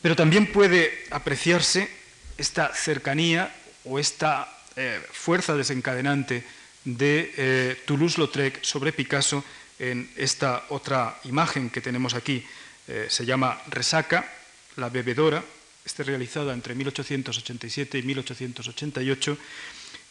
Pero 0.00 0.14
también 0.14 0.52
puede 0.52 1.06
apreciarse 1.10 1.90
esta 2.38 2.72
cercanía 2.72 3.52
o 3.84 3.98
esta 3.98 4.46
eh, 4.76 5.02
fuerza 5.10 5.56
desencadenante 5.56 6.44
de 6.84 7.34
eh, 7.36 7.82
Toulouse-Lautrec 7.84 8.62
sobre 8.62 8.92
Picasso 8.92 9.42
en 9.82 10.08
esta 10.16 10.66
otra 10.70 11.18
imagen 11.24 11.68
que 11.68 11.80
tenemos 11.80 12.14
aquí. 12.14 12.46
Eh, 12.86 13.06
se 13.10 13.26
llama 13.26 13.60
Resaca, 13.66 14.30
la 14.76 14.88
bebedora, 14.88 15.42
está 15.84 16.04
realizada 16.04 16.54
entre 16.54 16.76
1887 16.76 17.98
y 17.98 18.02
1888, 18.02 19.38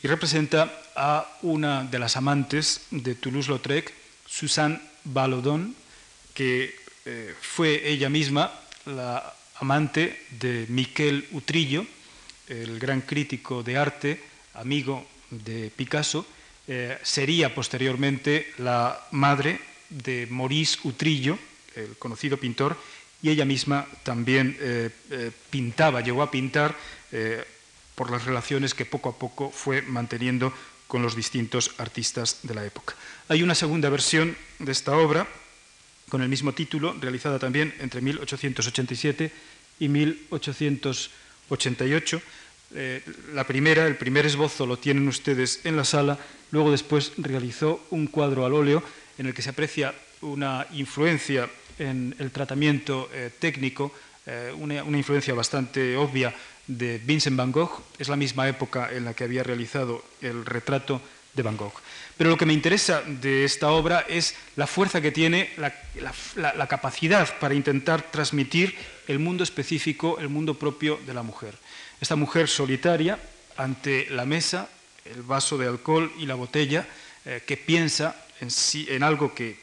y 0.03 0.07
representa 0.07 0.81
a 0.95 1.37
una 1.43 1.85
de 1.85 1.99
las 1.99 2.17
amantes 2.17 2.81
de 2.91 3.15
Toulouse-Lautrec, 3.15 3.93
Suzanne 4.27 4.81
Ballaudon, 5.05 5.73
que 6.33 6.75
eh, 7.05 7.33
fue 7.39 7.87
ella 7.87 8.09
misma 8.09 8.51
la 8.85 9.33
amante 9.55 10.25
de 10.31 10.65
Miquel 10.67 11.27
Utrillo, 11.31 11.85
el 12.47 12.77
gran 12.77 13.01
crítico 13.01 13.63
de 13.63 13.77
arte, 13.77 14.21
amigo 14.55 15.07
de 15.29 15.71
Picasso, 15.73 16.25
eh, 16.67 16.97
sería 17.03 17.53
posteriormente 17.53 18.53
la 18.57 19.07
madre 19.11 19.59
de 19.89 20.27
Maurice 20.29 20.79
Utrillo, 20.83 21.37
el 21.75 21.97
conocido 21.97 22.37
pintor, 22.37 22.77
y 23.21 23.29
ella 23.29 23.45
misma 23.45 23.85
también 24.03 24.57
eh, 24.59 24.89
eh, 25.09 25.31
pintaba, 25.49 26.01
llegó 26.01 26.23
a 26.23 26.31
pintar 26.31 26.75
por 27.93 28.09
las 28.09 28.23
relaciones 28.23 28.73
que 28.73 28.85
poco 28.85 29.09
a 29.09 29.19
poco 29.19 29.51
fue 29.51 29.81
manteniendo 29.81 30.53
con 30.87 31.01
los 31.01 31.13
distintos 31.13 31.71
artistas 31.77 32.39
de 32.43 32.55
la 32.55 32.65
época. 32.65 32.95
Hay 33.27 33.43
una 33.43 33.53
segunda 33.53 33.89
versión 33.89 34.37
de 34.59 34.71
esta 34.71 34.95
obra 34.95 35.27
con 36.09 36.21
el 36.21 36.29
mismo 36.29 36.53
título, 36.53 36.95
realizada 36.99 37.37
también 37.39 37.73
entre 37.79 38.01
1887 38.01 39.31
y 39.79 39.87
1888, 39.87 42.21
eh, 42.73 43.03
la 43.33 43.45
primera, 43.45 43.85
el 43.87 43.95
primer 43.95 44.25
esbozo 44.25 44.65
lo 44.65 44.77
tienen 44.77 45.07
ustedes 45.07 45.61
en 45.63 45.77
la 45.77 45.85
sala, 45.85 46.19
luego 46.51 46.71
después 46.71 47.13
realizó 47.17 47.81
un 47.89 48.07
cuadro 48.07 48.45
al 48.45 48.53
óleo 48.53 48.83
en 49.17 49.25
el 49.25 49.33
que 49.33 49.41
se 49.41 49.49
aprecia 49.49 49.93
una 50.21 50.67
influencia 50.73 51.49
en 51.79 52.15
el 52.19 52.31
tratamiento 52.31 53.09
eh, 53.13 53.31
técnico, 53.39 53.91
eh, 54.25 54.53
una, 54.57 54.83
influencia 54.97 55.33
bastante 55.33 55.97
obvia 55.97 56.33
de 56.67 56.99
Vincent 56.99 57.35
Van 57.35 57.51
Gogh, 57.51 57.81
es 57.97 58.07
la 58.07 58.15
misma 58.15 58.47
época 58.47 58.89
en 58.91 59.05
la 59.05 59.13
que 59.13 59.23
había 59.23 59.43
realizado 59.43 60.03
el 60.21 60.45
retrato 60.45 61.01
de 61.33 61.43
Van 61.43 61.57
Gogh. 61.57 61.73
Pero 62.17 62.29
lo 62.29 62.37
que 62.37 62.45
me 62.45 62.53
interesa 62.53 63.01
de 63.01 63.45
esta 63.45 63.71
obra 63.71 64.05
es 64.07 64.35
la 64.55 64.67
fuerza 64.67 65.01
que 65.01 65.11
tiene, 65.11 65.49
la, 65.57 66.67
capacidad 66.67 67.27
para 67.39 67.55
intentar 67.55 68.11
transmitir 68.11 68.75
el 69.07 69.17
mundo 69.17 69.43
específico, 69.43 70.19
el 70.19 70.29
mundo 70.29 70.53
propio 70.53 70.99
de 71.05 71.13
la 71.13 71.23
mujer. 71.23 71.55
Esta 71.99 72.15
mujer 72.15 72.47
solitaria 72.47 73.17
ante 73.57 74.07
la 74.11 74.25
mesa, 74.25 74.69
el 75.05 75.21
vaso 75.23 75.57
de 75.57 75.67
alcohol 75.67 76.11
y 76.19 76.25
la 76.25 76.35
botella, 76.35 76.87
eh, 77.25 77.43
que 77.45 77.57
piensa 77.57 78.15
en, 78.39 79.03
algo 79.03 79.35
que, 79.35 79.57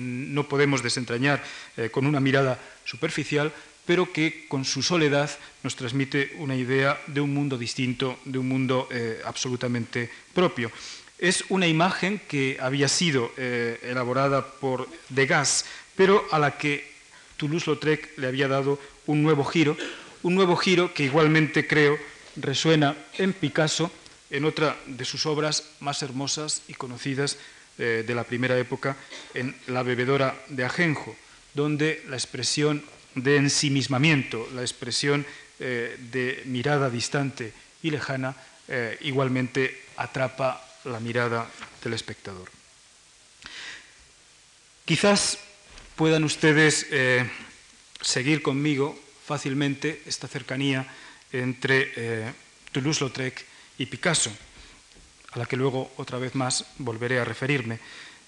no 0.00 0.48
podemos 0.48 0.82
desentrañar 0.82 1.42
eh, 1.76 1.90
con 1.90 2.06
una 2.06 2.20
mirada 2.20 2.58
superficial, 2.84 3.52
pero 3.84 4.12
que 4.12 4.46
con 4.46 4.64
su 4.64 4.82
soledad 4.82 5.30
nos 5.64 5.74
transmite 5.74 6.34
una 6.38 6.54
idea 6.54 7.00
de 7.08 7.20
un 7.20 7.34
mundo 7.34 7.58
distinto, 7.58 8.18
de 8.24 8.38
un 8.38 8.48
mundo 8.48 8.86
eh, 8.92 9.20
absolutamente 9.24 10.10
propio. 10.32 10.70
Es 11.18 11.44
una 11.48 11.66
imagen 11.66 12.20
que 12.28 12.58
había 12.60 12.86
sido 12.86 13.32
elaborada 13.36 14.46
por 14.46 14.88
Degas, 15.08 15.64
pero 15.96 16.24
a 16.30 16.38
la 16.38 16.56
que 16.56 16.92
Toulouse-Lautrec 17.38 18.18
le 18.18 18.28
había 18.28 18.46
dado 18.46 18.78
un 19.06 19.24
nuevo 19.24 19.42
giro, 19.42 19.76
un 20.22 20.36
nuevo 20.36 20.54
giro 20.54 20.94
que 20.94 21.02
igualmente 21.02 21.66
creo 21.66 21.98
resuena 22.36 22.96
en 23.18 23.32
Picasso, 23.32 23.90
en 24.30 24.44
otra 24.44 24.76
de 24.86 25.04
sus 25.04 25.26
obras 25.26 25.64
más 25.80 26.02
hermosas 26.02 26.62
y 26.68 26.74
conocidas 26.74 27.38
eh, 27.78 28.04
de 28.06 28.14
la 28.14 28.24
primera 28.24 28.58
época, 28.58 28.96
en 29.34 29.54
La 29.68 29.82
bebedora 29.82 30.34
de 30.48 30.64
Ajenjo, 30.64 31.16
donde 31.54 32.02
la 32.08 32.16
expresión 32.16 32.82
de 33.14 33.36
ensimismamiento, 33.36 34.48
la 34.54 34.62
expresión 34.62 35.24
eh, 35.60 35.96
de 36.10 36.42
mirada 36.46 36.90
distante 36.90 37.52
y 37.82 37.90
lejana, 37.90 38.36
eh, 38.68 38.98
igualmente 39.02 39.84
atrapa 39.96 40.62
la 40.84 41.00
mirada 41.00 41.48
del 41.82 41.94
espectador. 41.94 42.50
Quizás 44.84 45.38
puedan 45.96 46.24
ustedes 46.24 46.86
seguir 48.00 48.40
conmigo 48.40 48.98
fácilmente 49.26 50.02
esta 50.06 50.26
cercanía 50.26 50.86
entre 51.30 52.32
Toulouse-Lautrec 52.72 53.44
y 53.78 53.86
Picasso, 53.86 54.30
a 55.32 55.38
la 55.38 55.46
que 55.46 55.56
luego 55.56 55.92
otra 55.96 56.18
vez 56.18 56.34
más 56.34 56.66
volveré 56.78 57.18
a 57.20 57.24
referirme. 57.24 57.78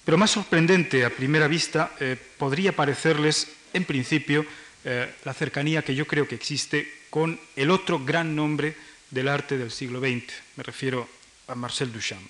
Pero 0.04 0.16
más 0.16 0.30
sorprendente 0.30 1.04
a 1.04 1.10
primera 1.10 1.48
vista 1.48 1.92
eh, 2.00 2.16
podría 2.38 2.74
parecerles, 2.74 3.48
en 3.72 3.84
principio, 3.84 4.46
eh, 4.84 5.12
la 5.24 5.34
cercanía 5.34 5.82
que 5.82 5.94
yo 5.94 6.06
creo 6.06 6.26
que 6.26 6.34
existe 6.34 6.90
con 7.10 7.38
el 7.56 7.70
otro 7.70 7.98
gran 7.98 8.34
nombre 8.34 8.76
del 9.10 9.28
arte 9.28 9.58
del 9.58 9.70
siglo 9.70 10.00
XX, 10.00 10.32
me 10.56 10.62
refiero 10.62 11.08
a 11.48 11.54
Marcel 11.54 11.92
Duchamp. 11.92 12.22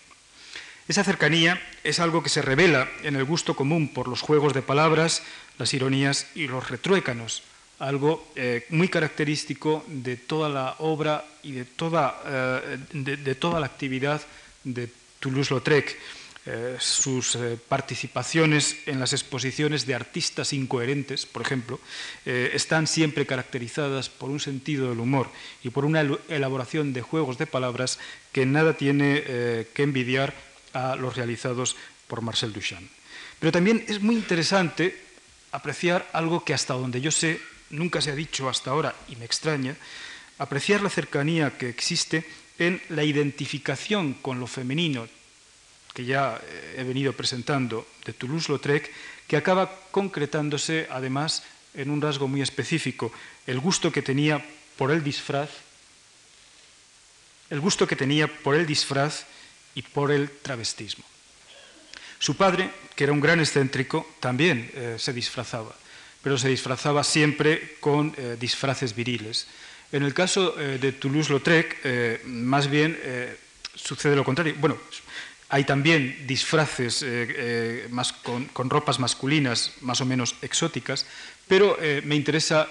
Esa 0.88 1.04
cercanía 1.04 1.62
es 1.84 2.00
algo 2.00 2.22
que 2.22 2.30
se 2.30 2.42
revela 2.42 2.88
en 3.04 3.14
el 3.14 3.24
gusto 3.24 3.54
común 3.54 3.92
por 3.92 4.08
los 4.08 4.22
juegos 4.22 4.54
de 4.54 4.62
palabras, 4.62 5.22
las 5.58 5.72
ironías 5.74 6.26
y 6.34 6.48
los 6.48 6.68
retruécanos, 6.68 7.44
algo 7.80 8.28
eh, 8.36 8.66
muy 8.68 8.88
característico 8.88 9.84
de 9.88 10.16
toda 10.16 10.48
la 10.48 10.76
obra 10.78 11.24
y 11.42 11.52
de 11.52 11.64
toda, 11.64 12.22
eh, 12.26 12.78
de, 12.92 13.34
toda 13.34 13.58
la 13.58 13.66
actividad 13.66 14.20
de 14.64 14.88
Toulouse-Lautrec. 15.18 15.96
Eh, 16.46 16.76
sus 16.78 17.36
participaciones 17.68 18.76
en 18.86 18.98
las 18.98 19.12
exposiciones 19.12 19.86
de 19.86 19.94
artistas 19.94 20.54
incoherentes, 20.54 21.26
por 21.26 21.42
ejemplo, 21.42 21.78
están 22.24 22.86
siempre 22.86 23.26
caracterizadas 23.26 24.08
por 24.08 24.30
un 24.30 24.40
sentido 24.40 24.88
del 24.88 25.00
humor 25.00 25.28
y 25.62 25.68
por 25.68 25.84
una 25.84 26.00
elaboración 26.28 26.94
de 26.94 27.02
juegos 27.02 27.36
de 27.36 27.46
palabras 27.46 27.98
que 28.32 28.46
nada 28.46 28.72
tiene 28.72 29.22
que 29.74 29.82
envidiar 29.82 30.32
a 30.72 30.96
los 30.96 31.14
realizados 31.14 31.76
por 32.08 32.22
Marcel 32.22 32.54
Duchamp. 32.54 32.90
Pero 33.38 33.52
también 33.52 33.84
es 33.86 34.00
muy 34.00 34.16
interesante 34.16 34.96
apreciar 35.52 36.08
algo 36.14 36.42
que 36.42 36.54
hasta 36.54 36.72
donde 36.72 37.02
yo 37.02 37.10
sé 37.10 37.38
nunca 37.70 38.00
se 38.00 38.10
ha 38.10 38.14
dicho 38.14 38.48
hasta 38.48 38.70
ahora, 38.70 38.94
y 39.08 39.16
me 39.16 39.24
extraña, 39.24 39.76
apreciar 40.38 40.82
la 40.82 40.90
cercanía 40.90 41.56
que 41.56 41.68
existe 41.68 42.24
en 42.58 42.80
la 42.90 43.04
identificación 43.04 44.14
con 44.14 44.40
lo 44.40 44.46
femenino, 44.46 45.08
que 45.94 46.04
ya 46.04 46.40
eh, 46.42 46.76
he 46.78 46.84
venido 46.84 47.12
presentando 47.12 47.86
de 48.04 48.12
Toulouse-Lautrec, 48.12 48.90
que 49.26 49.36
acaba 49.36 49.70
concretándose 49.90 50.86
además 50.90 51.42
en 51.74 51.90
un 51.90 52.00
rasgo 52.00 52.28
muy 52.28 52.42
específico, 52.42 53.12
el 53.46 53.60
gusto 53.60 53.92
que 53.92 54.02
tenía 54.02 54.44
por 54.76 54.90
el 54.90 55.02
disfraz, 55.02 55.50
el 57.48 57.60
gusto 57.60 57.86
que 57.86 57.96
tenía 57.96 58.28
por 58.28 58.54
el 58.54 58.66
disfraz 58.66 59.26
y 59.74 59.82
por 59.82 60.10
el 60.10 60.30
travestismo. 60.42 61.04
Su 62.18 62.36
padre, 62.36 62.70
que 62.94 63.04
era 63.04 63.12
un 63.12 63.20
gran 63.20 63.40
excéntrico, 63.40 64.06
también 64.20 64.70
eh, 64.74 64.96
se 64.98 65.12
disfrazaba 65.12 65.74
pero 66.22 66.38
se 66.38 66.48
disfrazaba 66.48 67.04
siempre 67.04 67.76
con 67.80 68.14
eh, 68.16 68.36
disfraces 68.38 68.94
viriles. 68.94 69.46
En 69.92 70.02
el 70.02 70.14
caso 70.14 70.58
eh, 70.58 70.78
de 70.78 70.92
Toulouse-Lautrec, 70.92 71.78
eh, 71.84 72.20
más 72.26 72.68
bien 72.68 72.98
sucede 73.74 74.16
lo 74.16 74.24
contrario. 74.24 74.54
Bueno, 74.58 74.76
hay 75.48 75.64
también 75.64 76.26
disfraces 76.26 77.04
más 77.90 78.12
con, 78.12 78.44
con, 78.46 78.70
ropas 78.70 79.00
masculinas 79.00 79.72
más 79.80 80.00
o 80.00 80.06
menos 80.06 80.36
exóticas, 80.42 81.06
pero 81.48 81.76
me 82.04 82.14
interesa 82.14 82.68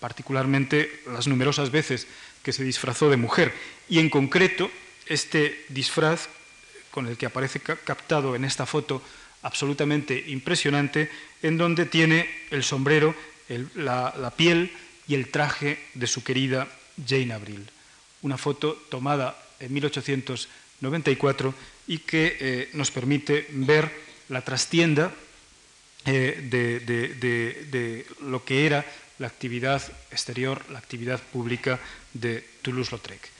particularmente 0.00 1.00
las 1.06 1.28
numerosas 1.28 1.70
veces 1.70 2.06
que 2.42 2.52
se 2.52 2.64
disfrazó 2.64 3.08
de 3.08 3.16
mujer 3.16 3.54
y 3.88 4.00
en 4.00 4.10
concreto 4.10 4.70
este 5.06 5.64
disfraz 5.70 6.28
con 6.90 7.06
el 7.06 7.16
que 7.16 7.26
aparece 7.26 7.60
captado 7.60 8.36
en 8.36 8.44
esta 8.44 8.66
foto 8.66 9.00
absolutamente 9.44 10.24
impresionante, 10.28 11.10
en 11.42 11.56
donde 11.56 11.86
tiene 11.86 12.28
el 12.50 12.64
sombrero, 12.64 13.14
la, 13.76 14.32
piel 14.36 14.72
y 15.06 15.14
el 15.14 15.28
traje 15.28 15.78
de 15.94 16.06
su 16.06 16.24
querida 16.24 16.66
Jane 17.06 17.32
Avril. 17.32 17.62
Una 18.22 18.38
foto 18.38 18.72
tomada 18.88 19.36
en 19.60 19.72
1894 19.72 21.54
y 21.86 21.98
que 21.98 22.36
eh, 22.40 22.70
nos 22.72 22.90
permite 22.90 23.46
ver 23.50 23.92
la 24.30 24.40
trastienda 24.40 25.12
eh, 26.06 26.40
de, 26.50 28.06
lo 28.22 28.44
que 28.44 28.66
era 28.66 28.84
la 29.18 29.26
actividad 29.26 29.82
exterior, 30.10 30.64
la 30.70 30.78
actividad 30.78 31.20
pública 31.20 31.78
de 32.14 32.44
Toulouse-Lautrec. 32.62 33.33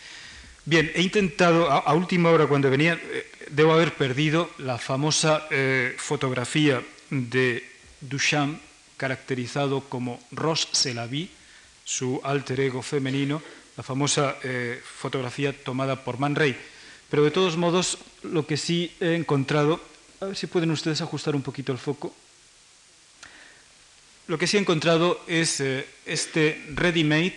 Bien, 0.66 0.90
he 0.94 1.02
intentado, 1.02 1.70
a, 1.70 1.92
última 1.92 2.30
hora 2.30 2.46
cuando 2.46 2.70
venía, 2.70 2.94
eh, 2.94 3.26
debo 3.50 3.74
haber 3.74 3.92
perdido 3.92 4.48
la 4.56 4.78
famosa 4.78 5.46
eh, 5.50 5.94
fotografía 5.98 6.82
de 7.10 7.62
Duchamp, 8.00 8.58
caracterizado 8.96 9.82
como 9.82 10.24
Rose 10.32 10.68
Selavi, 10.72 11.28
su 11.84 12.18
alter 12.24 12.60
ego 12.60 12.80
femenino, 12.80 13.42
la 13.76 13.82
famosa 13.82 14.38
eh, 14.42 14.80
fotografía 14.82 15.52
tomada 15.52 16.02
por 16.02 16.18
Man 16.18 16.34
Ray. 16.34 16.56
Pero 17.10 17.24
de 17.24 17.30
todos 17.30 17.58
modos, 17.58 17.98
lo 18.22 18.46
que 18.46 18.56
sí 18.56 18.90
he 19.00 19.16
encontrado, 19.16 19.84
a 20.20 20.26
ver 20.26 20.36
si 20.36 20.46
pueden 20.46 20.70
ustedes 20.70 21.02
ajustar 21.02 21.36
un 21.36 21.42
poquito 21.42 21.72
el 21.72 21.78
foco. 21.78 22.14
Lo 24.28 24.38
que 24.38 24.46
sí 24.46 24.56
he 24.56 24.60
encontrado 24.60 25.20
es 25.26 25.60
este 26.06 26.64
ready-made, 26.72 27.36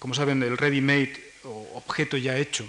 como 0.00 0.14
saben, 0.14 0.42
el 0.42 0.58
ready-made 0.58 1.31
o 1.44 1.72
objeto 1.74 2.16
ya 2.16 2.36
hecho 2.36 2.68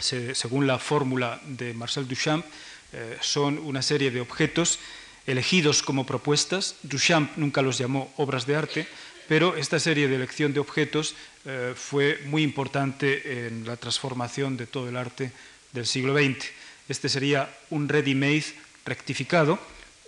según 0.00 0.66
la 0.66 0.78
fórmula 0.78 1.40
de 1.46 1.72
Marcel 1.74 2.08
Duchamp, 2.08 2.44
eh, 2.92 3.16
son 3.20 3.58
una 3.58 3.82
serie 3.82 4.10
de 4.10 4.20
objetos 4.20 4.78
elegidos 5.26 5.82
como 5.82 6.06
propuestas. 6.06 6.76
Duchamp 6.82 7.36
nunca 7.36 7.62
los 7.62 7.78
llamó 7.78 8.12
obras 8.16 8.46
de 8.46 8.56
arte, 8.56 8.86
pero 9.28 9.56
esta 9.56 9.78
serie 9.78 10.08
de 10.08 10.16
elección 10.16 10.52
de 10.52 10.60
objetos 10.60 11.14
eh, 11.44 11.72
fue 11.74 12.20
muy 12.26 12.42
importante 12.42 13.46
en 13.46 13.66
la 13.66 13.76
transformación 13.76 14.56
de 14.56 14.66
todo 14.66 14.88
el 14.88 14.96
arte 14.96 15.32
del 15.72 15.86
siglo 15.86 16.14
XX. 16.14 16.44
Este 16.88 17.08
sería 17.08 17.48
un 17.70 17.88
ready-made 17.88 18.44
rectificado, 18.84 19.58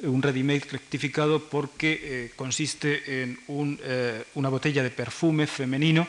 un 0.02 0.20
ready-made 0.20 0.66
rectificado 0.70 1.42
porque 1.42 1.98
eh, 2.02 2.32
consiste 2.36 3.22
en 3.22 3.38
eh, 3.48 4.24
una 4.34 4.50
botella 4.50 4.82
de 4.82 4.90
perfume 4.90 5.46
femenino 5.46 6.06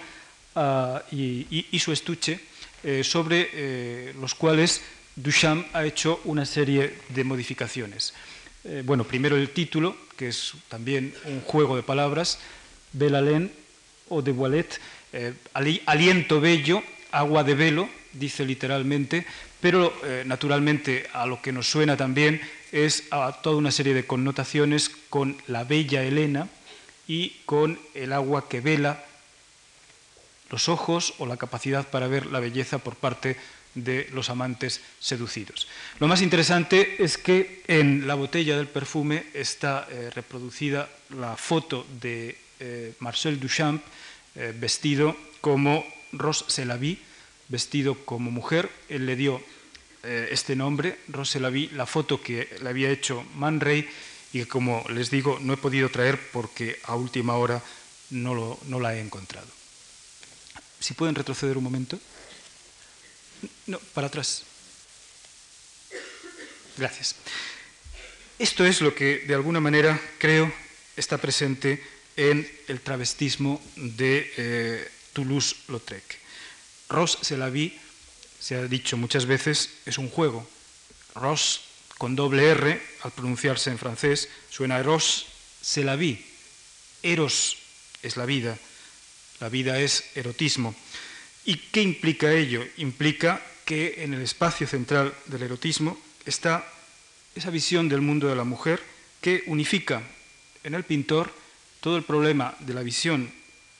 ah, 0.58 1.04
y, 1.12 1.80
su 1.80 1.92
estuche, 1.92 2.40
sobre 3.04 4.14
los 4.14 4.34
cuales 4.36 4.82
Duchamp 5.16 5.66
ha 5.74 5.86
hecho 5.86 6.22
una 6.26 6.46
serie 6.46 6.94
de 7.10 7.24
modificaciones. 7.24 8.14
bueno, 8.86 9.04
primero 9.04 9.36
el 9.36 9.50
título, 9.50 9.96
que 10.16 10.30
es 10.30 10.54
también 10.70 11.14
un 11.26 11.42
juego 11.42 11.76
de 11.76 11.84
palabras, 11.84 12.40
Belalén 12.94 13.52
o 14.10 14.22
de 14.22 14.32
Wallet, 14.32 14.80
eh, 15.14 15.34
aliento 15.86 16.42
bello, 16.42 16.84
agua 17.12 17.44
de 17.44 17.56
velo, 17.56 17.90
dice 18.14 18.46
literalmente, 18.46 19.26
pero 19.62 19.94
eh, 20.04 20.24
naturalmente 20.26 21.08
a 21.14 21.26
lo 21.26 21.42
que 21.42 21.52
nos 21.52 21.70
suena 21.70 21.96
también 21.96 22.42
es 22.72 23.06
a 23.12 23.42
toda 23.42 23.58
una 23.58 23.72
serie 23.72 23.94
de 23.94 24.06
connotaciones 24.06 24.90
con 25.10 25.38
la 25.48 25.64
bella 25.64 26.04
Helena 26.04 26.50
y 27.08 27.38
con 27.46 27.80
el 27.94 28.12
agua 28.12 28.50
que 28.50 28.60
vela 28.60 29.04
los 30.50 30.70
ojos 30.70 31.14
o 31.18 31.26
la 31.26 31.38
capacidad 31.38 31.88
para 31.88 32.08
ver 32.08 32.26
la 32.28 32.40
belleza 32.40 32.78
por 32.80 32.96
parte 32.96 33.38
de 33.78 34.10
los 34.12 34.30
amantes 34.30 34.82
seducidos. 35.00 35.68
Lo 36.00 36.08
más 36.08 36.22
interesante 36.22 37.04
es 37.04 37.18
que 37.18 37.64
en 37.68 38.08
la 38.08 38.16
botella 38.16 38.58
del 38.58 38.68
perfume 38.68 39.26
está 39.34 39.88
eh, 39.90 40.10
reproducida 40.14 40.90
la 41.12 41.38
foto 41.38 41.86
de 42.02 42.38
eh, 42.60 42.94
Marcel 43.00 43.40
Duchamp 43.40 43.84
eh, 44.36 44.54
vestido 44.58 45.16
como 45.42 45.86
Rose 46.12 46.46
Selavi, 46.48 47.00
vestido 47.50 47.96
como 48.04 48.32
mujer. 48.32 48.70
Él 48.90 49.06
le 49.06 49.16
dio 49.16 49.42
este 50.04 50.56
nombre, 50.56 51.00
Rose 51.10 51.34
Selavi, 51.34 51.70
la 51.74 51.86
foto 51.86 52.22
que 52.22 52.48
le 52.62 52.70
había 52.70 52.90
hecho 52.90 53.26
Man 53.36 53.60
Ray 53.60 53.90
y 54.32 54.46
como 54.46 54.86
les 54.88 55.12
digo, 55.12 55.38
no 55.42 55.54
he 55.54 55.58
podido 55.58 55.90
traer 55.90 56.18
porque 56.32 56.80
a 56.84 56.96
última 56.96 57.34
hora 57.36 57.62
no 58.12 58.80
la 58.80 58.96
he 58.96 59.02
encontrado. 59.02 59.57
Si 60.80 60.94
pueden 60.94 61.16
retroceder 61.16 61.58
un 61.58 61.64
momento. 61.64 62.00
No, 63.66 63.80
para 63.94 64.08
atrás. 64.08 64.44
Gracias. 66.78 67.16
Esto 68.40 68.66
es 68.66 68.82
lo 68.82 68.94
que, 68.94 69.20
de 69.20 69.34
alguna 69.34 69.60
manera, 69.60 70.00
creo 70.20 70.54
está 70.96 71.18
presente 71.18 71.84
en 72.16 72.50
el 72.68 72.82
travestismo 72.82 73.62
de 73.76 74.34
eh, 74.38 74.92
Toulouse-Lautrec. 75.14 76.04
Ross 76.90 77.20
se 77.22 77.38
la 77.38 77.50
vi, 77.50 77.78
se 78.40 78.56
ha 78.56 78.64
dicho 78.64 78.98
muchas 78.98 79.26
veces, 79.26 79.70
es 79.86 79.98
un 79.98 80.10
juego. 80.10 80.48
Ross 81.16 81.62
con 81.98 82.16
doble 82.16 82.50
R, 82.50 82.82
al 83.02 83.12
pronunciarse 83.12 83.72
en 83.72 83.80
francés, 83.80 84.30
suena 84.50 84.80
Eros, 84.80 85.26
se 85.62 85.84
la 85.84 85.96
vi. 85.96 86.24
Eros 87.02 87.58
es 88.04 88.18
la 88.18 88.26
vida, 88.26 88.58
la 89.40 89.50
vida 89.50 89.80
es 89.80 90.12
erotismo. 90.16 90.76
¿Y 91.46 91.58
qué 91.58 91.82
implica 91.82 92.32
ello? 92.32 92.66
Implica 92.78 93.42
que 93.66 94.04
en 94.04 94.14
el 94.14 94.22
espacio 94.22 94.68
central 94.68 95.14
del 95.26 95.44
erotismo 95.44 95.98
está 96.26 96.66
esa 97.36 97.50
visión 97.50 97.90
del 97.90 98.02
mundo 98.02 98.28
de 98.28 98.36
la 98.36 98.44
mujer 98.44 98.82
que 99.22 99.44
unifica 99.48 100.02
en 100.64 100.74
el 100.74 100.84
pintor 100.84 101.34
todo 101.80 101.98
el 101.98 102.04
problema 102.04 102.56
de 102.60 102.74
la 102.74 102.82
visión 102.82 103.32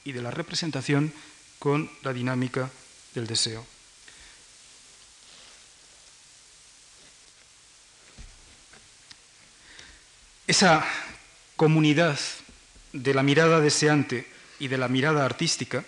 y 0.04 0.12
de 0.12 0.22
la 0.22 0.32
representación 0.32 1.12
con 1.60 1.90
la 2.04 2.14
dinámica 2.14 2.70
del 3.14 3.28
deseo. 3.28 3.66
Esa 10.46 10.88
comunidad 11.58 12.18
de 12.94 13.14
la 13.14 13.24
mirada 13.24 13.60
deseante 13.60 14.37
y 14.60 14.68
de 14.68 14.78
la 14.78 14.88
mirada 14.88 15.26
artística 15.26 15.84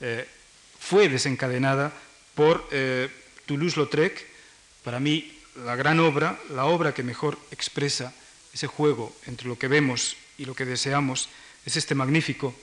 eh, 0.00 0.26
fue 0.78 1.08
desencadenada 1.08 1.92
por 2.34 2.66
eh, 2.70 3.08
Toulouse-Lautrec, 3.46 4.26
para 4.84 5.00
mí 5.00 5.32
la 5.64 5.76
gran 5.76 6.00
obra, 6.00 6.38
la 6.54 6.66
obra 6.66 6.94
que 6.94 7.02
mejor 7.02 7.38
expresa 7.50 8.14
ese 8.52 8.66
juego 8.66 9.14
entre 9.26 9.48
lo 9.48 9.58
que 9.58 9.68
vemos 9.68 10.16
y 10.38 10.44
lo 10.44 10.54
que 10.54 10.64
deseamos 10.64 11.28
es 11.66 11.76
este 11.76 11.94
magnífico, 11.94 12.54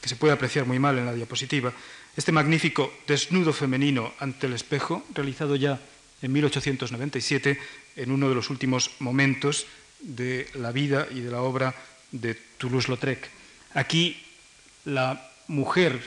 que 0.00 0.08
se 0.08 0.16
puede 0.16 0.34
apreciar 0.34 0.66
muy 0.66 0.78
mal 0.78 0.98
en 0.98 1.06
la 1.06 1.14
diapositiva, 1.14 1.72
este 2.16 2.32
magnífico 2.32 2.92
desnudo 3.06 3.52
femenino 3.52 4.12
ante 4.18 4.46
el 4.46 4.52
espejo, 4.52 5.04
realizado 5.14 5.56
ya 5.56 5.80
en 6.20 6.32
1897, 6.32 7.58
en 7.96 8.10
uno 8.10 8.28
de 8.28 8.34
los 8.34 8.50
últimos 8.50 8.90
momentos 8.98 9.66
de 10.00 10.48
la 10.54 10.72
vida 10.72 11.06
y 11.10 11.20
de 11.20 11.30
la 11.30 11.42
obra 11.42 11.74
de 12.10 12.34
Toulouse-Lautrec. 12.58 13.28
Aquí 13.74 14.20
la 14.88 15.30
mujer 15.48 16.00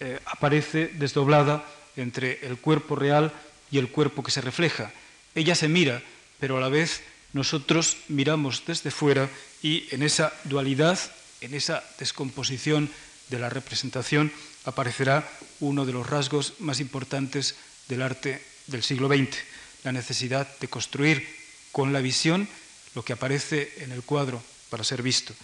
eh, 0.00 0.20
aparece 0.26 0.88
desdoblada 0.94 1.64
entre 1.96 2.46
el 2.46 2.58
cuerpo 2.58 2.96
real 2.96 3.32
y 3.70 3.78
el 3.78 3.88
cuerpo 3.88 4.22
que 4.22 4.30
se 4.30 4.40
refleja. 4.40 4.92
Ella 5.34 5.54
se 5.54 5.68
mira, 5.68 6.02
pero 6.38 6.58
a 6.58 6.60
la 6.60 6.68
vez 6.68 7.02
nosotros 7.32 7.96
miramos 8.08 8.62
desde 8.66 8.90
fuera 8.90 9.28
y 9.62 9.88
en 9.90 10.02
esa 10.02 10.32
dualidad 10.44 10.98
en 11.40 11.54
esa 11.54 11.84
descomposición 11.98 12.90
de 13.28 13.38
la 13.38 13.50
representación 13.50 14.32
aparecerá 14.64 15.28
uno 15.60 15.84
de 15.84 15.92
los 15.92 16.08
rasgos 16.08 16.54
más 16.60 16.80
importantes 16.80 17.56
del 17.88 18.02
arte 18.02 18.42
del 18.66 18.82
siglo 18.82 19.08
XX, 19.08 19.36
la 19.84 19.92
necesidad 19.92 20.48
de 20.58 20.68
construir 20.68 21.28
con 21.72 21.92
la 21.92 22.00
visión 22.00 22.48
lo 22.94 23.04
que 23.04 23.12
aparece 23.12 23.72
en 23.78 23.92
el 23.92 24.02
cuadro 24.02 24.42
para 24.70 24.84
ser 24.84 25.02
visto. 25.02 25.34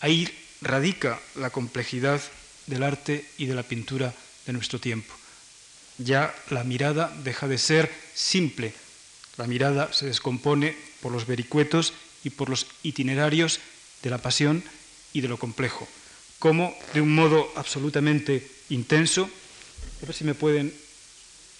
Ahí 0.00 0.28
radica 0.60 1.18
la 1.34 1.50
complejidad 1.50 2.20
del 2.68 2.82
arte 2.82 3.24
y 3.38 3.46
de 3.46 3.54
la 3.54 3.62
pintura 3.62 4.14
de 4.46 4.52
nuestro 4.52 4.78
tiempo. 4.78 5.12
Ya 5.98 6.34
la 6.50 6.62
mirada 6.62 7.12
deja 7.24 7.48
de 7.48 7.58
ser 7.58 7.90
simple, 8.14 8.72
la 9.36 9.46
mirada 9.46 9.92
se 9.92 10.06
descompone 10.06 10.76
por 11.00 11.12
los 11.12 11.26
vericuetos 11.26 11.92
y 12.22 12.30
por 12.30 12.48
los 12.48 12.66
itinerarios 12.82 13.60
de 14.02 14.10
la 14.10 14.18
pasión 14.18 14.62
y 15.12 15.20
de 15.20 15.28
lo 15.28 15.38
complejo, 15.38 15.88
como 16.38 16.76
de 16.94 17.00
un 17.00 17.14
modo 17.14 17.50
absolutamente 17.56 18.46
intenso, 18.68 19.28
a 20.02 20.06
ver 20.06 20.14
si 20.14 20.24
me 20.24 20.34
pueden 20.34 20.72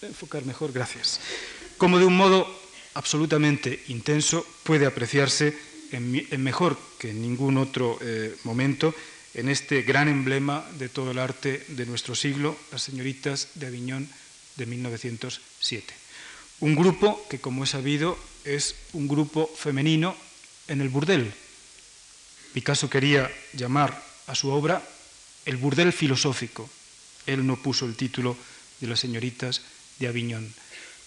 enfocar 0.02 0.44
mejor, 0.44 0.72
gracias, 0.72 1.20
como 1.76 1.98
de 1.98 2.04
un 2.04 2.16
modo 2.16 2.46
absolutamente 2.94 3.82
intenso 3.88 4.46
puede 4.62 4.86
apreciarse 4.86 5.56
en, 5.92 6.42
mejor 6.42 6.78
que 6.98 7.10
en 7.10 7.22
ningún 7.22 7.56
otro 7.56 7.98
eh, 8.02 8.36
momento 8.44 8.94
en 9.38 9.48
este 9.48 9.82
gran 9.82 10.08
emblema 10.08 10.66
de 10.78 10.88
todo 10.88 11.12
el 11.12 11.18
arte 11.20 11.64
de 11.68 11.86
nuestro 11.86 12.16
siglo, 12.16 12.58
las 12.72 12.82
señoritas 12.82 13.50
de 13.54 13.68
Aviñón 13.68 14.08
de 14.56 14.66
1907. 14.66 15.94
Un 16.58 16.74
grupo 16.74 17.24
que, 17.30 17.38
como 17.38 17.62
he 17.62 17.66
sabido, 17.68 18.18
es 18.44 18.74
un 18.94 19.06
grupo 19.06 19.46
femenino 19.46 20.16
en 20.66 20.80
el 20.80 20.88
burdel, 20.88 21.32
Picasso 22.52 22.90
quería 22.90 23.30
llamar 23.52 24.02
a 24.26 24.34
su 24.34 24.50
obra 24.50 24.82
el 25.44 25.56
burdel 25.56 25.92
filosófico. 25.92 26.68
Él 27.24 27.46
no 27.46 27.62
puso 27.62 27.86
el 27.86 27.94
título 27.94 28.36
de 28.80 28.88
las 28.88 28.98
señoritas 28.98 29.62
de 30.00 30.08
Aviñón. 30.08 30.52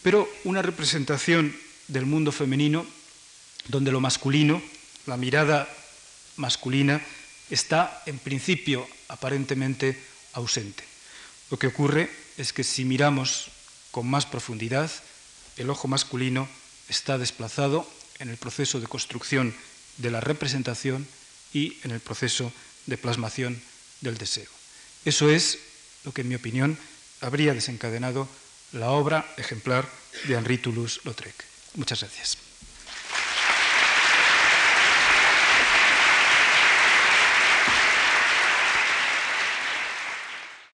Pero 0.04 0.30
una 0.46 0.62
representación 0.62 1.54
del 1.90 2.06
mundo 2.06 2.32
femenino 2.32 2.86
donde 3.68 3.92
lo 3.92 4.00
masculino, 4.00 4.62
la 5.06 5.18
mirada 5.18 5.68
masculina, 6.38 7.02
está 7.52 8.02
en 8.06 8.18
principio 8.18 8.88
aparentemente 9.08 10.00
ausente. 10.34 10.84
Lo 11.52 11.60
que 11.60 11.68
ocurre 11.68 12.10
es 12.38 12.54
que 12.54 12.64
si 12.64 12.86
miramos 12.86 13.52
con 13.92 14.08
más 14.08 14.26
profundidad, 14.26 14.90
el 15.58 15.70
ojo 15.70 15.88
masculino 15.88 16.48
está 16.88 17.18
desplazado 17.18 17.88
en 18.20 18.30
el 18.30 18.38
proceso 18.38 18.80
de 18.80 18.88
construcción 18.88 19.54
de 19.98 20.12
la 20.12 20.22
representación 20.22 21.08
y 21.54 21.78
en 21.84 21.92
el 21.92 22.00
proceso 22.00 22.52
de 22.86 22.98
plasmación 22.98 23.62
del 24.00 24.18
deseo. 24.18 24.50
Eso 25.04 25.30
es 25.30 25.60
lo 26.04 26.14
que, 26.14 26.22
en 26.22 26.30
mi 26.30 26.36
opinión, 26.36 26.78
habría 27.20 27.54
desencadenado 27.54 28.28
la 28.72 28.92
obra 28.92 29.26
ejemplar 29.38 29.88
de 30.28 30.36
Henri 30.36 30.58
Toulouse-Lautrec. 30.58 31.36
Muchas 31.76 32.02
gracias. 32.02 32.51